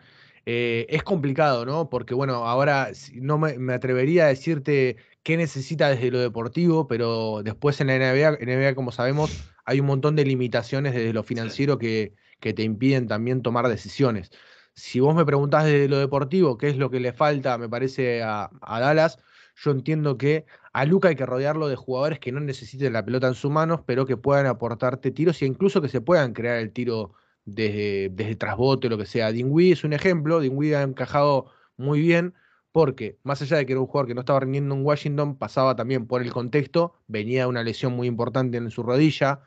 es 0.46 1.04
complicado, 1.04 1.66
¿no? 1.66 1.90
Porque 1.90 2.14
bueno, 2.16 2.48
ahora 2.48 2.90
no 3.14 3.38
me, 3.38 3.74
atrevería 3.74 4.26
a 4.26 4.30
decirte 4.30 4.98
qué 5.24 5.38
necesita 5.38 5.90
desde 5.90 6.12
lo 6.12 6.20
deportivo, 6.20 6.88
pero 6.88 7.42
después 7.44 7.80
en 7.82 7.88
la 7.88 7.98
NBA, 7.98 8.38
NBA 8.40 8.76
como 8.76 8.92
sabemos, 8.92 9.32
hay 9.66 9.80
un 9.80 9.88
montón 9.88 10.16
de 10.16 10.26
limitaciones 10.26 10.94
desde 10.94 11.14
lo 11.14 11.24
financiero 11.24 11.78
que, 11.78 12.16
que 12.40 12.54
te 12.54 12.64
impiden 12.64 13.08
también 13.08 13.42
tomar 13.42 13.68
decisiones. 13.68 14.32
Si 14.74 15.00
vos 15.00 15.16
me 15.16 15.26
preguntás 15.26 15.66
desde 15.66 15.90
lo 15.90 16.00
deportivo 16.00 16.58
qué 16.58 16.70
es 16.70 16.78
lo 16.78 16.90
que 16.90 17.00
le 17.00 17.14
falta, 17.14 17.58
me 17.58 17.70
parece, 17.70 18.24
a, 18.24 18.50
Dallas, 18.62 19.18
yo 19.56 19.72
entiendo 19.72 20.18
que 20.18 20.46
a 20.72 20.86
Luca 20.86 21.10
hay 21.10 21.16
que 21.16 21.26
rodearlo 21.26 21.68
de 21.68 21.76
jugadores 21.76 22.20
que 22.20 22.32
no 22.32 22.40
necesiten 22.40 22.94
la 22.94 23.04
pelota 23.04 23.28
en 23.28 23.34
sus 23.36 23.52
manos, 23.52 23.82
pero 23.86 24.06
que 24.06 24.16
puedan 24.18 24.46
aportarte 24.46 25.12
tiros 25.12 25.42
e 25.42 25.46
incluso 25.46 25.82
que 25.82 25.90
se 25.90 26.02
puedan 26.02 26.34
crear 26.34 26.58
el 26.58 26.72
tiro 26.72 27.14
desde, 27.46 28.10
desde 28.10 28.36
trasbote, 28.36 28.90
lo 28.90 28.98
que 28.98 29.06
sea. 29.06 29.32
Dingui 29.32 29.74
es 29.74 29.84
un 29.84 29.94
ejemplo, 29.94 30.40
Dingui 30.40 30.74
ha 30.74 30.84
encajado 30.84 31.52
muy 31.76 32.00
bien 32.00 32.36
porque 32.72 33.18
más 33.24 33.42
allá 33.42 33.58
de 33.58 33.66
que 33.66 33.74
era 33.74 33.82
un 33.82 33.88
jugador 33.88 34.08
que 34.08 34.14
no 34.14 34.22
estaba 34.22 34.42
rindiendo 34.42 34.76
en 34.76 34.86
Washington, 34.86 35.38
pasaba 35.38 35.76
también 35.76 36.06
por 36.08 36.22
el 36.22 36.32
contexto, 36.32 36.94
venía 37.08 37.48
una 37.48 37.64
lesión 37.64 37.94
muy 37.94 38.08
importante 38.08 38.58
en 38.58 38.70
su 38.70 38.84
rodilla, 38.84 39.42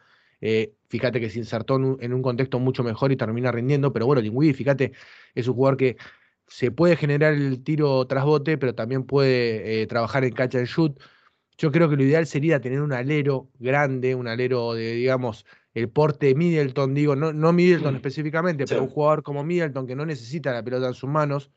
eh, 0.44 0.74
fíjate 0.88 1.20
que 1.20 1.30
se 1.30 1.38
insertó 1.38 1.76
en 1.76 2.12
un, 2.12 2.22
contexto 2.22 2.58
mucho 2.58 2.82
mejor 2.82 3.12
y 3.12 3.16
termina 3.16 3.52
rindiendo, 3.52 3.92
pero 3.92 4.06
bueno, 4.06 4.20
Dingui, 4.20 4.52
fíjate, 4.52 4.92
es 5.36 5.46
un 5.46 5.54
jugador 5.54 5.76
que 5.76 5.96
se 6.48 6.72
puede 6.72 6.96
generar 6.96 7.32
el 7.32 7.62
tiro 7.62 8.04
tras 8.08 8.24
bote, 8.24 8.58
pero 8.58 8.74
también 8.74 9.04
puede 9.04 9.82
eh, 9.82 9.86
trabajar 9.86 10.24
en 10.24 10.32
catch 10.32 10.56
and 10.56 10.66
shoot. 10.66 11.00
Yo 11.56 11.70
creo 11.70 11.88
que 11.88 11.96
lo 11.96 12.02
ideal 12.02 12.26
sería 12.26 12.60
tener 12.60 12.80
un 12.82 12.92
alero 12.92 13.48
grande, 13.60 14.16
un 14.16 14.26
alero 14.26 14.74
de, 14.74 14.94
digamos, 14.94 15.46
el 15.74 15.88
porte 15.88 16.26
de 16.26 16.34
Middleton, 16.34 16.92
digo, 16.92 17.14
no, 17.14 17.32
no 17.32 17.52
Middleton 17.52 17.94
mm. 17.94 17.96
específicamente, 17.96 18.64
pero 18.66 18.82
un 18.82 18.88
jugador 18.88 19.22
como 19.22 19.44
Middleton 19.44 19.86
que 19.86 19.94
no 19.94 20.04
necesita 20.04 20.52
la 20.52 20.64
pelota 20.64 20.88
en 20.88 20.94
sus 20.94 21.08
manos. 21.08 21.52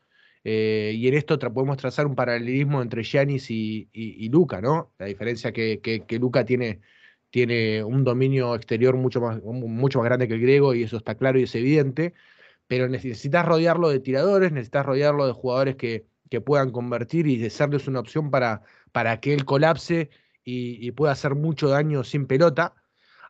Eh, 0.48 0.92
y 0.94 1.08
en 1.08 1.14
esto 1.14 1.40
podemos 1.40 1.76
trazar 1.76 2.06
un 2.06 2.14
paralelismo 2.14 2.80
entre 2.80 3.02
Giannis 3.02 3.50
y, 3.50 4.28
Luca, 4.30 4.60
¿no? 4.60 4.92
La 4.96 5.06
diferencia 5.06 5.50
que, 5.50 5.80
que, 5.80 6.18
Luca 6.20 6.44
tiene, 6.44 6.80
tiene 7.30 7.82
un 7.82 8.04
dominio 8.04 8.54
exterior 8.54 8.96
mucho 8.96 9.20
más, 9.20 9.42
mucho 9.42 9.98
más 9.98 10.04
grande 10.04 10.28
que 10.28 10.34
el 10.34 10.40
griego, 10.40 10.72
y 10.72 10.84
eso 10.84 10.98
está 10.98 11.16
claro 11.16 11.40
y 11.40 11.42
es 11.44 11.54
evidente. 11.56 12.14
Pero 12.68 12.88
necesitas 12.88 13.44
rodearlo 13.44 13.88
de 13.88 13.98
tiradores, 13.98 14.52
necesitas 14.52 14.86
rodearlo 14.86 15.26
de 15.26 15.32
jugadores 15.32 15.74
que, 15.74 16.06
que 16.30 16.40
puedan 16.40 16.70
convertir 16.70 17.26
y 17.26 17.38
de 17.38 17.50
serles 17.50 17.88
una 17.88 17.98
opción 17.98 18.30
para, 18.30 18.62
para 18.92 19.18
que 19.18 19.34
él 19.34 19.44
colapse 19.44 20.10
y, 20.44 20.92
pueda 20.92 21.12
hacer 21.12 21.34
mucho 21.34 21.68
daño 21.68 22.04
sin 22.04 22.28
pelota. 22.28 22.74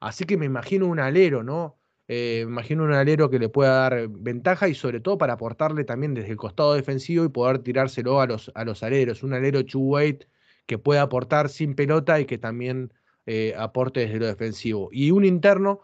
Así 0.02 0.26
que 0.26 0.36
me 0.36 0.44
imagino 0.44 0.86
un 0.86 1.00
alero, 1.00 1.42
¿no? 1.42 1.78
Eh, 2.08 2.42
me 2.46 2.52
imagino 2.52 2.84
un 2.84 2.92
alero 2.92 3.28
que 3.30 3.38
le 3.38 3.48
pueda 3.48 3.80
dar 3.80 4.08
ventaja 4.08 4.68
y 4.68 4.74
sobre 4.74 5.00
todo 5.00 5.18
para 5.18 5.34
aportarle 5.34 5.84
también 5.84 6.14
desde 6.14 6.30
el 6.30 6.36
costado 6.36 6.74
defensivo 6.74 7.24
y 7.24 7.28
poder 7.28 7.58
tirárselo 7.58 8.20
a 8.20 8.26
los, 8.26 8.52
a 8.54 8.64
los 8.64 8.82
aleros. 8.82 9.22
Un 9.22 9.34
alero 9.34 9.64
two-weight 9.64 10.24
que 10.66 10.78
pueda 10.78 11.02
aportar 11.02 11.48
sin 11.48 11.74
pelota 11.74 12.20
y 12.20 12.26
que 12.26 12.38
también 12.38 12.92
eh, 13.26 13.54
aporte 13.56 14.00
desde 14.00 14.18
lo 14.20 14.26
defensivo. 14.26 14.88
Y 14.92 15.10
un 15.10 15.24
interno, 15.24 15.80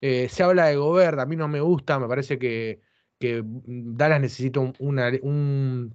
eh, 0.00 0.28
se 0.28 0.42
habla 0.42 0.66
de 0.66 0.76
Gobert, 0.76 1.18
a 1.18 1.26
mí 1.26 1.36
no 1.36 1.46
me 1.46 1.60
gusta, 1.60 1.98
me 1.98 2.08
parece 2.08 2.38
que, 2.38 2.80
que 3.18 3.42
Dallas 3.44 4.20
necesita 4.20 4.60
un, 4.60 4.74
un, 4.80 5.94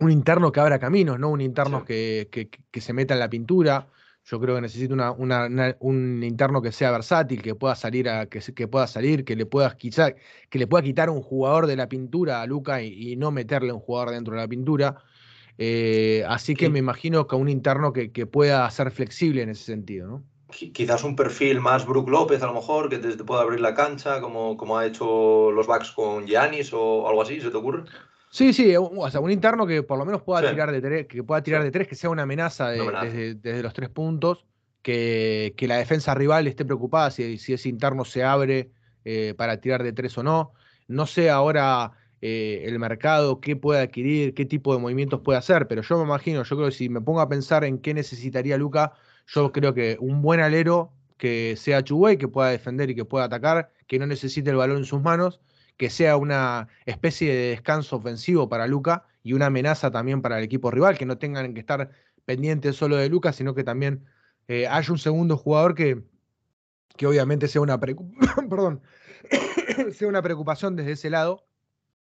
un 0.00 0.10
interno 0.10 0.50
que 0.50 0.60
abra 0.60 0.78
caminos, 0.78 1.18
no 1.18 1.30
un 1.30 1.40
interno 1.40 1.84
que, 1.84 2.28
que, 2.30 2.80
se 2.80 2.92
meta 2.92 3.14
en 3.14 3.20
la 3.20 3.30
pintura. 3.30 3.86
Yo 4.24 4.40
creo 4.40 4.54
que 4.54 4.62
necesita 4.62 5.12
una, 5.12 5.76
un 5.80 6.22
interno 6.22 6.62
que 6.62 6.72
sea 6.72 6.90
versátil, 6.90 7.42
que 7.42 7.54
pueda 7.54 7.74
salir, 7.74 8.08
a, 8.08 8.26
que, 8.26 8.40
que 8.40 8.66
pueda 8.66 8.86
salir, 8.86 9.22
que 9.22 9.36
le 9.36 9.44
pueda 9.44 9.76
quitar, 9.76 10.16
que 10.48 10.58
le 10.58 10.66
pueda 10.66 10.82
quitar 10.82 11.10
un 11.10 11.20
jugador 11.20 11.66
de 11.66 11.76
la 11.76 11.88
pintura 11.90 12.40
a 12.40 12.46
Luca 12.46 12.82
y, 12.82 13.16
no 13.16 13.30
meterle 13.30 13.72
un 13.72 13.80
jugador 13.80 14.12
dentro 14.12 14.34
de 14.34 14.40
la 14.40 14.48
pintura. 14.48 14.96
Eh, 15.58 16.24
así 16.26 16.54
que 16.54 16.70
me 16.70 16.78
imagino 16.78 17.26
que 17.26 17.36
un 17.36 17.50
interno 17.50 17.92
que, 17.92 18.08
pueda 18.26 18.68
ser 18.70 18.90
flexible 18.90 19.42
en 19.42 19.50
ese 19.50 19.64
sentido, 19.64 20.08
¿no? 20.08 20.24
Quizás 20.48 21.04
un 21.04 21.16
perfil 21.16 21.60
más 21.60 21.84
Brook 21.84 22.08
López, 22.08 22.42
a 22.42 22.46
lo 22.46 22.54
mejor, 22.54 22.88
que 22.88 22.98
te, 22.98 23.22
pueda 23.24 23.42
abrir 23.42 23.60
la 23.60 23.74
cancha, 23.74 24.20
como, 24.20 24.56
como 24.56 24.78
ha 24.78 24.86
hecho 24.86 25.50
los 25.50 25.66
backs 25.66 25.90
con 25.90 26.26
Giannis 26.26 26.72
o 26.72 27.08
algo 27.08 27.22
así, 27.22 27.40
¿se 27.40 27.50
te 27.50 27.56
ocurre? 27.56 27.84
Sí, 28.34 28.52
sí, 28.52 28.74
o 28.76 29.10
sea, 29.10 29.20
un 29.20 29.30
interno 29.30 29.64
que 29.64 29.84
por 29.84 29.96
lo 29.96 30.04
menos 30.04 30.22
pueda 30.22 30.50
tirar 30.50 30.72
de 30.72 30.80
tres, 30.80 31.06
que 31.06 31.22
pueda 31.22 31.40
tirar 31.40 31.62
de 31.62 31.70
tres, 31.70 31.86
que 31.86 31.94
sea 31.94 32.10
una 32.10 32.24
amenaza, 32.24 32.70
Desde, 32.70 33.62
los 33.62 33.72
tres 33.72 33.90
puntos, 33.90 34.44
que, 34.82 35.54
la 35.60 35.76
defensa 35.76 36.14
rival 36.14 36.48
esté 36.48 36.64
preocupada 36.64 37.12
si, 37.12 37.38
si 37.38 37.52
ese 37.52 37.68
interno 37.68 38.04
se 38.04 38.24
abre 38.24 38.72
eh, 39.04 39.34
para 39.38 39.60
tirar 39.60 39.84
de 39.84 39.92
tres 39.92 40.18
o 40.18 40.24
no. 40.24 40.52
No 40.88 41.06
sé 41.06 41.30
ahora 41.30 41.92
eh, 42.20 42.64
el 42.66 42.76
mercado, 42.80 43.40
qué 43.40 43.54
puede 43.54 43.82
adquirir, 43.82 44.34
qué 44.34 44.44
tipo 44.44 44.74
de 44.74 44.80
movimientos 44.80 45.20
puede 45.20 45.38
hacer, 45.38 45.68
pero 45.68 45.82
yo 45.82 45.96
me 45.98 46.02
imagino, 46.02 46.42
yo 46.42 46.56
creo 46.56 46.70
que 46.70 46.74
si 46.74 46.88
me 46.88 47.00
pongo 47.00 47.20
a 47.20 47.28
pensar 47.28 47.62
en 47.62 47.78
qué 47.78 47.94
necesitaría 47.94 48.58
Luca, 48.58 48.94
yo 49.28 49.52
creo 49.52 49.74
que 49.74 49.96
un 50.00 50.22
buen 50.22 50.40
alero 50.40 50.92
que 51.18 51.54
sea 51.56 51.84
Chubuey, 51.84 52.18
que 52.18 52.26
pueda 52.26 52.48
defender 52.48 52.90
y 52.90 52.96
que 52.96 53.04
pueda 53.04 53.26
atacar, 53.26 53.70
que 53.86 54.00
no 54.00 54.08
necesite 54.08 54.50
el 54.50 54.56
balón 54.56 54.78
en 54.78 54.86
sus 54.86 55.00
manos 55.00 55.40
que 55.76 55.90
sea 55.90 56.16
una 56.16 56.68
especie 56.86 57.34
de 57.34 57.50
descanso 57.50 57.96
ofensivo 57.96 58.48
para 58.48 58.66
Luca 58.66 59.06
y 59.22 59.32
una 59.32 59.46
amenaza 59.46 59.90
también 59.90 60.22
para 60.22 60.38
el 60.38 60.44
equipo 60.44 60.70
rival, 60.70 60.98
que 60.98 61.06
no 61.06 61.18
tengan 61.18 61.54
que 61.54 61.60
estar 61.60 61.90
pendientes 62.24 62.76
solo 62.76 62.96
de 62.96 63.08
Luca, 63.08 63.32
sino 63.32 63.54
que 63.54 63.64
también 63.64 64.04
eh, 64.48 64.66
haya 64.66 64.92
un 64.92 64.98
segundo 64.98 65.36
jugador 65.36 65.74
que, 65.74 66.02
que 66.96 67.06
obviamente 67.06 67.48
sea 67.48 67.60
una, 67.60 67.78
Perdón. 68.50 68.82
sea 69.92 70.08
una 70.08 70.22
preocupación 70.22 70.76
desde 70.76 70.92
ese 70.92 71.10
lado. 71.10 71.46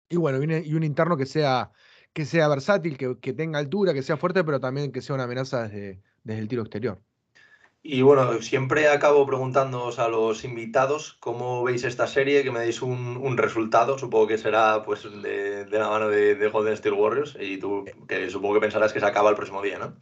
Y 0.08 0.16
bueno, 0.16 0.42
y 0.42 0.74
un 0.74 0.82
interno 0.82 1.16
que 1.16 1.26
sea, 1.26 1.72
que 2.12 2.26
sea 2.26 2.48
versátil, 2.48 2.98
que, 2.98 3.18
que, 3.18 3.32
tenga 3.32 3.58
altura, 3.58 3.94
que 3.94 4.02
sea 4.02 4.16
fuerte, 4.16 4.44
pero 4.44 4.60
también 4.60 4.92
que 4.92 5.00
sea 5.00 5.14
una 5.14 5.24
amenaza 5.24 5.68
desde, 5.68 6.02
desde 6.22 6.40
el 6.40 6.48
tiro 6.48 6.62
exterior. 6.62 7.00
Y 7.84 8.02
bueno, 8.02 8.40
siempre 8.42 8.88
acabo 8.88 9.26
preguntándoos 9.26 9.98
a 9.98 10.06
los 10.06 10.44
invitados 10.44 11.16
cómo 11.18 11.64
veis 11.64 11.82
esta 11.82 12.06
serie, 12.06 12.44
que 12.44 12.52
me 12.52 12.60
deis 12.60 12.80
un, 12.80 13.36
resultado, 13.36 13.98
supongo 13.98 14.28
que 14.28 14.38
será 14.38 14.84
pues 14.84 15.02
de, 15.20 15.66
la 15.68 15.88
mano 15.88 16.08
de, 16.08 16.48
Golden 16.48 16.76
Steel 16.76 16.94
Warriors, 16.94 17.36
y 17.40 17.58
tú 17.58 17.84
que 18.06 18.30
supongo 18.30 18.54
que 18.54 18.60
pensarás 18.60 18.92
que 18.92 19.00
se 19.00 19.06
acaba 19.06 19.30
el 19.30 19.36
próximo 19.36 19.60
día, 19.62 19.78
¿no? 19.80 19.96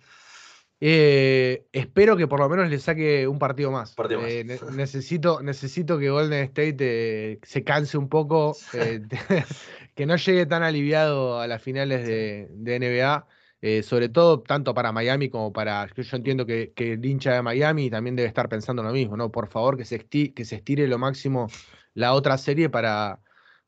Eh, 0.83 1.67
espero 1.73 2.19
que 2.19 2.27
por 2.27 2.41
lo 2.41 2.49
menos 2.51 2.69
le 2.69 2.79
saque 2.79 3.27
un 3.27 3.39
partido 3.39 3.71
más. 3.71 3.95
Eh, 4.11 4.45
necesito, 4.73 5.43
necesito 5.43 5.99
que 5.99 6.11
Golden 6.11 6.45
State 6.45 6.77
eh, 6.81 7.39
se 7.43 7.65
canse 7.65 7.97
un 7.97 8.11
poco, 8.11 8.57
que 9.95 10.07
no 10.07 10.17
llegue 10.17 10.45
tan 10.45 10.63
aliviado 10.63 11.41
a 11.41 11.47
las 11.47 11.63
finales 11.63 12.07
de, 12.07 12.49
de 12.51 12.79
NBA. 12.79 13.27
Eh, 13.63 13.83
sobre 13.83 14.09
todo 14.09 14.41
tanto 14.41 14.73
para 14.73 14.91
Miami 14.91 15.29
como 15.29 15.53
para, 15.53 15.87
yo 15.95 16.17
entiendo 16.17 16.47
que, 16.47 16.73
el 16.77 17.05
hincha 17.05 17.35
de 17.35 17.43
Miami 17.43 17.91
también 17.91 18.17
debe 18.17 18.29
estar 18.29 18.49
pensando 18.49 18.83
lo 18.83 18.91
mismo, 18.91 19.17
¿no? 19.17 19.31
Por 19.31 19.49
favor, 19.49 19.77
que 19.77 19.85
se, 19.85 19.97
estire, 19.97 20.33
que 20.33 20.45
se 20.47 20.57
estire 20.57 20.89
lo 20.89 20.99
máximo 20.99 21.49
la 21.95 22.15
otra 22.15 22.39
serie 22.39 22.71
para, 22.71 23.21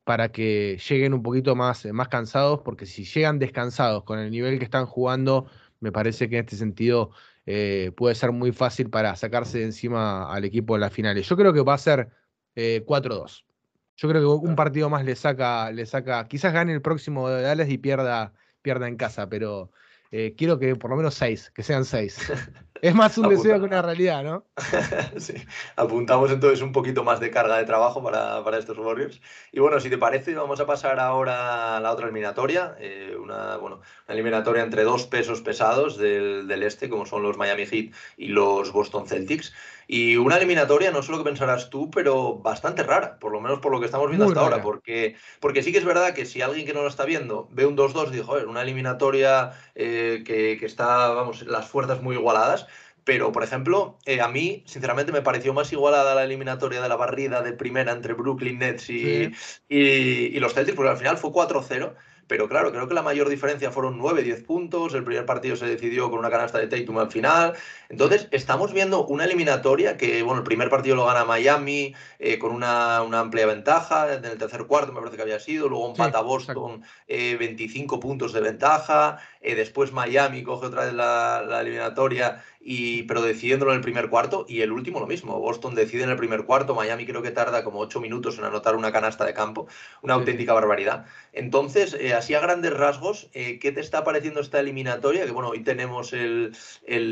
para 0.05 0.31
que 0.31 0.79
lleguen 0.89 1.15
un 1.15 1.23
poquito 1.23 1.55
más, 1.55 1.85
más 1.93 2.09
cansados, 2.09 2.61
porque 2.65 2.87
si 2.87 3.05
llegan 3.05 3.39
descansados 3.39 4.05
con 4.05 4.19
el 4.19 4.31
nivel 4.31 4.59
que 4.59 4.65
están 4.65 4.87
jugando, 4.87 5.47
me 5.81 5.93
parece 5.93 6.29
que 6.29 6.39
en 6.39 6.45
este 6.45 6.57
sentido 6.57 7.11
eh, 7.47 7.93
puede 7.97 8.15
ser 8.15 8.33
muy 8.33 8.53
fácil 8.53 8.89
para 8.91 9.15
sacarse 9.17 9.59
de 9.59 9.65
encima 9.65 10.33
al 10.33 10.45
equipo 10.45 10.75
en 10.75 10.81
las 10.81 10.93
finales. 10.93 11.29
Yo 11.29 11.37
creo 11.37 11.53
que 11.53 11.61
va 11.61 11.75
a 11.75 11.79
ser 11.79 12.11
4-2. 12.55 13.41
Eh, 13.41 13.53
yo 13.97 14.09
creo 14.09 14.21
que 14.23 14.47
un 14.47 14.57
partido 14.57 14.89
más 14.89 15.05
le 15.05 15.15
saca, 15.17 15.71
le 15.71 15.87
saca, 15.87 16.27
quizás 16.29 16.53
gane 16.53 16.73
el 16.73 16.83
próximo 16.83 17.29
de 17.29 17.43
Dallas 17.43 17.69
y 17.69 17.79
pierda, 17.79 18.33
pierda 18.63 18.89
en 18.89 18.97
casa, 18.97 19.29
pero 19.29 19.71
eh, 20.13 20.35
quiero 20.37 20.59
que 20.59 20.77
por 20.77 20.91
lo 20.91 20.97
menos 20.97 21.15
seis, 21.15 21.51
que 21.51 21.63
sean 21.63 21.85
seis. 21.85 22.19
Es 22.81 22.95
más 22.95 23.17
un 23.19 23.29
deseo 23.29 23.59
que 23.59 23.67
una 23.67 23.83
realidad, 23.83 24.25
¿no? 24.25 24.45
sí, 25.19 25.35
apuntamos 25.77 26.31
entonces 26.31 26.63
un 26.63 26.73
poquito 26.73 27.05
más 27.05 27.21
de 27.21 27.31
carga 27.31 27.59
de 27.59 27.65
trabajo 27.65 28.03
para, 28.03 28.43
para, 28.43 28.59
estos 28.59 28.79
Warriors. 28.79 29.21
Y 29.53 29.61
bueno, 29.61 29.79
si 29.79 29.91
te 29.91 29.99
parece, 29.99 30.35
vamos 30.35 30.59
a 30.61 30.67
pasar 30.67 30.99
ahora 30.99 31.77
a 31.77 31.81
la 31.81 31.93
otra 31.93 32.07
eliminatoria, 32.07 32.75
eh, 32.81 33.17
una, 33.21 33.57
bueno, 33.59 33.81
una 34.07 34.15
eliminatoria 34.15 34.63
entre 34.63 34.85
dos 34.85 35.07
pesos 35.07 35.43
pesados 35.43 35.97
del, 35.97 36.49
del 36.49 36.63
este, 36.63 36.89
como 36.89 37.07
son 37.07 37.23
los 37.23 37.37
Miami 37.37 37.67
Heat 37.67 37.93
y 38.17 38.29
los 38.29 38.73
Boston 38.73 39.07
Celtics. 39.07 39.53
Y 39.87 40.17
una 40.17 40.37
eliminatoria, 40.37 40.91
no 40.91 41.03
sé 41.03 41.13
lo 41.13 41.19
que 41.19 41.25
pensarás 41.25 41.69
tú, 41.69 41.91
pero 41.91 42.37
bastante 42.37 42.83
rara, 42.83 43.19
por 43.19 43.33
lo 43.33 43.41
menos 43.41 43.59
por 43.59 43.73
lo 43.73 43.79
que 43.81 43.87
estamos 43.87 44.09
viendo 44.09 44.27
hasta 44.27 44.41
ahora, 44.41 44.63
porque, 44.63 45.17
porque 45.39 45.63
sí 45.63 45.73
que 45.73 45.79
es 45.79 45.85
verdad 45.85 46.15
que 46.15 46.25
si 46.25 46.41
alguien 46.41 46.67
que 46.67 46.73
no 46.73 46.83
lo 46.83 46.89
está 46.89 47.05
viendo 47.05 47.49
ve 47.51 47.67
un 47.67 47.77
2-2, 47.77 48.11
dijo, 48.11 48.37
una 48.49 48.63
eliminatoria 48.63 49.53
eh, 49.75 50.23
que, 50.25 50.57
que, 50.59 50.67
está, 50.67 51.09
vamos, 51.09 51.43
las 51.43 51.69
fuerzas 51.69 52.01
muy 52.01 52.17
igualadas. 52.17 52.62
Pero, 53.05 53.33
por 53.33 53.43
ejemplo, 53.43 53.99
eh, 54.07 54.21
a 54.21 54.29
mí, 54.29 54.63
sinceramente, 54.67 55.13
me 55.13 55.23
pareció 55.23 55.53
más 55.53 55.73
igualada 55.73 56.15
la 56.15 56.25
eliminatoria 56.25 56.81
de 56.81 56.89
la 56.89 56.97
barrida 56.97 57.43
de 57.43 57.53
primera 57.53 57.93
entre 57.93 58.15
Brooklyn 58.15 58.59
Nets 58.59 58.91
y, 58.91 59.33
y, 59.69 59.79
y 59.79 60.41
los 60.41 60.55
Celtics, 60.55 60.77
porque 60.77 60.91
al 60.91 60.99
final 60.99 61.19
fue 61.19 61.31
4-0 61.31 61.95
pero 62.33 62.49
claro, 62.49 62.73
creo 62.73 62.89
que 62.89 62.95
la 62.95 63.03
mayor 63.03 63.29
diferencia 63.29 63.71
fueron 63.71 63.99
9-10 64.01 64.47
puntos, 64.47 64.95
el 64.95 65.05
primer 65.05 65.27
partido 65.27 65.55
se 65.55 65.67
decidió 65.67 66.09
con 66.11 66.19
una 66.19 66.31
canasta 66.31 66.59
de 66.59 66.67
Tatum 66.67 66.97
al 66.99 67.11
final, 67.11 67.53
entonces 67.91 68.29
estamos 68.31 68.73
viendo 68.73 69.05
una 69.07 69.25
eliminatoria 69.25 69.99
que, 69.99 70.23
bueno, 70.23 70.39
el 70.39 70.45
primer 70.45 70.71
partido 70.71 70.97
lo 70.97 71.05
gana 71.05 71.27
Miami 71.27 71.95
eh, 72.19 72.39
con 72.39 72.53
una, 72.53 72.97
amplia 72.99 73.45
ventaja, 73.45 74.15
en 74.15 74.25
el 74.25 74.39
tercer 74.39 74.65
cuarto 74.65 74.93
me 74.93 75.01
parece 75.01 75.17
que 75.17 75.23
había 75.23 75.41
sido, 75.41 75.69
luego 75.69 75.91
empata 75.91 76.23
Boston 76.23 76.83
25 77.07 77.97
eh, 77.97 77.99
puntos 77.99 78.33
de 78.33 78.41
ventaja, 78.41 79.19
eh, 79.43 79.55
después 79.55 79.93
Miami 79.93 80.43
coge 80.43 80.67
otra 80.67 80.87
vez 80.87 80.95
la, 80.95 81.61
eliminatoria 81.61 82.43
y, 82.65 83.03
pero 83.05 83.23
decidiéndolo 83.23 83.73
en 83.73 83.79
el 83.79 83.83
primer 83.83 84.09
cuarto 84.09 84.47
y 84.49 84.61
el 84.61 84.71
último 84.71 85.01
lo 85.01 85.07
mismo. 85.07 85.39
Boston 85.41 85.75
decide 85.75 86.05
en 86.05 86.11
el 86.11 86.17
primer 86.17 86.45
cuarto, 86.45 86.75
Miami 86.75 87.07
creo 87.07 87.23
que 87.23 87.33
tarda 87.33 87.65
como 87.65 87.81
ocho 87.81 88.01
minutos 88.01 88.39
en 88.39 88.45
anotar 88.45 88.77
una 88.77 88.93
canasta 88.93 89.25
de 89.25 89.35
campo, 89.35 89.67
una 90.03 90.15
auténtica 90.15 90.53
barbaridad. 90.53 91.07
Entonces, 91.33 91.95
eh, 91.95 92.15
así 92.15 92.35
a 92.35 92.41
grandes 92.41 92.73
rasgos, 92.73 93.29
eh, 93.33 93.59
¿qué 93.59 93.73
te 93.73 93.81
está 93.81 94.05
pareciendo 94.05 94.41
esta 94.41 94.61
eliminatoria? 94.61 95.25
Que 95.27 95.33
bueno, 95.33 95.49
hoy 95.49 95.65
tenemos 95.65 96.13
el, 96.13 96.53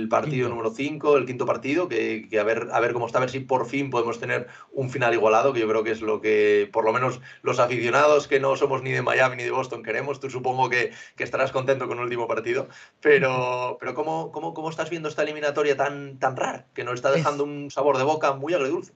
partido 0.09 0.49
número 0.49 0.71
5, 0.71 1.17
el 1.17 1.27
quinto 1.27 1.47
partido, 1.47 1.89
que, 1.89 2.29
a, 2.39 2.45
ver, 2.45 2.69
a 2.73 2.81
ver 2.81 2.93
cómo 2.93 3.07
está, 3.07 3.19
a 3.19 3.23
ver 3.23 3.31
si 3.31 3.41
por 3.41 3.67
fin 3.67 3.91
podemos 3.91 4.21
tener 4.21 4.47
un 4.73 4.91
final 4.91 5.15
igualado, 5.15 5.53
que 5.53 5.61
yo 5.61 5.69
creo 5.69 5.83
que 5.83 5.91
es 5.91 6.01
lo 6.01 6.21
que 6.21 6.69
por 6.73 6.85
lo 6.85 6.93
menos 6.93 7.21
los 7.43 7.59
aficionados 7.59 8.29
que 8.29 8.39
no 8.39 8.57
somos 8.57 8.83
ni 8.83 8.93
de 8.93 9.03
Miami 9.03 9.37
ni 9.37 9.45
de 9.45 9.51
Boston 9.51 9.83
queremos. 9.83 10.21
Tú 10.21 10.31
supongo 10.31 10.69
que, 10.69 10.93
estarás 11.19 11.53
contento 11.53 11.87
con 11.87 11.99
el 11.99 12.05
último 12.05 12.27
partido, 12.27 12.69
pero, 13.01 13.77
pero 13.79 13.95
¿cómo, 13.95 14.33
cómo, 14.33 14.55
cómo 14.55 14.71
estás 14.71 14.89
viendo 14.89 15.09
esta 15.09 15.23
eliminatoria 15.23 15.40
tan, 15.77 16.19
tan 16.19 16.37
rara, 16.37 16.67
que 16.75 16.85
nos 16.85 16.95
está 16.95 17.11
dejando 17.11 17.45
un 17.45 17.71
sabor 17.71 17.99
de 17.99 18.05
boca 18.05 18.33
muy 18.35 18.55
agridulce? 18.55 18.93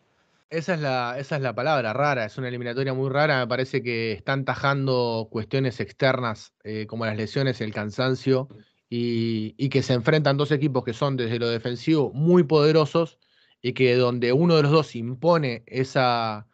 Esa 0.51 0.75
es, 0.75 0.81
la, 0.81 1.19
esa 1.19 1.37
es 1.37 1.43
la 1.43 1.55
palabra, 1.55 1.93
rara, 1.93 2.25
es 2.25 2.39
una 2.39 2.49
eliminatoria 2.49 2.95
muy 2.95 3.11
rara, 3.11 3.41
me 3.41 3.49
parece 3.49 3.83
que 3.83 4.13
están 4.13 4.45
tajando 4.45 5.29
cuestiones 5.31 5.81
externas 5.81 6.53
eh, 6.63 6.87
como 6.87 7.07
las 7.07 7.17
lesiones, 7.17 7.61
el 7.61 7.73
cansancio, 7.73 8.49
y, 8.89 9.55
y, 9.57 9.71
que 9.71 9.83
se 9.83 9.95
enfrentan 9.95 10.37
dos 10.37 10.53
equipos 10.53 10.85
que 10.85 10.93
son 10.93 11.17
desde 11.17 11.41
lo 11.41 11.49
defensivo 11.49 12.13
muy 12.13 12.45
poderosos 12.45 13.19
y 13.61 13.73
que 13.73 13.97
donde 13.97 14.33
uno 14.33 14.57
de 14.57 14.63
los 14.63 14.71
dos 14.71 14.95
impone 14.95 15.65
esa, 15.67 16.47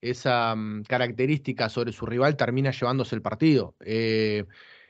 esa 0.00 0.54
mm, 0.54 0.82
característica 0.84 1.68
sobre 1.68 1.92
su 1.92 2.06
rival 2.06 2.36
termina 2.36 2.70
llevándose 2.70 3.16
el 3.16 3.22
partido. 3.22 3.74
Eh, 3.80 4.44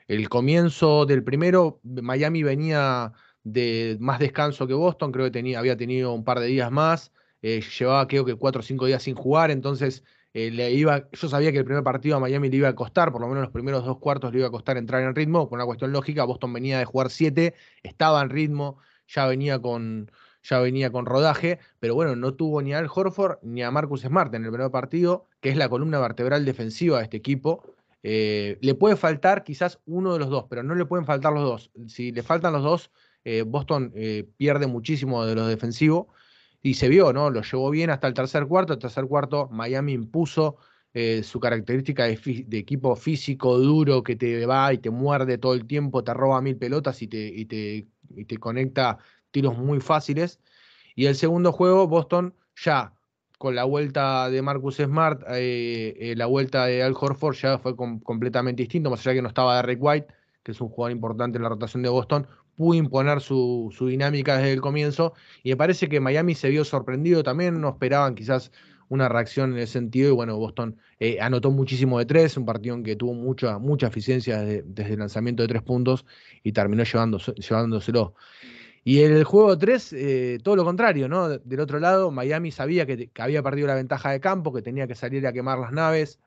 el 0.07 0.27
comienzo 0.27 1.05
del 1.05 1.23
primero, 1.23 1.79
Miami 1.83 2.43
venía 2.43 3.13
de 3.43 3.97
más 3.99 4.19
descanso 4.19 4.67
que 4.67 4.73
Boston, 4.73 5.11
creo 5.11 5.25
que 5.25 5.31
tenía, 5.31 5.59
había 5.59 5.77
tenido 5.77 6.13
un 6.13 6.23
par 6.23 6.39
de 6.39 6.47
días 6.47 6.71
más, 6.71 7.11
eh, 7.41 7.61
llevaba 7.77 8.07
creo 8.07 8.25
que 8.25 8.35
cuatro 8.35 8.59
o 8.59 8.63
cinco 8.63 8.85
días 8.85 9.03
sin 9.03 9.15
jugar, 9.15 9.51
entonces 9.51 10.03
eh, 10.33 10.51
le 10.51 10.71
iba, 10.71 11.09
yo 11.11 11.29
sabía 11.29 11.51
que 11.51 11.57
el 11.57 11.65
primer 11.65 11.83
partido 11.83 12.17
a 12.17 12.19
Miami 12.19 12.49
le 12.49 12.57
iba 12.57 12.67
a 12.67 12.75
costar, 12.75 13.11
por 13.11 13.21
lo 13.21 13.27
menos 13.27 13.43
los 13.43 13.51
primeros 13.51 13.85
dos 13.85 13.97
cuartos 13.97 14.31
le 14.31 14.39
iba 14.39 14.47
a 14.47 14.51
costar 14.51 14.77
entrar 14.77 15.01
en 15.03 15.15
ritmo, 15.15 15.49
por 15.49 15.57
una 15.57 15.65
cuestión 15.65 15.91
lógica, 15.91 16.23
Boston 16.23 16.53
venía 16.53 16.79
de 16.79 16.85
jugar 16.85 17.09
siete, 17.09 17.55
estaba 17.83 18.21
en 18.21 18.29
ritmo, 18.29 18.77
ya 19.07 19.25
venía 19.25 19.59
con, 19.59 20.11
ya 20.43 20.59
venía 20.59 20.91
con 20.91 21.05
rodaje, 21.05 21.59
pero 21.79 21.95
bueno, 21.95 22.15
no 22.15 22.33
tuvo 22.33 22.61
ni 22.61 22.73
a 22.73 22.79
Al 22.79 22.89
Horford 22.93 23.39
ni 23.41 23.63
a 23.63 23.71
Marcus 23.71 24.01
Smart 24.01 24.33
en 24.35 24.45
el 24.45 24.51
primer 24.51 24.71
partido, 24.71 25.27
que 25.41 25.49
es 25.49 25.57
la 25.57 25.69
columna 25.69 25.99
vertebral 25.99 26.45
defensiva 26.45 26.97
de 26.97 27.03
este 27.03 27.17
equipo. 27.17 27.75
Eh, 28.03 28.57
le 28.61 28.75
puede 28.75 28.95
faltar 28.95 29.43
quizás 29.43 29.79
uno 29.85 30.13
de 30.13 30.19
los 30.19 30.29
dos, 30.29 30.45
pero 30.49 30.63
no 30.63 30.75
le 30.75 30.85
pueden 30.85 31.05
faltar 31.05 31.33
los 31.33 31.43
dos. 31.43 31.71
Si 31.87 32.11
le 32.11 32.23
faltan 32.23 32.53
los 32.53 32.63
dos, 32.63 32.91
eh, 33.23 33.43
Boston 33.43 33.91
eh, 33.95 34.27
pierde 34.37 34.67
muchísimo 34.67 35.25
de 35.25 35.35
lo 35.35 35.47
defensivo 35.47 36.09
y 36.61 36.75
se 36.75 36.89
vio, 36.89 37.13
¿no? 37.13 37.29
Lo 37.29 37.41
llevó 37.41 37.69
bien 37.69 37.89
hasta 37.89 38.07
el 38.07 38.13
tercer 38.13 38.47
cuarto. 38.47 38.73
El 38.73 38.79
tercer 38.79 39.05
cuarto, 39.05 39.47
Miami 39.51 39.93
impuso 39.93 40.57
su 41.21 41.39
característica 41.39 42.05
de, 42.05 42.19
equipo 42.51 42.95
físico 42.95 43.57
duro 43.59 44.03
que 44.03 44.15
te 44.15 44.45
va 44.47 44.73
y 44.73 44.79
te 44.79 44.89
muerde 44.89 45.37
todo 45.37 45.53
el 45.53 45.67
tiempo, 45.67 46.03
te 46.03 46.13
roba 46.15 46.41
mil 46.41 46.57
pelotas 46.57 47.01
y 47.03 47.07
te, 47.07 47.87
conecta 48.39 48.97
tiros 49.31 49.57
muy 49.57 49.79
fáciles. 49.79 50.39
Y 50.95 51.05
el 51.05 51.15
segundo 51.15 51.51
juego, 51.53 51.87
Boston 51.87 52.33
ya 52.55 52.93
con 53.39 53.55
la 53.55 53.63
vuelta 53.63 54.29
de 54.29 54.41
Marcus 54.41 54.75
Smart, 54.75 55.23
eh, 55.29 55.95
eh, 55.97 56.15
la 56.17 56.25
vuelta 56.25 56.65
de 56.65 56.83
Al 56.83 56.93
Horford 56.93 57.35
ya 57.35 57.57
fue 57.57 57.73
completamente 57.73 58.63
distinto, 58.63 58.89
más 58.89 58.99
allá 58.99 59.13
que 59.13 59.21
no 59.21 59.29
estaba 59.29 59.55
Derek 59.55 59.79
White, 59.81 60.07
que 60.43 60.51
es 60.51 60.59
un 60.59 60.67
jugador 60.67 60.91
importante 60.91 61.37
en 61.37 61.43
la 61.43 61.49
rotación 61.49 61.81
de 61.81 61.87
Boston, 61.87 62.27
pudo 62.59 62.73
imponer 62.73 63.21
su, 63.21 63.73
dinámica 63.79 64.35
desde 64.35 64.51
el 64.51 64.59
comienzo 64.59 65.13
y 65.43 65.51
me 65.51 65.55
parece 65.55 65.87
que 65.87 66.01
Miami 66.01 66.35
se 66.35 66.49
vio 66.49 66.65
sorprendido 66.65 67.23
también, 67.23 67.61
no 67.61 67.69
esperaban 67.69 68.15
quizás 68.15 68.51
una 68.89 69.07
reacción 69.07 69.53
en 69.53 69.59
ese 69.59 69.71
sentido 69.71 70.09
y 70.09 70.11
bueno, 70.11 70.37
Boston 70.37 70.75
eh, 70.99 71.21
anotó 71.21 71.51
muchísimo 71.51 71.99
de 71.99 72.05
tres, 72.05 72.35
un 72.35 72.45
partido 72.45 72.75
en 72.75 72.83
que 72.83 72.97
tuvo 72.97 73.13
mucha, 73.13 73.59
mucha 73.59 73.87
eficiencia 73.87 74.41
desde, 74.41 74.93
el 74.93 74.99
lanzamiento 74.99 75.41
de 75.41 75.47
tres 75.47 75.61
puntos 75.61 76.05
y 76.43 76.51
terminó 76.51 76.83
llevándoselo. 76.83 78.13
Y 78.83 79.03
el 79.03 79.23
juego 79.23 79.57
3, 79.57 79.93
eh, 79.93 80.37
todo 80.43 80.57
lo 80.57 80.65
contrario, 80.65 81.07
¿no? 81.07 81.29
Del 81.29 81.59
otro 81.61 81.79
lado, 81.79 82.11
Miami 82.11 82.51
sabía 82.51 82.85
que, 82.85 83.09
había 83.19 83.41
perdido 83.41 83.67
la 83.67 83.75
ventaja 83.75 84.11
de 84.11 84.19
campo, 84.19 84.51
que 84.51 84.61
tenía 84.61 84.85
que 84.85 84.95
salir 84.95 85.25
a 85.27 85.31
quemar 85.31 85.59
las 85.59 85.71
naves. 85.71 86.19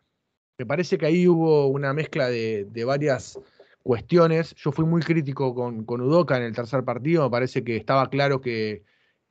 Me 0.57 0.65
parece 0.65 0.97
que 0.97 1.05
ahí 1.07 1.29
hubo 1.29 1.67
una 1.67 1.93
mezcla 1.93 2.29
de, 2.29 2.85
varias 2.87 3.39
cuestiones. 3.83 4.55
Yo 4.57 4.73
fui 4.73 4.85
muy 4.85 5.03
crítico 5.03 5.55
con, 5.55 5.85
con, 5.85 6.01
Udoca 6.01 6.37
en 6.37 6.45
el 6.45 6.55
tercer 6.55 6.85
partido. 6.85 7.25
Me 7.25 7.31
parece 7.31 7.65
que 7.65 7.77
estaba 7.77 8.09
claro 8.11 8.41
que, 8.41 8.85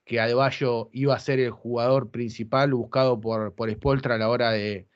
que 0.05 0.19
Adebayo 0.19 0.89
iba 0.93 1.15
a 1.15 1.19
ser 1.19 1.39
el 1.39 1.51
jugador 1.51 2.11
principal 2.11 2.73
buscado 2.73 3.19
por, 3.19 3.55
por 3.55 3.71
Spoltra 3.71 4.15
a 4.15 4.17
la 4.17 4.29
hora 4.29 4.51
de, 4.51 4.87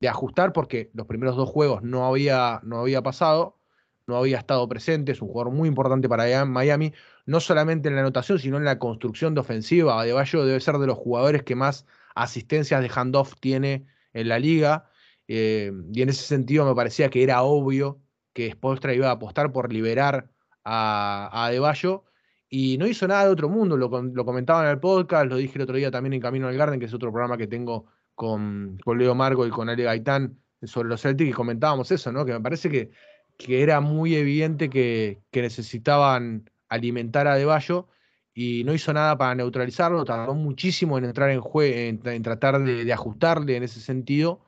de 0.00 0.08
ajustar, 0.08 0.52
porque 0.52 0.90
los 0.94 1.06
primeros 1.06 1.36
dos 1.36 1.48
juegos 1.48 1.82
no 1.82 2.06
había, 2.06 2.60
no 2.64 2.80
había 2.80 3.02
pasado 3.02 3.58
no 4.06 4.16
había 4.16 4.38
estado 4.38 4.68
presente, 4.68 5.12
es 5.12 5.22
un 5.22 5.28
jugador 5.28 5.52
muy 5.52 5.68
importante 5.68 6.08
para 6.08 6.44
Miami, 6.44 6.92
no 7.26 7.40
solamente 7.40 7.88
en 7.88 7.94
la 7.94 8.02
anotación, 8.02 8.38
sino 8.38 8.56
en 8.56 8.64
la 8.64 8.78
construcción 8.78 9.34
de 9.34 9.40
ofensiva. 9.40 10.00
Adebayo 10.00 10.44
debe 10.44 10.60
ser 10.60 10.76
de 10.78 10.86
los 10.86 10.98
jugadores 10.98 11.42
que 11.42 11.54
más 11.54 11.86
asistencias 12.14 12.82
de 12.82 12.90
handoff 12.94 13.34
tiene 13.40 13.86
en 14.12 14.28
la 14.28 14.38
liga, 14.38 14.90
eh, 15.28 15.72
y 15.92 16.02
en 16.02 16.08
ese 16.08 16.24
sentido 16.24 16.66
me 16.66 16.74
parecía 16.74 17.08
que 17.10 17.22
era 17.22 17.42
obvio 17.42 18.00
que 18.32 18.50
Spolstra 18.52 18.94
iba 18.94 19.08
a 19.08 19.12
apostar 19.12 19.52
por 19.52 19.72
liberar 19.72 20.30
a, 20.64 21.28
a 21.32 21.46
Adebayo, 21.46 22.04
y 22.48 22.76
no 22.78 22.86
hizo 22.86 23.08
nada 23.08 23.24
de 23.24 23.30
otro 23.30 23.48
mundo, 23.48 23.76
lo, 23.76 23.88
lo 23.88 24.24
comentaba 24.24 24.64
en 24.64 24.70
el 24.70 24.78
podcast, 24.78 25.26
lo 25.26 25.36
dije 25.36 25.56
el 25.56 25.62
otro 25.62 25.76
día 25.76 25.90
también 25.90 26.12
en 26.12 26.20
Camino 26.20 26.48
al 26.48 26.56
Garden, 26.56 26.78
que 26.78 26.86
es 26.86 26.94
otro 26.94 27.10
programa 27.10 27.38
que 27.38 27.46
tengo 27.46 27.86
con, 28.14 28.78
con 28.84 28.98
Leo 28.98 29.14
Margo 29.14 29.46
y 29.46 29.50
con 29.50 29.68
Ale 29.68 29.84
Gaitán 29.84 30.38
sobre 30.62 30.88
los 30.88 31.00
Celtics, 31.00 31.30
y 31.30 31.32
comentábamos 31.32 31.90
eso, 31.90 32.12
¿no? 32.12 32.24
que 32.24 32.32
me 32.32 32.40
parece 32.40 32.68
que 32.68 32.90
que 33.36 33.62
era 33.62 33.80
muy 33.80 34.14
evidente 34.14 34.70
que, 34.70 35.20
necesitaban 35.32 36.50
alimentar 36.68 37.26
a 37.26 37.36
Deballo 37.36 37.88
y 38.34 38.64
no 38.64 38.72
hizo 38.72 38.92
nada 38.92 39.18
para 39.18 39.34
neutralizarlo, 39.34 40.04
tardó 40.04 40.34
muchísimo 40.34 40.96
en 40.96 41.04
entrar 41.04 41.30
en 41.30 41.40
juego, 41.40 41.74
en, 41.76 42.22
tratar 42.22 42.62
de, 42.62 42.90
ajustarle 42.92 43.56
en 43.56 43.62
ese 43.62 43.80
sentido, 43.80 44.40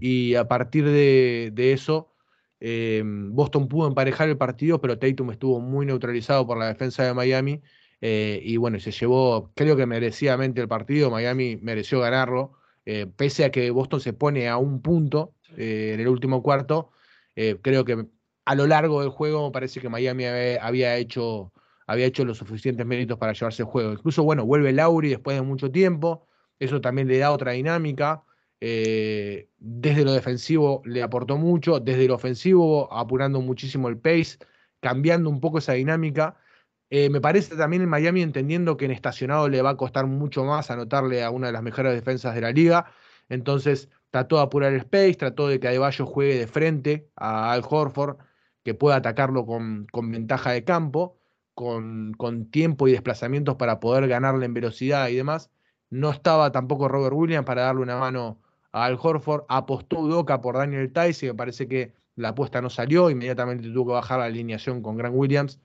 y 0.00 0.34
a 0.34 0.48
partir 0.48 0.84
de, 0.86 1.72
eso, 1.72 2.07
eh, 2.60 3.02
Boston 3.04 3.68
pudo 3.68 3.88
emparejar 3.88 4.28
el 4.28 4.36
partido, 4.36 4.80
pero 4.80 4.98
Tatum 4.98 5.30
estuvo 5.30 5.60
muy 5.60 5.86
neutralizado 5.86 6.46
por 6.46 6.58
la 6.58 6.66
defensa 6.66 7.04
de 7.04 7.14
Miami, 7.14 7.62
eh, 8.00 8.40
y 8.42 8.56
bueno, 8.56 8.78
se 8.80 8.90
llevó, 8.92 9.52
creo 9.54 9.76
que 9.76 9.86
merecidamente 9.86 10.60
el 10.60 10.68
partido, 10.68 11.10
Miami 11.10 11.56
mereció 11.56 12.00
ganarlo, 12.00 12.52
eh, 12.86 13.06
pese 13.16 13.44
a 13.44 13.50
que 13.50 13.70
Boston 13.70 14.00
se 14.00 14.12
pone 14.12 14.48
a 14.48 14.56
un 14.56 14.80
punto 14.82 15.34
en 15.56 15.98
el 15.98 16.08
último 16.08 16.42
cuarto, 16.42 16.90
creo 17.62 17.84
que 17.84 18.06
a 18.44 18.54
lo 18.54 18.66
largo 18.66 19.00
del 19.00 19.10
juego 19.10 19.52
parece 19.52 19.80
que 19.80 19.88
Miami 19.88 20.24
había 20.24 20.96
hecho, 20.96 21.52
había 21.86 22.06
hecho 22.06 22.24
los 22.24 22.38
suficientes 22.38 22.86
méritos 22.86 23.18
para 23.18 23.32
llevarse 23.32 23.62
el 23.62 23.68
juego. 23.68 23.92
Incluso, 23.92 24.22
bueno, 24.22 24.44
vuelve 24.44 24.72
Lauri 24.72 25.10
después 25.10 25.36
de 25.36 25.42
mucho 25.42 25.70
tiempo, 25.70 26.26
eso 26.58 26.80
también 26.80 27.08
le 27.08 27.18
da 27.18 27.30
otra 27.30 27.52
dinámica. 27.52 28.24
Eh, 28.60 29.48
desde 29.58 30.04
lo 30.04 30.12
defensivo 30.12 30.82
le 30.84 31.02
aportó 31.02 31.36
mucho, 31.36 31.80
desde 31.80 32.08
lo 32.08 32.14
ofensivo 32.14 32.92
apurando 32.92 33.40
muchísimo 33.40 33.88
el 33.88 33.98
pace, 33.98 34.38
cambiando 34.80 35.30
un 35.30 35.40
poco 35.40 35.58
esa 35.58 35.74
dinámica. 35.74 36.36
Eh, 36.90 37.10
me 37.10 37.20
parece 37.20 37.56
también 37.56 37.82
en 37.82 37.88
Miami 37.88 38.22
entendiendo 38.22 38.76
que 38.76 38.86
en 38.86 38.92
estacionado 38.92 39.48
le 39.48 39.62
va 39.62 39.70
a 39.70 39.76
costar 39.76 40.06
mucho 40.06 40.44
más 40.44 40.70
anotarle 40.70 41.22
a 41.22 41.30
una 41.30 41.48
de 41.48 41.52
las 41.52 41.62
mejores 41.62 41.92
defensas 41.94 42.34
de 42.34 42.40
la 42.40 42.52
liga. 42.52 42.86
Entonces 43.28 43.90
trató 44.10 44.36
de 44.36 44.42
apurar 44.42 44.72
el 44.72 44.80
space, 44.80 45.14
trató 45.14 45.48
de 45.48 45.60
que 45.60 45.68
Adebayo 45.68 46.06
juegue 46.06 46.38
de 46.38 46.46
frente 46.46 47.10
a 47.16 47.52
Al 47.52 47.62
Horford 47.68 48.18
que 48.64 48.74
pueda 48.74 48.96
atacarlo 48.96 49.46
con, 49.46 49.86
ventaja 50.10 50.52
de 50.52 50.64
campo, 50.64 51.18
con, 51.54 52.14
tiempo 52.50 52.88
y 52.88 52.92
desplazamientos 52.92 53.56
para 53.56 53.80
poder 53.80 54.08
ganarle 54.08 54.46
en 54.46 54.54
velocidad 54.54 55.08
y 55.08 55.16
demás. 55.16 55.50
No 55.90 56.10
estaba 56.10 56.52
tampoco 56.52 56.88
Robert 56.88 57.14
Williams 57.14 57.46
para 57.46 57.62
darle 57.62 57.82
una 57.82 57.96
mano 57.98 58.40
Al 58.84 58.98
Horford. 59.00 59.44
Apostó 59.48 60.00
Udoca 60.00 60.40
por 60.40 60.56
Daniel 60.56 60.92
Tice 60.92 61.26
y 61.26 61.28
me 61.30 61.34
parece 61.34 61.68
que 61.68 61.92
la 62.16 62.30
apuesta 62.30 62.60
no 62.60 62.70
salió. 62.70 63.10
Inmediatamente 63.10 63.68
tuvo 63.70 63.86
que 63.88 63.92
bajar 63.92 64.18
la 64.20 64.26
alineación 64.26 64.82
con 64.82 64.96
Grant 64.96 65.14
Williams. 65.16 65.60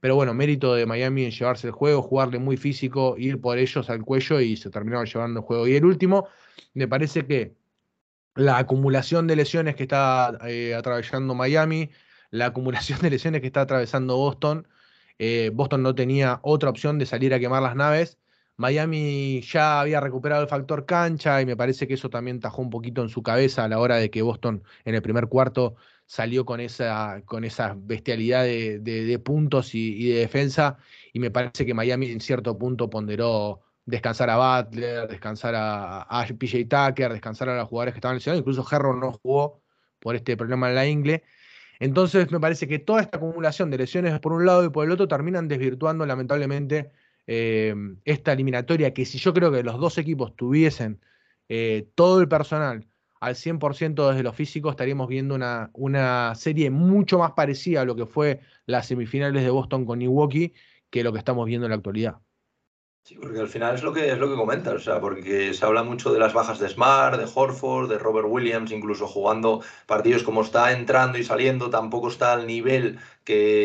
Pero 0.00 0.14
bueno, 0.16 0.32
mérito 0.34 0.74
de 0.74 0.86
Miami 0.86 1.24
en 1.24 1.30
llevarse 1.30 1.66
el 1.66 1.72
juego, 1.72 2.02
jugarle 2.02 2.38
muy 2.38 2.56
físico, 2.56 3.16
ir 3.18 3.40
por 3.40 3.58
ellos 3.58 3.90
al 3.90 4.02
cuello 4.02 4.40
y 4.40 4.56
se 4.56 4.70
terminaron 4.70 5.06
llevando 5.06 5.40
el 5.40 5.46
juego. 5.46 5.68
Y 5.68 5.76
el 5.76 5.84
último, 5.84 6.26
me 6.74 6.88
parece 6.88 7.26
que 7.26 7.54
la 8.34 8.58
acumulación 8.58 9.26
de 9.26 9.36
lesiones 9.36 9.76
que 9.76 9.84
está 9.84 10.38
eh, 10.46 10.74
atravesando 10.74 11.34
Miami, 11.34 11.90
la 12.30 12.46
acumulación 12.46 13.00
de 13.00 13.10
lesiones 13.10 13.40
que 13.40 13.48
está 13.48 13.62
atravesando 13.62 14.16
Boston. 14.16 14.66
Eh, 15.18 15.50
Boston 15.52 15.82
no 15.82 15.94
tenía 15.94 16.40
otra 16.42 16.70
opción 16.70 16.98
de 16.98 17.06
salir 17.06 17.34
a 17.34 17.40
quemar 17.40 17.62
las 17.62 17.76
naves. 17.76 18.18
Miami 18.60 19.40
ya 19.40 19.80
había 19.80 20.00
recuperado 20.00 20.42
el 20.42 20.48
factor 20.48 20.84
cancha 20.84 21.40
y 21.40 21.46
me 21.46 21.56
parece 21.56 21.88
que 21.88 21.94
eso 21.94 22.10
también 22.10 22.40
tajó 22.40 22.60
un 22.60 22.68
poquito 22.68 23.00
en 23.00 23.08
su 23.08 23.22
cabeza 23.22 23.64
a 23.64 23.68
la 23.68 23.78
hora 23.78 23.96
de 23.96 24.10
que 24.10 24.20
Boston 24.20 24.62
en 24.84 24.94
el 24.94 25.00
primer 25.00 25.28
cuarto 25.28 25.76
salió 26.04 26.44
con 26.44 26.60
esa, 26.60 27.22
con 27.24 27.44
esa 27.44 27.74
bestialidad 27.74 28.44
de, 28.44 29.20
puntos 29.24 29.74
y, 29.74 30.10
de 30.10 30.18
defensa 30.18 30.76
y 31.14 31.20
me 31.20 31.30
parece 31.30 31.64
que 31.64 31.72
Miami 31.72 32.10
en 32.10 32.20
cierto 32.20 32.58
punto 32.58 32.90
ponderó 32.90 33.62
descansar 33.86 34.28
a 34.28 34.60
Butler, 34.62 35.08
descansar 35.08 35.54
a, 35.54 36.02
a 36.02 36.26
PJ 36.26 36.66
Tucker, 36.68 37.12
descansar 37.12 37.48
a 37.48 37.56
los 37.56 37.66
jugadores 37.66 37.94
que 37.94 37.98
estaban 37.98 38.18
lesionados, 38.18 38.40
incluso 38.40 38.66
Herro 38.70 38.94
no 38.94 39.12
jugó 39.22 39.62
por 40.00 40.16
este 40.16 40.36
problema 40.36 40.68
en 40.68 40.74
la 40.74 40.86
ingle. 40.86 41.24
Entonces 41.78 42.30
me 42.30 42.38
parece 42.38 42.68
que 42.68 42.78
toda 42.78 43.00
esta 43.00 43.16
acumulación 43.16 43.70
de 43.70 43.78
lesiones 43.78 44.20
por 44.20 44.34
un 44.34 44.44
lado 44.44 44.66
y 44.66 44.68
por 44.68 44.84
el 44.84 44.90
otro 44.90 45.08
terminan 45.08 45.48
desvirtuando 45.48 46.04
lamentablemente 46.04 46.90
eh, 47.26 47.74
esta 48.04 48.32
eliminatoria 48.32 48.92
que 48.92 49.04
si 49.04 49.18
yo 49.18 49.32
creo 49.32 49.52
que 49.52 49.62
los 49.62 49.78
dos 49.78 49.98
equipos 49.98 50.34
tuviesen 50.36 51.00
eh, 51.48 51.88
todo 51.94 52.20
el 52.20 52.28
personal 52.28 52.86
al 53.20 53.34
100% 53.34 54.08
desde 54.08 54.22
lo 54.22 54.32
físico, 54.32 54.70
estaríamos 54.70 55.08
viendo 55.08 55.34
una, 55.34 55.70
una 55.74 56.34
serie 56.34 56.70
mucho 56.70 57.18
más 57.18 57.32
parecida 57.32 57.82
a 57.82 57.84
lo 57.84 57.94
que 57.94 58.06
fue 58.06 58.40
las 58.66 58.86
semifinales 58.86 59.42
de 59.42 59.50
Boston 59.50 59.84
con 59.84 59.98
Milwaukee 59.98 60.54
que 60.90 61.04
lo 61.04 61.12
que 61.12 61.18
estamos 61.18 61.46
viendo 61.46 61.66
en 61.66 61.70
la 61.70 61.76
actualidad. 61.76 62.20
Sí, 63.02 63.16
porque 63.16 63.40
al 63.40 63.48
final 63.48 63.74
es 63.74 63.82
lo 63.82 63.92
que 63.94 64.10
es 64.12 64.18
lo 64.18 64.28
que 64.28 64.36
comentas, 64.36 64.74
o 64.74 64.78
sea, 64.78 65.00
porque 65.00 65.54
se 65.54 65.64
habla 65.64 65.82
mucho 65.82 66.12
de 66.12 66.18
las 66.18 66.34
bajas 66.34 66.58
de 66.58 66.68
Smart, 66.68 67.18
de 67.18 67.28
Horford, 67.34 67.88
de 67.88 67.98
Robert 67.98 68.28
Williams, 68.28 68.72
incluso 68.72 69.06
jugando 69.06 69.62
partidos 69.86 70.22
como 70.22 70.42
está 70.42 70.72
entrando 70.72 71.16
y 71.16 71.24
saliendo, 71.24 71.70
tampoco 71.70 72.08
está 72.08 72.34
al 72.34 72.46
nivel 72.46 72.98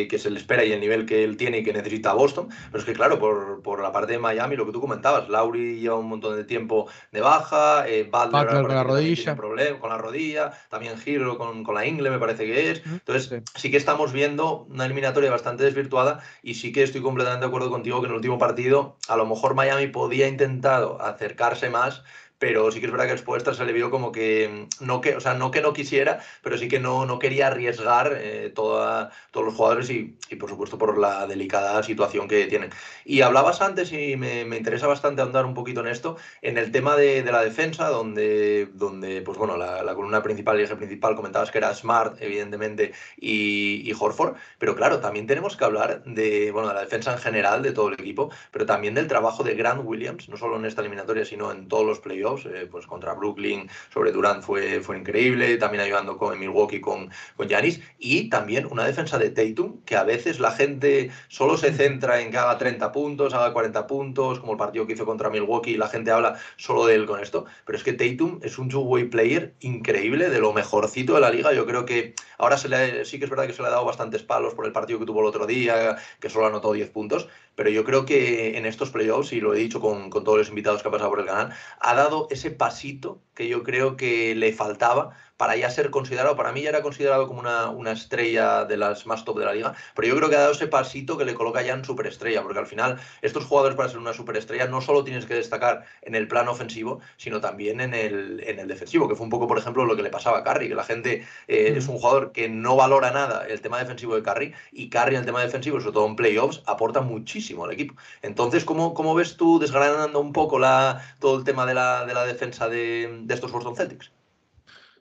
que, 0.10 0.20
se 0.20 0.30
le 0.30 0.40
espera 0.40 0.64
y 0.64 0.72
el 0.72 0.80
nivel 0.80 1.06
que 1.06 1.24
él 1.24 1.38
tiene 1.38 1.60
y 1.60 1.64
que 1.64 1.74
necesita 1.74 2.14
Boston. 2.14 2.50
Pero 2.72 2.80
es 2.80 2.86
que, 2.86 2.94
claro, 2.94 3.20
por, 3.20 3.62
por 3.62 3.82
la 3.82 3.92
parte 3.92 4.14
de 4.14 4.20
Miami, 4.20 4.56
lo 4.56 4.66
que 4.66 4.72
tú 4.72 4.82
comentabas, 4.82 5.30
Lauri 5.30 5.80
lleva 5.80 5.96
un 5.96 6.08
montón 6.08 6.36
de 6.36 6.44
tiempo 6.44 6.88
de 7.12 7.22
baja, 7.22 7.88
eh, 7.88 8.04
Butler, 8.04 8.62
con 8.62 8.68
la 8.70 8.84
rodilla. 8.84 9.36
Problema, 9.36 9.80
con 9.80 9.90
la 9.90 9.98
rodilla, 9.98 10.52
también 10.70 10.98
Giro 10.98 11.38
con, 11.38 11.64
con, 11.64 11.76
la 11.76 11.86
Ingle, 11.86 12.10
me 12.10 12.20
parece 12.20 12.46
que 12.46 12.72
es. 12.72 12.82
Entonces, 12.86 13.44
sí. 13.56 13.72
que 13.72 13.78
estamos 13.78 14.14
viendo 14.14 14.66
una 14.70 14.86
eliminatoria 14.86 15.32
bastante 15.32 15.64
desvirtuada 15.64 16.22
y 16.42 16.56
sí 16.56 16.72
que 16.72 16.84
estoy 16.84 17.02
completamente 17.02 17.46
de 17.46 17.48
acuerdo 17.48 17.70
contigo 17.70 18.02
que 18.02 18.06
en 18.06 18.12
el 18.12 18.18
último 18.18 18.38
partido, 18.38 18.98
a 19.08 19.18
lo 19.18 19.26
mejor 19.26 19.56
Miami 19.56 19.88
podía 19.88 20.28
intentado 20.28 21.02
acercarse 21.02 21.70
más 21.70 22.04
pero 22.38 22.72
sí 22.72 22.80
que 22.80 22.88
es 22.88 22.92
verdad 22.92 23.06
que 23.06 23.14
después 23.14 23.44
se 23.44 23.66
le 23.66 23.74
vio 23.74 23.90
como 23.92 24.12
que 24.12 24.68
mm, 24.82 24.86
no 24.86 25.02
que, 25.02 25.16
o 25.16 25.20
sea, 25.20 25.34
no 25.34 25.52
que 25.52 25.62
no 25.62 25.74
quisiera, 25.74 26.20
pero 26.42 26.58
sí 26.58 26.68
que 26.68 26.80
no, 26.80 27.06
no 27.06 27.20
quería 27.20 27.48
arriesgar 27.48 28.14
eh, 28.18 28.52
toda, 28.54 29.12
todos 29.32 29.48
los 29.48 29.56
jugadores 29.56 29.90
y, 29.90 30.18
y, 30.30 30.36
por 30.36 30.50
supuesto 30.50 30.78
por 30.78 30.98
la 30.98 31.28
delicada 31.28 31.82
situación 31.84 32.28
que 32.28 32.46
tienen. 32.48 32.72
Y 33.06 33.22
hablabas 33.22 33.62
antes 33.62 33.92
y 33.94 34.16
me, 34.18 34.46
me 34.46 34.58
interesa 34.58 34.88
bastante 34.88 35.22
andar 35.22 35.46
un 35.46 35.54
poquito 35.54 35.82
en 35.82 35.88
esto, 35.88 36.18
en 36.42 36.58
el 36.58 36.72
tema 36.72 36.96
de, 36.96 37.24
de 37.24 37.32
la 37.32 37.42
defensa, 37.42 37.90
donde, 37.90 38.68
donde 38.74 39.22
pues 39.22 39.38
bueno, 39.38 39.58
la, 39.58 39.84
la, 39.84 39.96
columna 39.96 40.22
principal 40.24 40.60
y 40.60 40.64
eje 40.64 40.76
principal 40.76 41.16
comentabas 41.16 41.52
que 41.52 41.60
era 41.60 41.74
Smart, 41.74 42.18
evidentemente, 42.22 42.94
y, 43.18 43.90
y 43.90 43.94
Horford, 43.98 44.36
pero 44.60 44.76
claro, 44.76 45.00
también 45.00 45.28
tenemos 45.28 45.56
que 45.56 45.66
hablar 45.66 46.04
de, 46.04 46.52
bueno, 46.52 46.68
de 46.70 46.74
la 46.74 46.82
defensa 46.82 47.14
en 47.14 47.20
general 47.20 47.62
de 47.64 47.72
todo 47.72 47.90
el 47.90 47.94
equipo, 47.94 48.32
pero 48.52 48.66
también 48.66 48.94
del 48.94 49.08
trabajo 49.08 49.44
de 49.44 49.56
Grant 49.56 49.82
Williams, 49.84 50.28
no 50.30 50.38
solo 50.38 50.58
en 50.58 50.66
esta 50.66 50.82
eliminatoria, 50.82 51.26
sino 51.26 51.52
en 51.52 51.68
todos 51.68 51.86
los 51.86 52.00
playoffs 52.00 52.25
eh, 52.26 52.68
pues 52.70 52.88
contra 52.88 53.14
Brooklyn, 53.14 53.70
sobre 53.94 54.12
Durant 54.12 54.44
fue, 54.44 54.80
fue 54.82 54.98
increíble, 54.98 55.58
también 55.58 55.84
ayudando 55.84 56.18
con 56.18 56.38
Milwaukee 56.40 56.82
con, 56.82 57.10
con 57.36 57.48
Giannis, 57.48 57.80
y 58.00 58.30
también 58.30 58.68
una 58.70 58.86
defensa 58.86 59.18
de 59.20 59.30
Tatum, 59.30 59.82
que 59.86 59.96
a 59.96 60.04
veces 60.04 60.40
la 60.40 60.52
gente 60.52 61.12
solo 61.28 61.58
se 61.58 61.72
centra 61.72 62.20
en 62.22 62.32
que 62.32 62.38
haga 62.38 62.58
30 62.58 62.92
puntos, 62.92 63.34
haga 63.34 63.54
40 63.54 63.86
puntos, 63.88 64.40
como 64.40 64.54
el 64.54 64.58
partido 64.58 64.88
que 64.88 64.94
hizo 64.94 65.06
contra 65.06 65.30
Milwaukee, 65.30 65.72
y 65.72 65.78
la 65.78 65.88
gente 65.88 66.12
habla 66.12 66.40
solo 66.58 66.88
de 66.88 66.96
él 66.96 67.06
con 67.06 67.20
esto, 67.20 67.46
pero 67.66 67.78
es 67.78 67.84
que 67.84 67.94
Tatum 67.94 68.40
es 68.42 68.58
un 68.58 68.70
two-way 68.70 69.06
player 69.06 69.54
increíble, 69.60 70.30
de 70.30 70.40
lo 70.40 70.54
mejorcito 70.54 71.14
de 71.14 71.22
la 71.22 71.30
liga, 71.30 71.54
yo 71.54 71.66
creo 71.66 71.86
que 71.86 72.16
ahora 72.38 72.58
se 72.58 72.70
le, 72.70 73.06
sí 73.06 73.20
que 73.20 73.26
es 73.26 73.30
verdad 73.30 73.46
que 73.46 73.54
se 73.54 73.62
le 73.62 73.68
ha 73.68 73.72
dado 73.72 73.86
bastantes 73.86 74.24
palos 74.24 74.56
por 74.56 74.66
el 74.66 74.72
partido 74.72 75.00
que 75.00 75.06
tuvo 75.06 75.20
el 75.20 75.28
otro 75.28 75.46
día, 75.46 75.98
que 76.20 76.30
solo 76.30 76.48
anotó 76.48 76.74
10 76.74 76.90
puntos, 76.90 77.28
pero 77.56 77.70
yo 77.70 77.84
creo 77.84 78.06
que 78.06 78.58
en 78.58 78.66
estos 78.66 78.92
playoffs, 78.92 79.32
y 79.34 79.40
lo 79.40 79.54
he 79.54 79.60
dicho 79.60 79.80
con, 79.80 80.10
con 80.10 80.24
todos 80.24 80.38
los 80.38 80.50
invitados 80.50 80.82
que 80.82 80.90
ha 80.90 80.92
pasado 80.92 81.10
por 81.10 81.20
el 81.20 81.26
canal, 81.26 81.54
ha 81.80 81.96
dado 81.96 82.15
ese 82.30 82.52
pasito 82.52 83.22
que 83.34 83.48
yo 83.48 83.64
creo 83.64 83.96
que 83.98 84.36
le 84.36 84.54
faltaba 84.54 85.16
para 85.38 85.56
ya 85.56 85.70
ser 85.70 85.90
considerado, 85.90 86.36
para 86.36 86.52
mí 86.52 86.62
ya 86.62 86.70
era 86.70 86.82
considerado 86.82 87.28
como 87.28 87.40
una, 87.40 87.70
una, 87.70 87.92
estrella 87.92 88.66
de 88.66 88.78
las 88.78 89.06
más 89.06 89.26
top 89.26 89.40
de 89.40 89.46
la 89.46 89.54
liga, 89.54 89.74
pero 89.96 90.08
yo 90.08 90.16
creo 90.16 90.30
que 90.30 90.36
ha 90.36 90.40
dado 90.40 90.54
ese 90.54 90.68
pasito 90.68 91.18
que 91.18 91.26
le 91.26 91.34
coloca 91.34 91.62
ya 91.62 91.74
en 91.74 91.84
superestrella, 91.84 92.42
porque 92.44 92.60
al 92.60 92.68
final 92.68 93.00
estos 93.22 93.46
jugadores 93.46 93.76
para 93.76 93.90
ser 93.90 94.00
una 94.00 94.14
superestrella 94.14 94.68
no 94.68 94.82
solo 94.82 95.04
tienes 95.04 95.26
que 95.26 95.36
destacar 95.36 95.86
en 96.02 96.16
el 96.16 96.28
plano 96.28 96.52
ofensivo, 96.52 97.02
sino 97.18 97.42
también 97.42 97.82
en 97.82 97.94
el, 97.94 98.44
en 98.46 98.60
el 98.60 98.68
defensivo, 98.68 99.08
que 99.08 99.16
fue 99.16 99.26
un 99.26 99.30
poco, 99.30 99.48
por 99.48 99.58
ejemplo, 99.58 99.86
lo 99.86 99.96
que 99.96 100.04
le 100.04 100.10
pasaba 100.10 100.40
a 100.40 100.44
Curry, 100.44 100.70
que 100.70 100.76
la 100.76 100.84
gente 100.84 101.26
eh, 101.48 101.72
mm. 101.74 101.78
es 101.78 101.88
un 101.88 101.98
jugador 101.98 102.32
que 102.32 102.50
no 102.50 102.76
valora 102.76 103.12
nada 103.12 103.46
el 103.48 103.62
tema 103.62 103.80
defensivo 103.80 104.16
de 104.16 104.24
Curry, 104.24 104.54
y 104.72 104.90
Curry 104.90 105.16
en 105.16 105.22
el 105.22 105.26
tema 105.26 105.42
defensivo, 105.42 105.80
sobre 105.80 105.94
todo 105.94 106.08
en 106.08 106.16
playoffs, 106.16 106.64
aporta 106.66 107.02
muchísimo 107.02 107.66
al 107.66 107.72
equipo. 107.72 107.96
Entonces, 108.22 108.66
¿cómo, 108.66 108.94
cómo 108.94 109.16
ves 109.16 109.38
tú 109.38 109.60
desgranando 109.60 110.20
un 110.20 110.34
poco 110.34 110.60
la, 110.60 111.02
todo 111.20 111.38
el 111.38 111.44
tema 111.44 111.66
de 111.66 111.74
la, 111.74 112.06
de 112.06 112.14
la 112.14 112.26
defensa 112.26 112.70
de, 112.70 113.22
de 113.24 113.34
estos 113.34 113.52
Boston 113.52 113.76
Celtics? 113.76 114.12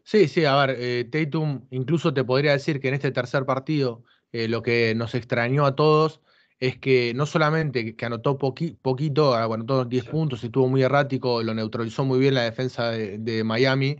Sí, 0.06 0.28
sí, 0.28 0.44
a 0.44 0.54
ver, 0.56 0.76
eh, 0.78 1.04
Tatum 1.04 1.66
incluso 1.70 2.12
te 2.12 2.24
podría 2.24 2.52
decir 2.52 2.78
que 2.80 2.88
en 2.88 2.94
este 2.94 3.10
tercer 3.10 3.46
partido 3.46 4.04
eh, 4.32 4.48
lo 4.48 4.62
que 4.62 4.94
nos 4.94 5.14
extrañó 5.14 5.64
a 5.64 5.74
todos 5.74 6.20
es 6.60 6.78
que 6.78 7.14
no 7.14 7.24
solamente 7.26 7.96
que 7.96 8.04
anotó 8.04 8.36
poqui, 8.36 8.72
poquito, 8.82 9.34
ah, 9.34 9.44
anotó 9.44 9.84
10 9.86 10.04
puntos, 10.04 10.44
estuvo 10.44 10.68
muy 10.68 10.82
errático, 10.82 11.42
lo 11.42 11.54
neutralizó 11.54 12.04
muy 12.04 12.18
bien 12.18 12.34
la 12.34 12.42
defensa 12.42 12.90
de, 12.90 13.18
de 13.18 13.44
Miami, 13.44 13.96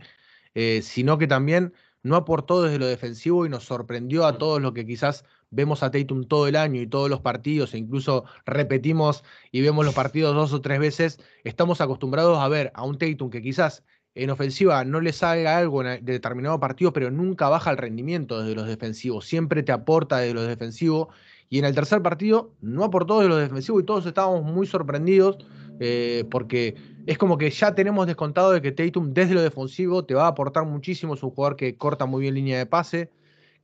eh, 0.53 0.81
sino 0.83 1.17
que 1.17 1.27
también 1.27 1.73
no 2.03 2.15
aportó 2.15 2.61
desde 2.61 2.77
lo 2.79 2.85
defensivo 2.85 3.45
y 3.45 3.49
nos 3.49 3.63
sorprendió 3.65 4.25
a 4.27 4.37
todos 4.37 4.61
lo 4.61 4.73
que 4.73 4.85
quizás 4.85 5.25
vemos 5.49 5.81
a 5.83 5.89
Tatum 5.91 6.25
todo 6.27 6.47
el 6.47 6.55
año 6.55 6.81
y 6.81 6.87
todos 6.87 7.09
los 7.09 7.21
partidos, 7.21 7.73
e 7.73 7.79
incluso 7.79 8.25
repetimos 8.45 9.23
y 9.51 9.61
vemos 9.61 9.85
los 9.85 9.95
partidos 9.95 10.35
dos 10.35 10.53
o 10.53 10.61
tres 10.61 10.79
veces, 10.79 11.19
estamos 11.43 11.81
acostumbrados 11.81 12.37
a 12.37 12.47
ver 12.47 12.71
a 12.75 12.83
un 12.83 12.97
Tatum 12.99 13.29
que 13.31 13.41
quizás 13.41 13.83
en 14.15 14.29
ofensiva 14.29 14.83
no 14.85 15.01
le 15.01 15.11
salga 15.13 15.57
algo 15.57 15.83
en 15.83 16.03
determinado 16.03 16.59
partido, 16.59 16.93
pero 16.93 17.11
nunca 17.11 17.49
baja 17.49 17.71
el 17.71 17.77
rendimiento 17.77 18.41
desde 18.41 18.55
los 18.55 18.67
defensivos, 18.67 19.25
siempre 19.25 19.61
te 19.61 19.73
aporta 19.73 20.17
desde 20.17 20.33
los 20.33 20.47
defensivos. 20.47 21.09
Y 21.47 21.59
en 21.59 21.65
el 21.65 21.75
tercer 21.75 22.01
partido 22.01 22.53
no 22.61 22.83
aportó 22.83 23.19
desde 23.19 23.29
los 23.29 23.39
defensivos 23.39 23.83
y 23.83 23.85
todos 23.85 24.05
estábamos 24.05 24.43
muy 24.43 24.65
sorprendidos 24.65 25.37
eh, 25.79 26.25
porque 26.31 26.75
es 27.05 27.17
como 27.17 27.37
que 27.37 27.49
ya 27.49 27.75
tenemos 27.75 28.07
descontado 28.07 28.51
de 28.51 28.61
que 28.61 28.71
Tatum 28.71 29.13
desde 29.13 29.35
lo 29.35 29.41
defensivo 29.41 30.05
te 30.05 30.15
va 30.15 30.25
a 30.25 30.29
aportar 30.29 30.65
muchísimo, 30.65 31.13
es 31.13 31.23
un 31.23 31.31
jugador 31.31 31.55
que 31.57 31.77
corta 31.77 32.05
muy 32.05 32.21
bien 32.21 32.35
línea 32.35 32.57
de 32.57 32.65
pase, 32.65 33.11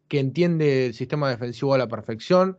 que 0.07 0.19
entiende 0.19 0.87
el 0.87 0.93
sistema 0.93 1.29
defensivo 1.29 1.73
a 1.73 1.77
la 1.77 1.87
perfección, 1.87 2.57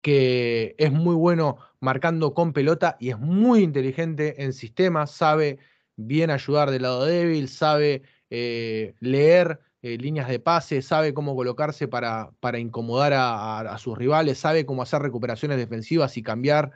que 0.00 0.74
es 0.78 0.92
muy 0.92 1.14
bueno 1.14 1.58
marcando 1.80 2.32
con 2.34 2.52
pelota 2.52 2.96
y 3.00 3.10
es 3.10 3.18
muy 3.18 3.62
inteligente 3.62 4.44
en 4.44 4.52
sistemas, 4.52 5.10
sabe 5.10 5.58
bien 6.06 6.30
ayudar 6.30 6.70
del 6.70 6.82
lado 6.82 7.04
débil, 7.04 7.48
sabe 7.48 8.02
eh, 8.30 8.94
leer 9.00 9.60
eh, 9.82 9.98
líneas 9.98 10.28
de 10.28 10.38
pase, 10.38 10.80
sabe 10.80 11.12
cómo 11.12 11.34
colocarse 11.34 11.88
para, 11.88 12.30
para 12.40 12.58
incomodar 12.58 13.12
a, 13.14 13.76
sus 13.78 13.98
rivales, 13.98 14.38
sabe 14.38 14.64
cómo 14.64 14.82
hacer 14.82 15.02
recuperaciones 15.02 15.58
defensivas 15.58 16.16
y 16.16 16.22
cambiar, 16.22 16.70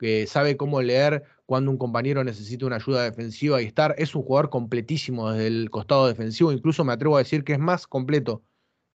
eh, 0.00 0.26
sabe 0.28 0.56
cómo 0.56 0.80
leer 0.80 1.24
cuando 1.44 1.70
un 1.70 1.76
compañero 1.76 2.22
necesita 2.24 2.64
una 2.66 2.76
ayuda 2.76 3.02
defensiva 3.02 3.60
y 3.60 3.66
estar. 3.66 3.94
Es 3.98 4.14
un 4.14 4.22
jugador 4.22 4.48
completísimo 4.48 5.32
desde 5.32 5.48
el 5.48 5.70
costado 5.70 6.06
defensivo, 6.06 6.52
incluso 6.52 6.84
me 6.84 6.92
atrevo 6.92 7.16
a 7.16 7.18
decir 7.18 7.44
que 7.44 7.54
es 7.54 7.58
más 7.58 7.86
completo 7.86 8.42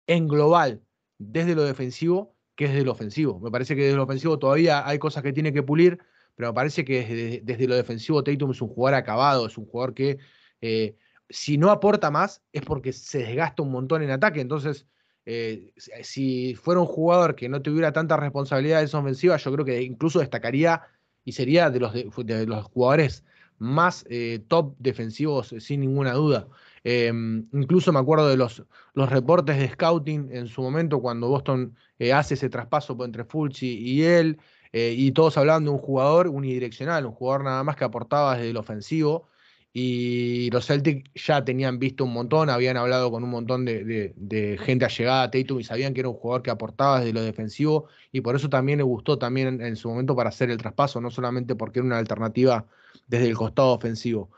en 0.06 0.28
global 0.28 0.82
desde 1.18 1.54
lo 1.54 1.64
defensivo 1.64 2.36
que 2.54 2.68
desde 2.68 2.84
lo 2.84 2.92
ofensivo. 2.92 3.40
Me 3.40 3.50
parece 3.50 3.76
que 3.76 3.82
desde 3.82 3.96
lo 3.96 4.04
ofensivo 4.04 4.38
todavía 4.38 4.86
hay 4.86 4.98
cosas 4.98 5.22
que 5.22 5.32
tiene 5.32 5.52
que 5.52 5.62
pulir, 5.62 5.98
pero 6.36 6.50
me 6.50 6.54
parece 6.54 6.84
que 6.84 7.42
desde, 7.42 7.66
lo 7.66 7.74
defensivo 7.74 8.22
Tatum 8.22 8.52
es 8.52 8.60
un 8.60 8.68
jugador 8.68 8.98
acabado, 8.98 9.46
es 9.46 9.56
un 9.58 9.64
jugador 9.64 9.94
que 9.94 10.18
eh, 10.60 10.94
si 11.28 11.58
no 11.58 11.70
aporta 11.70 12.10
más 12.10 12.42
es 12.52 12.62
porque 12.62 12.92
se 12.92 13.18
desgasta 13.18 13.62
un 13.62 13.72
montón 13.72 14.02
en 14.02 14.10
ataque. 14.10 14.40
Entonces, 14.40 14.86
eh, 15.24 15.72
si 16.02 16.54
fuera 16.54 16.80
un 16.80 16.86
jugador 16.86 17.34
que 17.34 17.48
no 17.48 17.62
tuviera 17.62 17.90
tantas 17.92 18.20
responsabilidades 18.20 18.94
ofensivas, 18.94 19.42
yo 19.42 19.52
creo 19.52 19.64
que 19.64 19.82
incluso 19.82 20.20
destacaría 20.20 20.82
y 21.24 21.32
sería 21.32 21.70
de 21.70 21.80
los, 21.80 21.92
de, 21.94 22.46
los 22.46 22.64
jugadores 22.66 23.24
más 23.58 24.04
eh, 24.10 24.44
top 24.46 24.76
defensivos 24.78 25.54
sin 25.58 25.80
ninguna 25.80 26.12
duda. 26.12 26.46
Incluso 26.84 27.92
me 27.92 27.98
acuerdo 27.98 28.28
de 28.28 28.36
los, 28.36 28.62
los 28.94 29.10
reportes 29.10 29.58
de 29.58 29.68
scouting 29.70 30.28
en 30.30 30.46
su 30.46 30.62
momento 30.62 31.00
cuando 31.00 31.28
Boston 31.28 31.74
hace 32.14 32.34
ese 32.34 32.48
traspaso 32.48 32.96
entre 33.04 33.24
Fulci 33.24 33.78
y 33.78 34.04
él, 34.04 34.38
eh, 34.78 34.92
y 34.94 35.12
todos 35.12 35.38
hablaban 35.38 35.64
de 35.64 35.70
un 35.70 35.78
jugador 35.78 36.28
unidireccional, 36.28 37.06
un 37.06 37.12
jugador 37.12 37.44
nada 37.44 37.64
más 37.64 37.76
que 37.76 37.84
aportaba 37.84 38.36
desde 38.36 38.50
el 38.50 38.58
ofensivo. 38.58 39.30
Y 39.72 40.50
los 40.50 40.66
Celtics 40.66 41.10
ya 41.14 41.42
tenían 41.42 41.78
visto 41.78 42.04
un 42.04 42.12
montón, 42.12 42.50
habían 42.50 42.76
hablado 42.76 43.10
con 43.10 43.24
un 43.24 43.30
montón 43.30 43.64
de, 43.64 44.58
gente 44.62 44.84
allegada 44.84 45.22
a 45.22 45.30
Tatum 45.30 45.60
y 45.60 45.64
sabían 45.64 45.94
que 45.94 46.00
era 46.00 46.10
un 46.10 46.16
jugador 46.16 46.42
que 46.42 46.50
aportaba 46.50 47.00
desde 47.00 47.14
lo 47.14 47.22
defensivo 47.22 47.86
y 48.12 48.20
por 48.20 48.36
eso 48.36 48.50
también 48.50 48.76
le 48.76 48.84
gustó 48.84 49.18
también 49.18 49.48
en, 49.48 49.62
en 49.62 49.76
su 49.76 49.88
momento 49.88 50.14
para 50.14 50.28
hacer 50.28 50.50
el 50.50 50.58
traspaso, 50.58 51.00
no 51.00 51.10
solamente 51.10 51.54
porque 51.54 51.78
era 51.78 51.86
una 51.86 51.96
alternativa 51.96 52.66
desde 53.06 53.28
el 53.28 53.34
costado 53.34 53.72
ofensivo. 53.72 54.30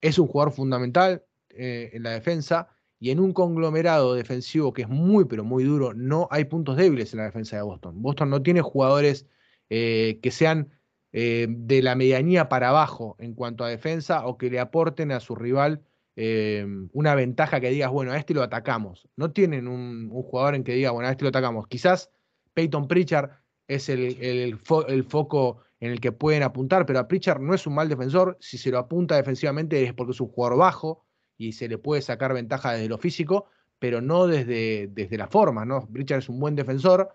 Es 0.00 0.18
un 0.18 0.26
jugador 0.26 0.52
fundamental 0.52 1.22
eh, 1.50 1.90
en 1.92 2.02
la 2.02 2.10
defensa 2.10 2.68
y 2.98 3.10
en 3.10 3.20
un 3.20 3.32
conglomerado 3.32 4.14
defensivo 4.14 4.72
que 4.72 4.82
es 4.82 4.88
muy 4.88 5.26
pero 5.26 5.44
muy 5.44 5.62
duro, 5.62 5.94
no 5.94 6.26
hay 6.32 6.44
puntos 6.44 6.76
débiles 6.76 7.12
en 7.12 7.18
la 7.18 7.26
defensa 7.26 7.54
de 7.54 7.62
Boston. 7.62 8.02
Boston 8.02 8.30
no 8.30 8.42
tiene 8.42 8.62
jugadores 8.62 9.26
eh, 9.70 10.20
que 10.22 10.30
sean 10.30 10.70
eh, 11.12 11.46
de 11.48 11.82
la 11.82 11.94
medianía 11.94 12.48
para 12.48 12.68
abajo 12.68 13.16
en 13.18 13.34
cuanto 13.34 13.64
a 13.64 13.68
defensa 13.68 14.26
o 14.26 14.36
que 14.36 14.50
le 14.50 14.60
aporten 14.60 15.12
a 15.12 15.20
su 15.20 15.34
rival 15.34 15.82
eh, 16.14 16.66
una 16.92 17.14
ventaja 17.14 17.60
que 17.60 17.70
digas, 17.70 17.90
bueno, 17.90 18.12
a 18.12 18.16
este 18.16 18.34
lo 18.34 18.42
atacamos. 18.42 19.08
No 19.16 19.32
tienen 19.32 19.68
un, 19.68 20.08
jugador 20.10 20.54
en 20.54 20.64
que 20.64 20.72
diga, 20.72 20.90
bueno, 20.90 21.08
a 21.08 21.12
este 21.12 21.24
lo 21.24 21.28
atacamos. 21.28 21.66
Quizás 21.68 22.10
Peyton 22.54 22.88
Pritchard 22.88 23.30
es 23.68 23.88
el, 23.88 24.58
foco 24.58 25.62
en 25.80 25.92
el 25.92 26.00
que 26.00 26.12
pueden 26.12 26.42
apuntar, 26.42 26.86
pero 26.86 26.98
a 26.98 27.08
Pritchard 27.08 27.40
no 27.40 27.54
es 27.54 27.66
un 27.66 27.74
mal 27.74 27.88
defensor. 27.88 28.36
Si 28.40 28.56
se 28.56 28.70
lo 28.70 28.78
apunta 28.78 29.16
defensivamente 29.16 29.82
es 29.82 29.92
porque 29.92 30.12
es 30.12 30.20
un 30.20 30.28
jugador 30.28 30.58
bajo 30.58 31.04
y 31.36 31.52
se 31.52 31.68
le 31.68 31.76
puede 31.76 32.00
sacar 32.00 32.32
ventaja 32.32 32.72
desde 32.72 32.88
lo 32.88 32.96
físico, 32.96 33.46
pero 33.78 34.00
no 34.00 34.26
desde, 34.26 34.88
desde 34.90 35.18
la 35.18 35.28
forma, 35.28 35.66
¿no? 35.66 35.86
Pritchard 35.86 36.20
es 36.20 36.28
un 36.30 36.40
buen 36.40 36.56
defensor 36.56 37.14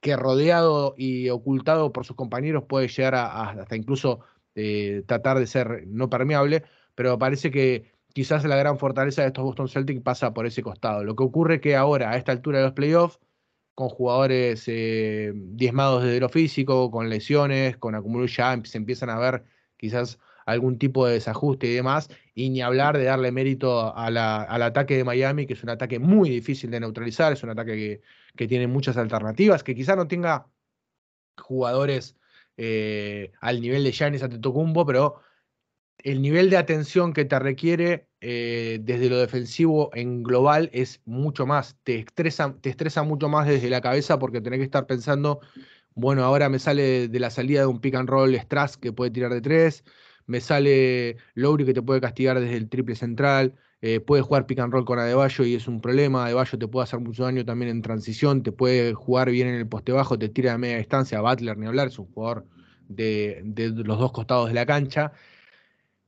que 0.00 0.16
rodeado 0.16 0.94
y 0.96 1.28
ocultado 1.28 1.92
por 1.92 2.04
sus 2.06 2.16
compañeros 2.16 2.64
puede 2.64 2.88
llegar 2.88 3.14
a, 3.14 3.50
hasta 3.50 3.76
incluso 3.76 4.20
eh, 4.54 5.04
tratar 5.06 5.38
de 5.38 5.46
ser 5.46 5.84
no 5.86 6.08
permeable, 6.10 6.64
pero 6.94 7.18
parece 7.18 7.50
que 7.50 7.92
quizás 8.12 8.44
la 8.44 8.56
gran 8.56 8.78
fortaleza 8.78 9.22
de 9.22 9.28
estos 9.28 9.44
Boston 9.44 9.68
Celtics 9.68 10.02
pasa 10.02 10.34
por 10.34 10.46
ese 10.46 10.62
costado. 10.62 11.04
Lo 11.04 11.14
que 11.16 11.22
ocurre 11.24 11.60
que 11.60 11.76
ahora, 11.76 12.10
a 12.10 12.16
esta 12.16 12.32
altura 12.32 12.58
de 12.58 12.64
los 12.64 12.72
playoffs, 12.72 13.20
con 13.74 13.88
jugadores 13.88 14.64
eh, 14.66 15.32
diezmados 15.34 16.04
desde 16.04 16.20
lo 16.20 16.28
físico, 16.28 16.90
con 16.90 17.08
lesiones, 17.08 17.76
con 17.78 17.94
acumulo 17.94 18.26
ya 18.26 18.60
se 18.64 18.78
empiezan 18.78 19.10
a 19.10 19.18
ver 19.18 19.44
quizás 19.76 20.18
algún 20.46 20.78
tipo 20.78 21.06
de 21.06 21.14
desajuste 21.14 21.68
y 21.68 21.74
demás, 21.74 22.10
y 22.34 22.50
ni 22.50 22.60
hablar 22.60 22.98
de 22.98 23.04
darle 23.04 23.32
mérito 23.32 23.94
al 23.96 24.16
ataque 24.16 24.96
de 24.96 25.04
Miami, 25.04 25.46
que 25.46 25.54
es 25.54 25.62
un 25.62 25.70
ataque 25.70 25.98
muy 25.98 26.28
difícil 26.28 26.70
de 26.70 26.80
neutralizar, 26.80 27.32
es 27.32 27.42
un 27.42 27.50
ataque 27.50 27.72
que, 27.76 28.00
tiene 28.36 28.66
muchas 28.66 28.96
alternativas, 28.96 29.62
que 29.62 29.74
quizás 29.74 29.96
no 29.96 30.08
tenga 30.08 30.46
jugadores 31.36 32.16
eh, 32.56 33.32
al 33.40 33.60
nivel 33.60 33.84
de 33.84 33.92
Giannis 33.92 34.22
Antetokounmpo, 34.22 34.84
pero 34.86 35.20
el 35.98 36.22
nivel 36.22 36.50
de 36.50 36.56
atención 36.56 37.12
que 37.12 37.24
te 37.24 37.38
requiere 37.38 38.08
eh, 38.20 38.78
desde 38.82 39.08
lo 39.08 39.18
defensivo 39.18 39.90
en 39.94 40.22
global 40.22 40.70
es 40.72 41.00
mucho 41.04 41.46
más, 41.46 41.76
te 41.84 41.98
estresa, 41.98 42.54
te 42.60 42.70
estresa 42.70 43.02
mucho 43.02 43.28
más 43.28 43.46
desde 43.46 43.70
la 43.70 43.80
cabeza 43.80 44.18
porque 44.18 44.40
tenés 44.40 44.58
que 44.58 44.64
estar 44.64 44.86
pensando, 44.86 45.40
bueno, 45.94 46.24
ahora 46.24 46.48
me 46.48 46.58
sale 46.58 47.08
de 47.08 47.20
la 47.20 47.30
salida 47.30 47.60
de 47.60 47.66
un 47.66 47.80
pick 47.80 47.94
and 47.94 48.08
roll 48.08 48.34
Strass 48.34 48.76
que 48.76 48.92
puede 48.92 49.10
tirar 49.10 49.32
de 49.32 49.40
tres, 49.40 49.84
me 50.26 50.40
sale 50.40 51.16
Lowry 51.34 51.64
que 51.64 51.74
te 51.74 51.82
puede 51.82 52.00
castigar 52.00 52.40
desde 52.40 52.56
el 52.56 52.68
triple 52.68 52.94
central, 52.94 53.54
eh, 53.82 54.00
puede 54.00 54.22
jugar 54.22 54.46
pick 54.46 54.58
and 54.58 54.72
roll 54.72 54.84
con 54.84 54.98
Adebayo 54.98 55.44
y 55.44 55.54
es 55.54 55.66
un 55.66 55.80
problema, 55.80 56.26
Adebayo 56.26 56.58
te 56.58 56.68
puede 56.68 56.84
hacer 56.84 57.00
mucho 57.00 57.24
daño 57.24 57.44
también 57.44 57.70
en 57.70 57.82
transición, 57.82 58.42
te 58.42 58.52
puede 58.52 58.94
jugar 58.94 59.30
bien 59.30 59.48
en 59.48 59.54
el 59.54 59.66
poste 59.66 59.92
bajo, 59.92 60.18
te 60.18 60.28
tira 60.28 60.54
a 60.54 60.58
media 60.58 60.78
distancia, 60.78 61.20
Butler 61.20 61.56
ni 61.56 61.66
hablar, 61.66 61.88
es 61.88 61.98
un 61.98 62.06
jugador 62.06 62.46
de, 62.88 63.40
de 63.44 63.70
los 63.70 63.98
dos 63.98 64.12
costados 64.12 64.48
de 64.48 64.54
la 64.54 64.66
cancha. 64.66 65.12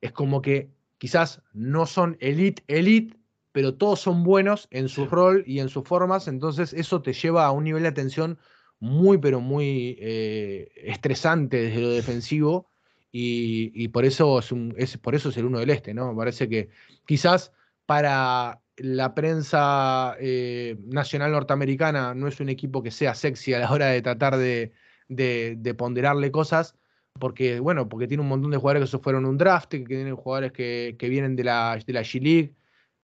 Es 0.00 0.12
como 0.12 0.42
que 0.42 0.70
quizás 0.98 1.42
no 1.52 1.86
son 1.86 2.16
elite, 2.20 2.62
elite, 2.66 3.16
pero 3.52 3.74
todos 3.74 4.00
son 4.00 4.22
buenos 4.24 4.68
en 4.70 4.88
su 4.88 5.06
rol 5.06 5.44
y 5.46 5.60
en 5.60 5.68
sus 5.68 5.84
formas, 5.84 6.28
entonces 6.28 6.72
eso 6.72 7.02
te 7.02 7.12
lleva 7.12 7.46
a 7.46 7.52
un 7.52 7.64
nivel 7.64 7.82
de 7.82 7.88
atención 7.88 8.38
muy, 8.82 9.18
pero 9.18 9.40
muy 9.40 9.96
eh, 10.00 10.72
estresante 10.76 11.62
desde 11.62 11.80
lo 11.80 11.90
defensivo. 11.90 12.68
Y, 13.14 13.88
por, 13.88 14.06
eso 14.06 14.38
es 14.38 14.50
un, 14.50 14.74
es, 14.78 14.96
por 14.96 15.14
eso 15.14 15.28
es 15.28 15.36
el 15.36 15.44
uno 15.44 15.60
del 15.60 15.68
este, 15.68 15.92
¿no? 15.92 16.10
Me 16.10 16.16
parece 16.16 16.48
que 16.48 16.70
quizás 17.06 17.52
para 17.92 18.62
la 18.78 19.14
prensa 19.14 20.16
eh, 20.18 20.78
nacional 20.86 21.30
norteamericana 21.30 22.14
no 22.14 22.26
es 22.26 22.40
un 22.40 22.48
equipo 22.48 22.82
que 22.82 22.90
sea 22.90 23.14
sexy 23.14 23.52
a 23.52 23.58
la 23.58 23.70
hora 23.70 23.88
de 23.88 24.00
tratar 24.00 24.38
de, 24.38 24.72
de 25.08 25.74
ponderarle 25.74 26.30
cosas, 26.30 26.74
porque, 27.20 27.60
bueno, 27.60 27.90
porque 27.90 28.08
tiene 28.08 28.22
un 28.22 28.30
montón 28.30 28.50
de 28.50 28.56
jugadores 28.56 28.84
que 28.84 28.96
se 28.96 29.02
fueron 29.02 29.26
un 29.26 29.36
draft, 29.36 29.68
que 29.68 29.80
tienen 29.80 30.16
jugadores 30.16 30.52
que, 30.52 30.96
vienen 31.02 31.36
de 31.36 31.44
la, 31.44 31.78
de 31.86 31.92
la 31.92 32.00
G-League, 32.00 32.54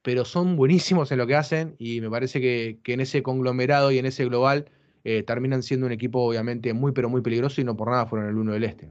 pero 0.00 0.24
son 0.24 0.54
buenísimos 0.54 1.10
en 1.10 1.18
lo 1.18 1.26
que 1.26 1.34
hacen 1.34 1.74
y 1.80 2.00
me 2.00 2.08
parece 2.08 2.40
que, 2.40 2.78
en 2.84 3.00
ese 3.00 3.24
conglomerado 3.24 3.90
y 3.90 3.98
en 3.98 4.06
ese 4.06 4.26
global 4.26 4.70
eh, 5.02 5.24
terminan 5.24 5.64
siendo 5.64 5.86
un 5.86 5.92
equipo 5.92 6.20
obviamente 6.20 6.72
muy, 6.72 6.92
pero 6.92 7.08
muy 7.08 7.20
peligroso 7.20 7.60
y 7.60 7.64
no 7.64 7.76
por 7.76 7.90
nada 7.90 8.06
fueron 8.06 8.28
el 8.28 8.36
uno 8.36 8.52
del 8.52 8.62
este. 8.62 8.90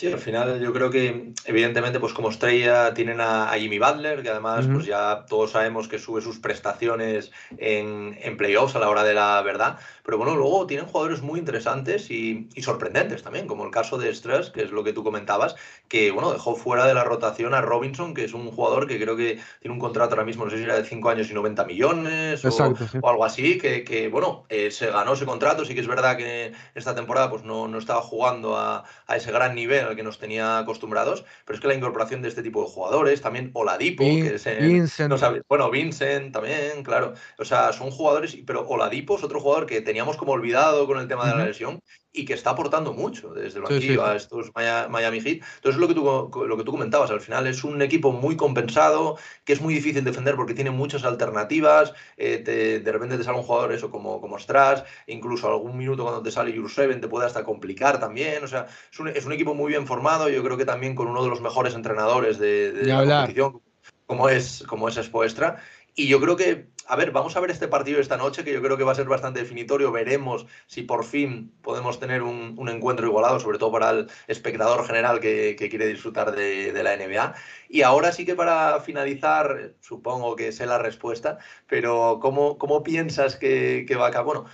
Sí, 0.00 0.10
al 0.10 0.18
final 0.18 0.58
yo 0.60 0.72
creo 0.72 0.88
que 0.88 1.34
evidentemente 1.44 2.00
pues 2.00 2.14
como 2.14 2.30
estrella 2.30 2.94
tienen 2.94 3.20
a, 3.20 3.50
Jimmy 3.58 3.78
Butler, 3.78 4.22
que 4.22 4.30
además 4.30 4.66
pues 4.72 4.86
ya 4.86 5.26
todos 5.28 5.50
sabemos 5.50 5.88
que 5.88 5.98
sube 5.98 6.22
sus 6.22 6.38
prestaciones 6.38 7.30
en, 7.58 8.16
en, 8.22 8.38
playoffs 8.38 8.76
a 8.76 8.78
la 8.78 8.88
hora 8.88 9.04
de 9.04 9.12
la 9.12 9.42
verdad, 9.42 9.78
pero 10.02 10.16
bueno, 10.16 10.36
luego 10.36 10.66
tienen 10.66 10.86
jugadores 10.86 11.20
muy 11.20 11.38
interesantes 11.38 12.10
y, 12.10 12.48
sorprendentes 12.62 13.22
también, 13.22 13.46
como 13.46 13.66
el 13.66 13.70
caso 13.70 13.98
de 13.98 14.14
Stress, 14.14 14.48
que 14.48 14.62
es 14.62 14.70
lo 14.70 14.82
que 14.84 14.94
tú 14.94 15.04
comentabas, 15.04 15.54
que 15.86 16.10
bueno, 16.12 16.32
dejó 16.32 16.56
fuera 16.56 16.86
de 16.86 16.94
la 16.94 17.04
rotación 17.04 17.52
a 17.52 17.60
Robinson, 17.60 18.14
que 18.14 18.24
es 18.24 18.32
un 18.32 18.50
jugador 18.50 18.86
que 18.86 18.98
creo 18.98 19.16
que 19.16 19.38
tiene 19.60 19.74
un 19.74 19.80
contrato 19.80 20.14
ahora 20.14 20.24
mismo, 20.24 20.46
no 20.46 20.50
sé 20.50 20.56
si 20.56 20.62
era 20.62 20.76
de 20.76 20.84
5 20.84 21.10
años 21.10 21.30
y 21.30 21.34
90 21.34 21.64
millones 21.66 22.42
o, 22.44 23.06
algo 23.06 23.24
así, 23.26 23.58
que, 23.58 23.84
que 23.84 24.08
bueno, 24.08 24.46
eh, 24.48 24.70
se 24.70 24.90
ganó 24.90 25.12
ese 25.12 25.26
contrato, 25.26 25.66
sí 25.66 25.74
que 25.74 25.80
es 25.80 25.86
verdad 25.86 26.16
que 26.16 26.52
esta 26.74 26.94
temporada 26.94 27.28
pues 27.28 27.44
no, 27.44 27.68
no 27.68 27.76
estaba 27.76 28.00
jugando 28.00 28.56
a, 28.56 28.84
a 29.06 29.16
ese 29.16 29.30
gran 29.30 29.54
nivel 29.54 29.89
al 29.90 29.96
que 29.96 30.02
nos 30.02 30.18
tenía 30.18 30.58
acostumbrados, 30.58 31.24
pero 31.44 31.56
es 31.56 31.60
que 31.60 31.68
la 31.68 31.74
incorporación 31.74 32.22
de 32.22 32.28
este 32.28 32.42
tipo 32.42 32.62
de 32.62 32.70
jugadores, 32.70 33.20
también 33.20 33.50
Oladipo, 33.52 34.04
que 34.04 34.34
es 34.34 34.44
Vincent. 34.44 35.12
bueno, 35.48 35.70
Vincent 35.70 36.32
también, 36.32 36.82
claro. 36.82 37.14
O 37.38 37.44
sea, 37.44 37.72
son 37.72 37.90
jugadores, 37.90 38.36
pero 38.46 38.66
Oladipo 38.66 39.16
es 39.16 39.24
otro 39.24 39.40
jugador 39.40 39.66
que 39.66 39.80
teníamos 39.80 40.16
como 40.16 40.32
olvidado 40.32 40.86
con 40.86 40.98
el 40.98 41.08
tema 41.08 41.28
de 41.28 41.36
la 41.36 41.44
lesión 41.44 41.80
y 42.12 42.24
que 42.24 42.34
está 42.34 42.50
aportando 42.50 42.92
mucho 42.92 43.32
desde 43.32 43.58
el 43.58 43.64
banquillo 43.64 44.04
a 44.04 44.16
estos 44.16 44.50
Miami 44.54 45.20
Heat. 45.20 45.42
Entonces, 45.56 45.80
lo 45.80 45.86
que, 45.86 45.94
tú, 45.94 46.04
lo 46.46 46.56
que 46.56 46.64
tú 46.64 46.72
comentabas, 46.72 47.10
al 47.10 47.20
final 47.20 47.46
es 47.46 47.62
un 47.62 47.80
equipo 47.82 48.12
muy 48.12 48.36
compensado, 48.36 49.16
que 49.44 49.52
es 49.52 49.60
muy 49.60 49.74
difícil 49.74 50.02
defender 50.02 50.34
porque 50.34 50.54
tiene 50.54 50.70
muchas 50.70 51.04
alternativas. 51.04 51.92
Eh, 52.16 52.80
de 52.84 52.92
repente 52.92 53.16
te 53.16 53.24
sale 53.24 53.38
un 53.38 53.44
jugador 53.44 53.72
eso 53.72 53.90
como, 53.90 54.20
como 54.20 54.38
Strass, 54.38 54.84
incluso 55.06 55.48
algún 55.48 55.76
minuto 55.76 56.02
cuando 56.02 56.22
te 56.22 56.30
sale 56.30 56.50
Seven 56.68 57.00
te 57.00 57.08
puede 57.08 57.26
hasta 57.26 57.44
complicar 57.44 58.00
también. 58.00 58.42
O 58.42 58.48
sea, 58.48 58.66
es 58.92 58.98
un, 58.98 59.08
es 59.08 59.24
un, 59.24 59.32
equipo 59.32 59.54
muy 59.54 59.70
bien 59.70 59.86
formado, 59.86 60.28
yo 60.28 60.42
creo 60.42 60.56
que 60.56 60.64
también 60.64 60.94
con 60.94 61.08
uno 61.08 61.22
de 61.22 61.30
los 61.30 61.40
mejores 61.40 61.74
entrenadores 61.74 62.38
de, 62.38 62.72
de 62.72 62.86
la 62.86 63.04
competición, 63.04 63.60
como 64.06 64.28
es, 64.28 64.64
como 64.66 64.88
es 64.88 64.96
Expoestra. 64.96 65.62
Y 65.94 66.08
yo 66.08 66.20
creo 66.20 66.36
que, 66.36 66.69
a 66.90 66.96
ver, 66.96 67.12
vamos 67.12 67.36
a 67.36 67.40
ver 67.40 67.52
este 67.52 67.68
partido 67.68 68.00
esta 68.00 68.16
noche, 68.16 68.42
que 68.42 68.52
yo 68.52 68.60
creo 68.60 68.76
que 68.76 68.82
va 68.82 68.90
a 68.90 68.96
ser 68.96 69.06
bastante 69.06 69.40
definitorio. 69.40 69.92
Veremos 69.92 70.46
si 70.66 70.82
por 70.82 71.04
fin 71.04 71.52
podemos 71.62 72.00
tener 72.00 72.22
un, 72.22 72.68
encuentro 72.68 73.06
igualado, 73.06 73.38
sobre 73.38 73.58
todo 73.58 73.70
para 73.70 73.90
el 73.90 74.10
espectador 74.26 74.84
general 74.86 75.20
que, 75.20 75.54
quiere 75.56 75.86
disfrutar 75.86 76.32
de, 76.32 76.72
la 76.82 76.96
NBA. 76.96 77.34
Y 77.68 77.82
ahora 77.82 78.10
sí 78.10 78.26
que 78.26 78.34
para 78.34 78.80
finalizar, 78.80 79.74
supongo 79.80 80.34
que 80.34 80.50
sé 80.50 80.66
la 80.66 80.78
respuesta, 80.78 81.38
pero 81.68 82.18
¿cómo, 82.20 82.58
cómo 82.58 82.82
piensas 82.82 83.36
que, 83.36 83.86
va 83.96 84.06
a 84.06 84.08
acabar? 84.08 84.26
Bueno, 84.26 84.46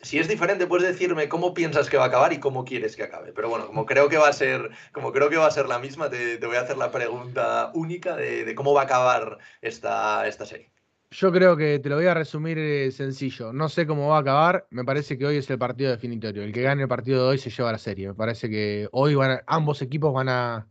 si 0.00 0.18
es 0.18 0.28
diferente, 0.28 0.66
puedes 0.66 0.88
decirme 0.88 1.28
cómo 1.28 1.52
piensas 1.52 1.90
que 1.90 1.98
va 1.98 2.04
a 2.04 2.08
acabar 2.08 2.32
y 2.32 2.40
cómo 2.40 2.64
quieres 2.64 2.96
que 2.96 3.02
acabe. 3.02 3.32
Pero 3.34 3.50
bueno, 3.50 3.66
como 3.66 3.84
creo 3.84 4.08
que 4.08 4.16
va 4.16 4.28
a 4.28 4.32
ser, 4.32 4.70
como 4.92 5.12
creo 5.12 5.28
que 5.28 5.36
va 5.36 5.46
a 5.46 5.50
ser 5.50 5.68
la 5.68 5.78
misma, 5.78 6.08
te, 6.08 6.38
voy 6.38 6.56
a 6.56 6.62
hacer 6.62 6.78
la 6.78 6.90
pregunta 6.90 7.70
única 7.74 8.16
de, 8.16 8.44
de, 8.44 8.54
cómo 8.54 8.72
va 8.72 8.82
a 8.82 8.84
acabar 8.84 9.38
esta, 9.60 10.26
esta 10.26 10.46
serie. 10.46 10.71
Yo 11.12 11.30
creo 11.30 11.58
que 11.58 11.78
te 11.78 11.90
lo 11.90 11.96
voy 11.96 12.06
a 12.06 12.14
resumir 12.14 12.58
eh, 12.58 12.90
sencillo. 12.90 13.52
No 13.52 13.68
sé 13.68 13.86
cómo 13.86 14.08
va 14.08 14.16
a 14.16 14.20
acabar. 14.20 14.66
Me 14.70 14.82
parece 14.82 15.18
que 15.18 15.26
hoy 15.26 15.36
es 15.36 15.50
el 15.50 15.58
partido 15.58 15.90
definitorio. 15.90 16.42
El 16.42 16.52
que 16.52 16.62
gane 16.62 16.82
el 16.82 16.88
partido 16.88 17.24
de 17.24 17.28
hoy 17.30 17.38
se 17.38 17.50
lleva 17.50 17.70
la 17.70 17.78
serie. 17.78 18.08
Me 18.08 18.14
parece 18.14 18.48
que 18.48 18.88
hoy 18.92 19.14
van 19.14 19.42
ambos 19.46 19.82
equipos 19.82 20.14
van 20.14 20.30
a, 20.30 20.68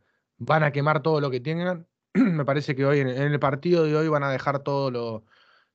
a 0.48 0.72
quemar 0.72 1.04
todo 1.04 1.22
lo 1.22 1.30
que 1.30 1.42
tengan. 1.42 1.88
me 2.16 2.44
parece 2.44 2.76
que 2.76 2.86
hoy 2.86 3.00
en, 3.02 3.10
el 3.10 3.40
partido 3.40 3.84
de 3.84 3.96
hoy 3.96 4.08
van 4.08 4.24
a 4.24 4.32
dejar 4.32 4.60
todo 4.64 4.90
lo, 4.90 5.26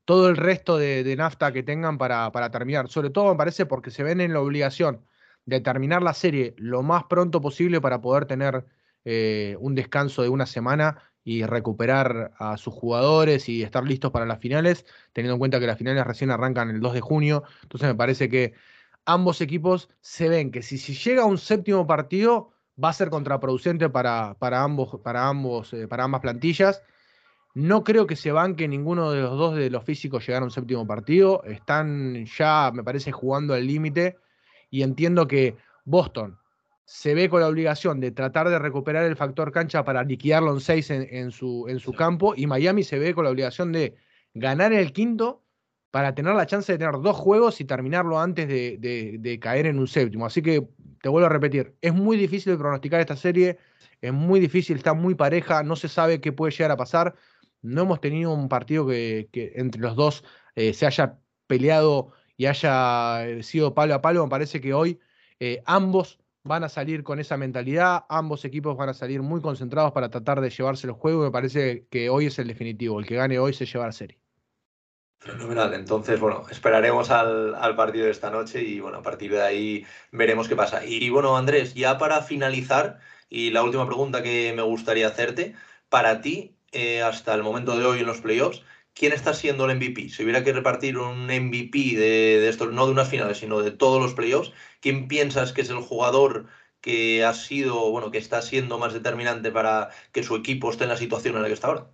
todo 0.05 0.29
el 0.29 0.37
resto 0.37 0.79
de, 0.79 1.15
nafta 1.17 1.53
que 1.53 1.63
tengan 1.63 1.97
para, 1.99 2.33
para, 2.33 2.51
terminar. 2.51 2.89
Sobre 2.89 3.11
todo 3.11 3.31
me 3.31 3.39
parece 3.39 3.67
porque 3.67 3.93
se 3.93 4.03
ven 4.03 4.21
en 4.21 4.33
la 4.33 4.41
obligación 4.41 5.07
de 5.45 5.61
terminar 5.61 6.03
la 6.03 6.15
serie 6.15 6.55
lo 6.59 6.83
más 6.83 7.05
pronto 7.05 7.41
posible 7.41 7.81
para 7.81 8.01
poder 8.01 8.27
tener 8.27 8.67
eh, 9.05 9.57
un 9.61 9.77
descanso 9.77 10.23
de 10.23 10.29
una 10.29 10.47
semana 10.47 11.03
y 11.27 11.45
recuperar 11.45 12.35
a 12.39 12.57
sus 12.57 12.73
jugadores 12.73 13.49
y 13.49 13.65
estar 13.65 13.83
listos 13.83 14.13
para 14.13 14.27
las 14.27 14.39
finales, 14.39 14.87
teniendo 15.13 15.35
en 15.35 15.41
cuenta 15.41 15.59
que 15.59 15.67
las 15.67 15.77
finales 15.77 16.07
recién 16.07 16.31
arrancan 16.31 16.71
el 16.71 16.79
2 16.79 16.95
de 16.95 17.01
junio. 17.01 17.43
Entonces 17.65 17.89
me 17.89 17.97
parece 17.97 18.29
que 18.29 18.53
ambos 19.07 19.41
equipos 19.41 19.89
se 20.01 20.29
ven 20.29 20.53
que 20.53 20.63
si, 20.63 20.79
si 20.79 20.95
llega 20.95 21.25
un 21.25 21.37
séptimo 21.37 21.85
partido 21.85 22.53
va 22.83 22.91
a 22.91 22.93
ser 22.93 23.11
contraproducente 23.11 23.89
para, 23.89 24.37
para, 24.39 24.63
ambos, 24.63 25.01
para, 25.03 25.27
ambos, 25.27 25.73
eh, 25.73 25.89
para 25.89 26.05
ambas 26.05 26.21
plantillas. 26.21 26.81
No 27.55 27.83
creo 27.83 28.07
que 28.07 28.15
se 28.15 28.31
banque 28.31 28.69
ninguno 28.69 29.11
de 29.11 29.23
los 29.23 29.37
dos 29.37 29.57
de 29.57 29.69
los 29.69 29.83
físicos 29.83 30.25
llegar 30.25 30.43
a 30.43 30.45
un 30.45 30.53
séptimo 30.53 30.87
partido. 30.87 31.43
Están 31.43 32.25
ya, 32.27 32.71
me 32.73 32.85
parece, 32.85 33.11
jugando 33.11 33.53
al 33.53 33.67
límite. 33.67 34.17
Y 34.71 34.83
entiendo 34.83 35.27
que 35.27 35.57
Boston, 35.85 36.39
se 36.87 37.15
ve 37.15 37.29
con 37.29 37.41
la 37.41 37.49
obligación 37.49 37.99
de 37.99 38.13
tratar 38.13 38.49
de 38.49 38.61
recuperar 38.61 39.05
el 39.05 39.17
factor 39.17 39.51
cancha 39.51 39.85
para 39.85 40.05
liquidarlo 40.05 40.53
en 40.53 40.61
seis 40.61 40.89
en, 40.91 41.33
su, 41.33 41.67
en 41.69 41.81
su 41.81 41.93
campo 41.93 42.35
y 42.37 42.47
Miami 42.47 42.85
se 42.85 42.99
ve 43.01 43.13
con 43.13 43.25
la 43.25 43.31
obligación 43.31 43.73
de 43.73 43.97
ganar 44.35 44.73
el 44.73 44.93
quinto 44.93 45.43
para 45.91 46.15
tener 46.15 46.35
la 46.35 46.47
chance 46.47 46.71
de 46.71 46.79
tener 46.79 47.01
dos 47.01 47.17
juegos 47.17 47.61
y 47.61 47.65
terminarlo 47.65 48.21
antes 48.21 48.47
de, 48.47 49.39
caer 49.41 49.67
en 49.67 49.79
un 49.79 49.89
séptimo. 49.89 50.27
Así 50.27 50.43
que 50.43 50.69
te 51.03 51.09
vuelvo 51.09 51.27
a 51.27 51.31
repetir, 51.31 51.75
es 51.81 51.93
muy 51.93 52.17
difícil 52.17 52.57
pronosticar 52.57 53.01
esta 53.01 53.17
serie, 53.17 53.59
es 54.01 54.13
muy 54.13 54.39
difícil, 54.39 54.77
está 54.77 54.95
muy 54.95 55.15
pareja, 55.15 55.63
no 55.65 55.75
se 55.75 55.89
sabe 55.89 56.21
qué 56.21 56.33
puede 56.33 56.53
llegar 56.53 56.71
a 56.71 56.77
pasar. 56.77 57.15
No 57.63 57.83
hemos 57.83 58.01
tenido 58.01 58.33
un 58.33 58.49
partido 58.49 58.87
que, 58.87 59.29
entre 59.57 59.81
los 59.81 59.97
dos 59.97 60.23
eh, 60.55 60.73
se 60.73 60.87
haya 60.87 61.19
peleado 61.47 62.13
y 62.37 62.47
haya 62.47 63.27
eh, 63.27 63.43
sido 63.43 63.75
palo 63.75 63.95
a 63.95 64.03
palo. 64.03 64.23
Me 64.23 64.31
parece 64.31 64.61
que 64.61 64.75
hoy 64.75 65.01
eh, 65.41 65.63
ambos 65.65 66.21
van 66.47 66.65
a 66.65 66.69
salir 66.69 67.03
con 67.03 67.19
esa 67.19 67.37
mentalidad, 67.37 68.05
ambos 68.09 68.45
equipos 68.45 68.77
van 68.77 68.89
a 68.89 68.95
salir 68.95 69.23
muy 69.23 69.41
concentrados 69.41 69.93
para 69.93 70.09
tratar 70.11 70.41
de 70.41 70.51
llevarse 70.51 70.87
el 70.87 70.93
juego. 70.93 71.25
Me 71.25 71.31
parece 71.31 71.87
que 71.91 72.09
hoy 72.09 72.27
es 72.27 72.39
el 72.39 72.49
definitivo, 72.49 72.99
el 73.01 73.07
que 73.07 73.17
gane 73.17 73.39
hoy 73.39 73.53
se 73.53 73.67
lleva 73.67 73.87
la 73.87 73.93
serie. 73.93 74.19
Fenomenal. 75.19 75.75
Entonces, 75.75 76.21
bueno, 76.21 76.45
esperaremos 76.51 77.11
al, 77.11 77.75
partido 77.77 78.05
de 78.05 78.13
esta 78.13 78.31
noche 78.31 78.63
y 78.63 78.81
bueno, 78.81 78.99
a 78.99 79.03
partir 79.03 79.33
de 79.33 79.43
ahí 79.43 79.87
veremos 80.13 80.49
qué 80.49 80.55
pasa. 80.55 80.85
Y, 80.85 81.09
bueno, 81.11 81.37
Andrés, 81.37 81.75
ya 81.75 81.99
para 81.99 82.23
finalizar, 82.23 83.01
y 83.29 83.51
la 83.51 83.65
última 83.65 83.87
pregunta 83.87 84.23
que 84.23 84.53
me 84.55 84.63
gustaría 84.63 85.09
hacerte, 85.09 85.55
para 85.89 86.21
ti, 86.21 86.57
eh, 86.73 87.03
hasta 87.03 87.35
el 87.35 87.43
momento 87.43 87.77
de 87.77 87.85
hoy 87.87 88.01
en 88.01 88.07
los 88.07 88.21
playoffs, 88.21 88.63
¿quién 88.97 89.13
está 89.13 89.35
siendo 89.35 89.67
el 89.67 89.77
MVP? 89.77 90.09
Si 90.09 90.25
hubiera 90.25 90.43
que 90.43 90.53
repartir 90.53 90.99
un 90.99 91.27
MVP 91.27 91.97
de, 91.97 92.41
de 92.41 92.49
estos, 92.49 92.73
no 92.73 92.87
de 92.87 92.93
unas 92.93 93.09
finales, 93.09 93.39
sino 93.39 93.61
de 93.61 93.71
todos 93.71 94.03
los 94.03 94.15
playoffs, 94.15 94.53
¿quién 94.81 95.07
piensas 95.07 95.53
que 95.53 95.61
es 95.61 95.71
el 95.71 95.77
jugador 95.77 96.47
que 96.81 97.25
ha 97.25 97.35
sido, 97.35 97.91
bueno, 97.91 98.11
que 98.11 98.19
está 98.19 98.43
siendo 98.43 98.79
más 98.79 98.95
determinante 98.95 99.51
para 99.53 99.91
que 100.13 100.23
su 100.23 100.35
equipo 100.35 100.71
esté 100.71 100.85
en 100.85 100.91
la 100.91 100.97
situación 100.97 101.37
en 101.37 101.43
la 101.43 101.49
que 101.49 101.55
está 101.55 101.69
ahora? 101.69 101.91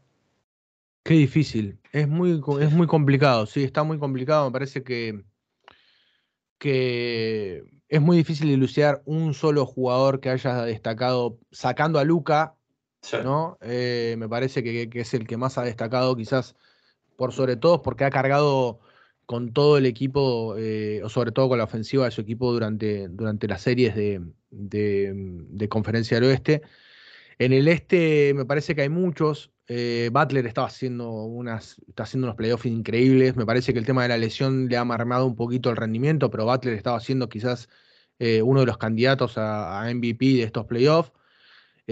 Qué 1.05 1.15
difícil. 1.15 1.81
Es 1.91 2.07
muy, 2.07 2.41
es 2.61 2.73
muy 2.73 2.87
complicado, 2.87 3.47
sí, 3.47 3.65
está 3.65 3.83
muy 3.83 3.99
complicado. 3.99 4.47
Me 4.47 4.53
parece 4.53 4.85
que, 4.85 5.25
que 6.59 7.65
es 7.89 8.01
muy 8.01 8.17
difícil 8.17 8.49
dilucidar 8.49 9.03
un 9.05 9.35
solo 9.35 9.67
jugador 9.67 10.21
que 10.21 10.31
haya 10.31 10.63
destacado, 10.63 11.39
sacando 11.51 11.99
a 11.99 12.05
Luca, 12.05 12.55
¿no? 13.25 13.59
Eh, 13.61 14.15
me 14.17 14.29
parece 14.29 14.63
que, 14.63 14.89
es 14.93 15.15
el 15.15 15.27
que 15.27 15.37
más 15.37 15.59
ha 15.59 15.63
destacado, 15.63 16.15
quizás 16.15 16.55
sobre 17.31 17.57
todo 17.57 17.83
porque 17.83 18.05
ha 18.05 18.11
cargado 18.11 18.81
con 19.27 19.53
todo 19.53 19.79
el 19.79 19.87
equipo, 19.87 20.57
eh, 20.59 21.01
o 21.05 21.09
sobre 21.09 21.31
todo 21.31 21.49
con 21.49 21.59
la 21.59 21.65
ofensiva 21.65 22.07
de 22.07 22.11
su 22.11 22.23
equipo 22.23 22.53
durante, 22.53 23.07
durante 23.09 23.47
las 23.47 23.63
series 23.63 23.95
de, 23.95 24.21
de 24.51 25.69
Conferencia 25.69 26.17
del 26.17 26.31
Oeste. 26.31 26.63
En 27.39 27.53
el 27.53 27.69
este 27.69 28.35
me 28.35 28.45
parece 28.45 28.75
que 28.75 28.83
hay 28.83 28.89
muchos. 28.89 29.51
Eh, 29.69 30.11
Butler 30.13 30.47
estaba 30.47 30.67
haciendo 30.67 31.11
unas, 31.11 31.77
está 31.89 32.05
haciendo 32.05 32.27
unos 32.27 32.37
playoffs 32.37 32.67
increíbles. 32.67 33.37
Me 33.37 33.47
parece 33.47 33.73
que 33.73 33.79
el 33.79 33.87
tema 33.87 34.03
de 34.03 34.09
la 34.09 34.19
lesión 34.19 34.69
le 34.69 34.77
ha 34.77 34.85
marmado 34.85 35.27
un 35.27 35.37
poquito 35.37 35.71
el 35.71 35.77
rendimiento, 35.77 36.31
pero 36.31 36.45
Butler 36.47 36.75
estaba 36.75 37.01
siendo 37.01 37.29
quizás 37.29 37.69
eh, 38.19 38.43
uno 38.43 38.61
de 38.61 38.67
los 38.67 38.79
candidatos 38.79 39.35
a, 39.39 39.85
MVP 39.93 40.25
de 40.37 40.43
estos 40.45 40.67
playoffs. 40.67 41.13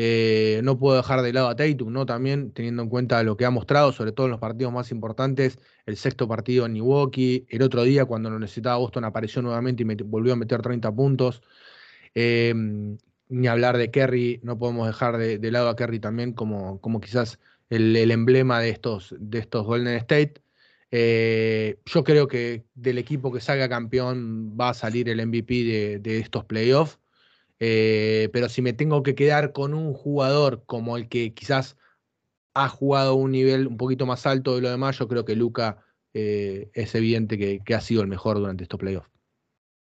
Eh, 0.02 0.60
no 0.64 0.78
puedo 0.78 0.96
dejar 0.96 1.20
de 1.22 1.32
lado 1.32 1.48
a 1.48 1.56
Tatum, 1.56 1.92
¿no? 1.92 2.06
También 2.06 2.52
teniendo 2.52 2.82
en 2.82 2.88
cuenta 2.88 3.22
lo 3.22 3.36
que 3.36 3.44
ha 3.44 3.50
mostrado, 3.50 3.92
sobre 3.92 4.12
todo 4.12 4.26
en 4.26 4.32
los 4.32 4.40
partidos 4.40 4.72
más 4.72 4.90
importantes, 4.92 5.58
el 5.84 5.96
sexto 5.96 6.26
partido 6.26 6.64
en 6.64 6.72
Milwaukee, 6.72 7.44
el 7.48 7.62
otro 7.62 7.82
día 7.82 8.04
cuando 8.06 8.30
lo 8.30 8.38
necesitaba 8.38 8.76
Boston 8.78 9.04
apareció 9.04 9.42
nuevamente 9.42 9.82
y 9.82 9.86
me 9.86 9.96
volvió 9.96 10.32
a 10.32 10.36
meter 10.36 10.62
30 10.62 10.90
puntos. 10.92 11.42
ni 12.14 13.46
hablar 13.46 13.76
de 13.76 13.90
Kerry, 13.90 14.40
no 14.42 14.58
podemos 14.58 14.86
dejar 14.86 15.18
de, 15.18 15.38
de, 15.38 15.50
lado 15.50 15.68
a 15.68 15.76
Kerry 15.76 16.00
también 16.00 16.32
como, 16.32 16.80
como 16.80 17.00
quizás 17.00 17.38
el, 17.70 18.10
emblema 18.10 18.60
de 18.60 18.70
estos, 18.70 19.14
de 19.18 19.38
estos 19.38 19.64
Golden 19.64 19.94
State. 19.96 20.42
Eh, 20.90 21.78
yo 21.86 22.04
creo 22.04 22.26
que 22.26 22.64
del 22.74 22.98
equipo 22.98 23.32
que 23.32 23.40
salga 23.40 23.68
campeón 23.68 24.56
va 24.58 24.70
a 24.70 24.74
salir 24.74 25.08
el 25.08 25.24
MVP 25.26 26.00
de, 26.00 26.18
estos 26.18 26.44
playoffs. 26.44 26.98
Eh, 27.60 28.30
pero 28.32 28.48
si 28.48 28.62
me 28.62 28.72
tengo 28.72 29.02
que 29.02 29.14
quedar 29.14 29.52
con 29.52 29.74
un 29.74 29.92
jugador 29.92 30.64
como 30.66 30.96
el 30.96 31.08
que 31.08 31.34
quizás 31.34 31.76
ha 32.54 32.68
jugado 32.68 33.14
un 33.14 33.30
nivel 33.30 33.66
un 33.66 33.76
poquito 33.76 34.06
más 34.06 34.26
alto 34.26 34.56
de 34.56 34.62
lo 34.62 34.70
demás, 34.70 34.98
yo 34.98 35.06
creo 35.06 35.24
que 35.24 35.36
Luca 35.36 35.84
eh, 36.14 36.70
es 36.72 36.94
evidente 36.94 37.38
que, 37.38 37.60
que, 37.64 37.74
ha 37.74 37.80
sido 37.80 38.02
el 38.02 38.08
mejor 38.08 38.38
durante 38.38 38.64
estos 38.64 38.80
playoffs. 38.80 39.10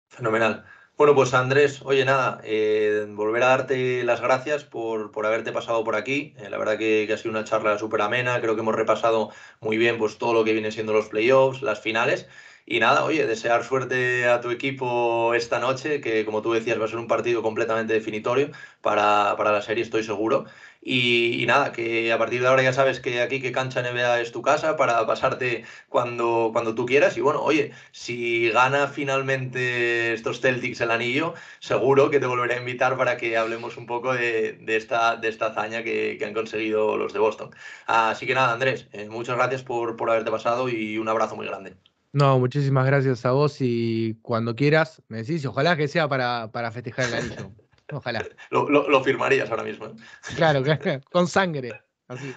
Fenomenal. 0.09 0.65
Bueno, 0.97 1.13
pues 1.13 1.36
Andrés, 1.36 1.82
oye, 1.84 2.05
nada, 2.05 2.41
eh, 2.43 3.05
volver 3.09 3.43
a 3.43 3.49
darte 3.49 4.03
las 4.03 4.20
gracias 4.20 4.63
por, 4.63 5.11
por 5.11 5.28
haberte 5.28 5.51
pasado 5.51 5.84
por 5.84 5.95
aquí. 5.95 6.34
La 6.49 6.57
verdad 6.57 6.80
que, 6.80 7.07
ha 7.13 7.18
sido 7.18 7.30
una 7.30 7.43
charla 7.43 7.78
súper 7.78 8.01
amena, 8.01 8.41
creo 8.41 8.55
que 8.55 8.61
hemos 8.61 8.74
repasado 8.74 9.30
muy 9.59 9.78
bien 9.78 9.99
pues, 9.99 10.18
todo 10.18 10.34
lo 10.34 10.43
que 10.43 10.53
viene 10.53 10.72
siendo 10.72 10.93
los 10.93 11.09
playoffs, 11.09 11.61
las 11.61 11.82
finales. 11.82 12.28
Y 12.70 12.80
nada, 12.82 13.05
oye, 13.05 13.26
desear 13.26 13.63
suerte 13.63 14.28
a 14.28 14.41
tu 14.41 14.51
equipo 14.51 15.34
esta 15.34 15.59
noche, 15.59 16.01
que 16.01 16.26
como 16.26 16.41
tú 16.41 16.51
decías 16.51 16.80
va 16.80 16.84
a 16.86 16.88
ser 16.89 16.99
un 16.99 17.07
partido 17.07 17.41
completamente 17.41 17.93
definitorio 17.93 18.51
para, 18.82 19.36
para 19.38 19.53
la 19.53 19.61
serie, 19.61 19.84
estoy 19.84 20.03
seguro. 20.03 20.45
Y, 20.82 21.45
nada, 21.47 21.72
que 21.72 22.11
a 22.11 22.18
partir 22.18 22.41
de 22.41 22.47
ahora 22.47 22.63
ya 22.63 22.74
sabes 22.74 22.99
que 22.99 23.22
aquí 23.22 23.41
que 23.41 23.53
Cancha 23.53 23.82
NBA 23.82 24.20
es 24.22 24.32
tu 24.34 24.41
casa 24.41 24.76
para 24.76 25.05
pasarte 25.07 25.63
cuando, 25.88 26.49
cuando 26.51 26.76
tú 26.76 26.86
quieras. 26.86 27.15
Y 27.18 27.22
bueno, 27.22 27.41
oye, 27.41 27.72
si 27.91 28.49
gana 28.49 28.88
finalmente 28.88 30.13
estos 30.13 30.41
Celtics 30.41 30.82
el 30.82 30.91
anillo, 30.91 31.36
seguro 31.59 32.09
que 32.09 32.20
te 32.20 32.26
volveré 32.28 32.55
a 32.55 32.59
invitar 32.59 32.97
para 32.97 33.15
que 33.18 33.38
hablemos 33.38 33.78
un 33.78 33.86
poco 33.86 34.13
de, 34.13 34.57
esta, 34.68 35.15
de 35.15 35.30
esta 35.30 35.47
hazaña 35.47 35.84
que, 35.84 36.20
han 36.26 36.34
conseguido 36.34 36.97
los 36.97 37.13
de 37.13 37.20
Boston. 37.20 37.51
Así 37.86 38.26
que 38.28 38.34
nada, 38.36 38.51
Andrés, 38.53 38.88
eh, 38.91 39.07
muchas 39.09 39.38
gracias 39.38 39.63
por, 39.63 39.95
por 39.95 40.09
haberte 40.09 40.32
pasado 40.32 40.68
y 40.70 40.97
un 40.97 41.07
abrazo 41.09 41.36
muy 41.38 41.47
grande. 41.47 41.86
No, 42.14 42.39
muchísimas 42.39 42.86
gracias 42.86 43.26
a 43.26 43.32
vos 43.32 43.58
y 43.60 44.18
cuando 44.22 44.55
quieras 44.55 45.01
me 45.08 45.18
decís, 45.18 45.45
ojalá 45.45 45.76
que 45.76 45.88
sea 45.88 46.08
para, 46.08 46.51
para 46.51 46.72
festejar 46.72 47.05
el 47.05 47.14
anillo. 47.16 47.51
Ojalá. 47.91 48.26
Lo, 48.49 49.03
firmarías 49.03 49.49
ahora 49.49 49.64
mismo. 49.64 49.88
¿eh? 49.88 49.91
Claro, 50.36 50.64
con 51.12 51.28
sangre. 51.28 51.82
Así. 52.08 52.34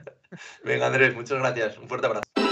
Venga, 0.64 0.86
Andrés, 0.86 1.14
muchas 1.14 1.38
gracias. 1.38 1.78
Un 1.78 1.88
fuerte 1.88 2.06
abrazo. 2.06 2.49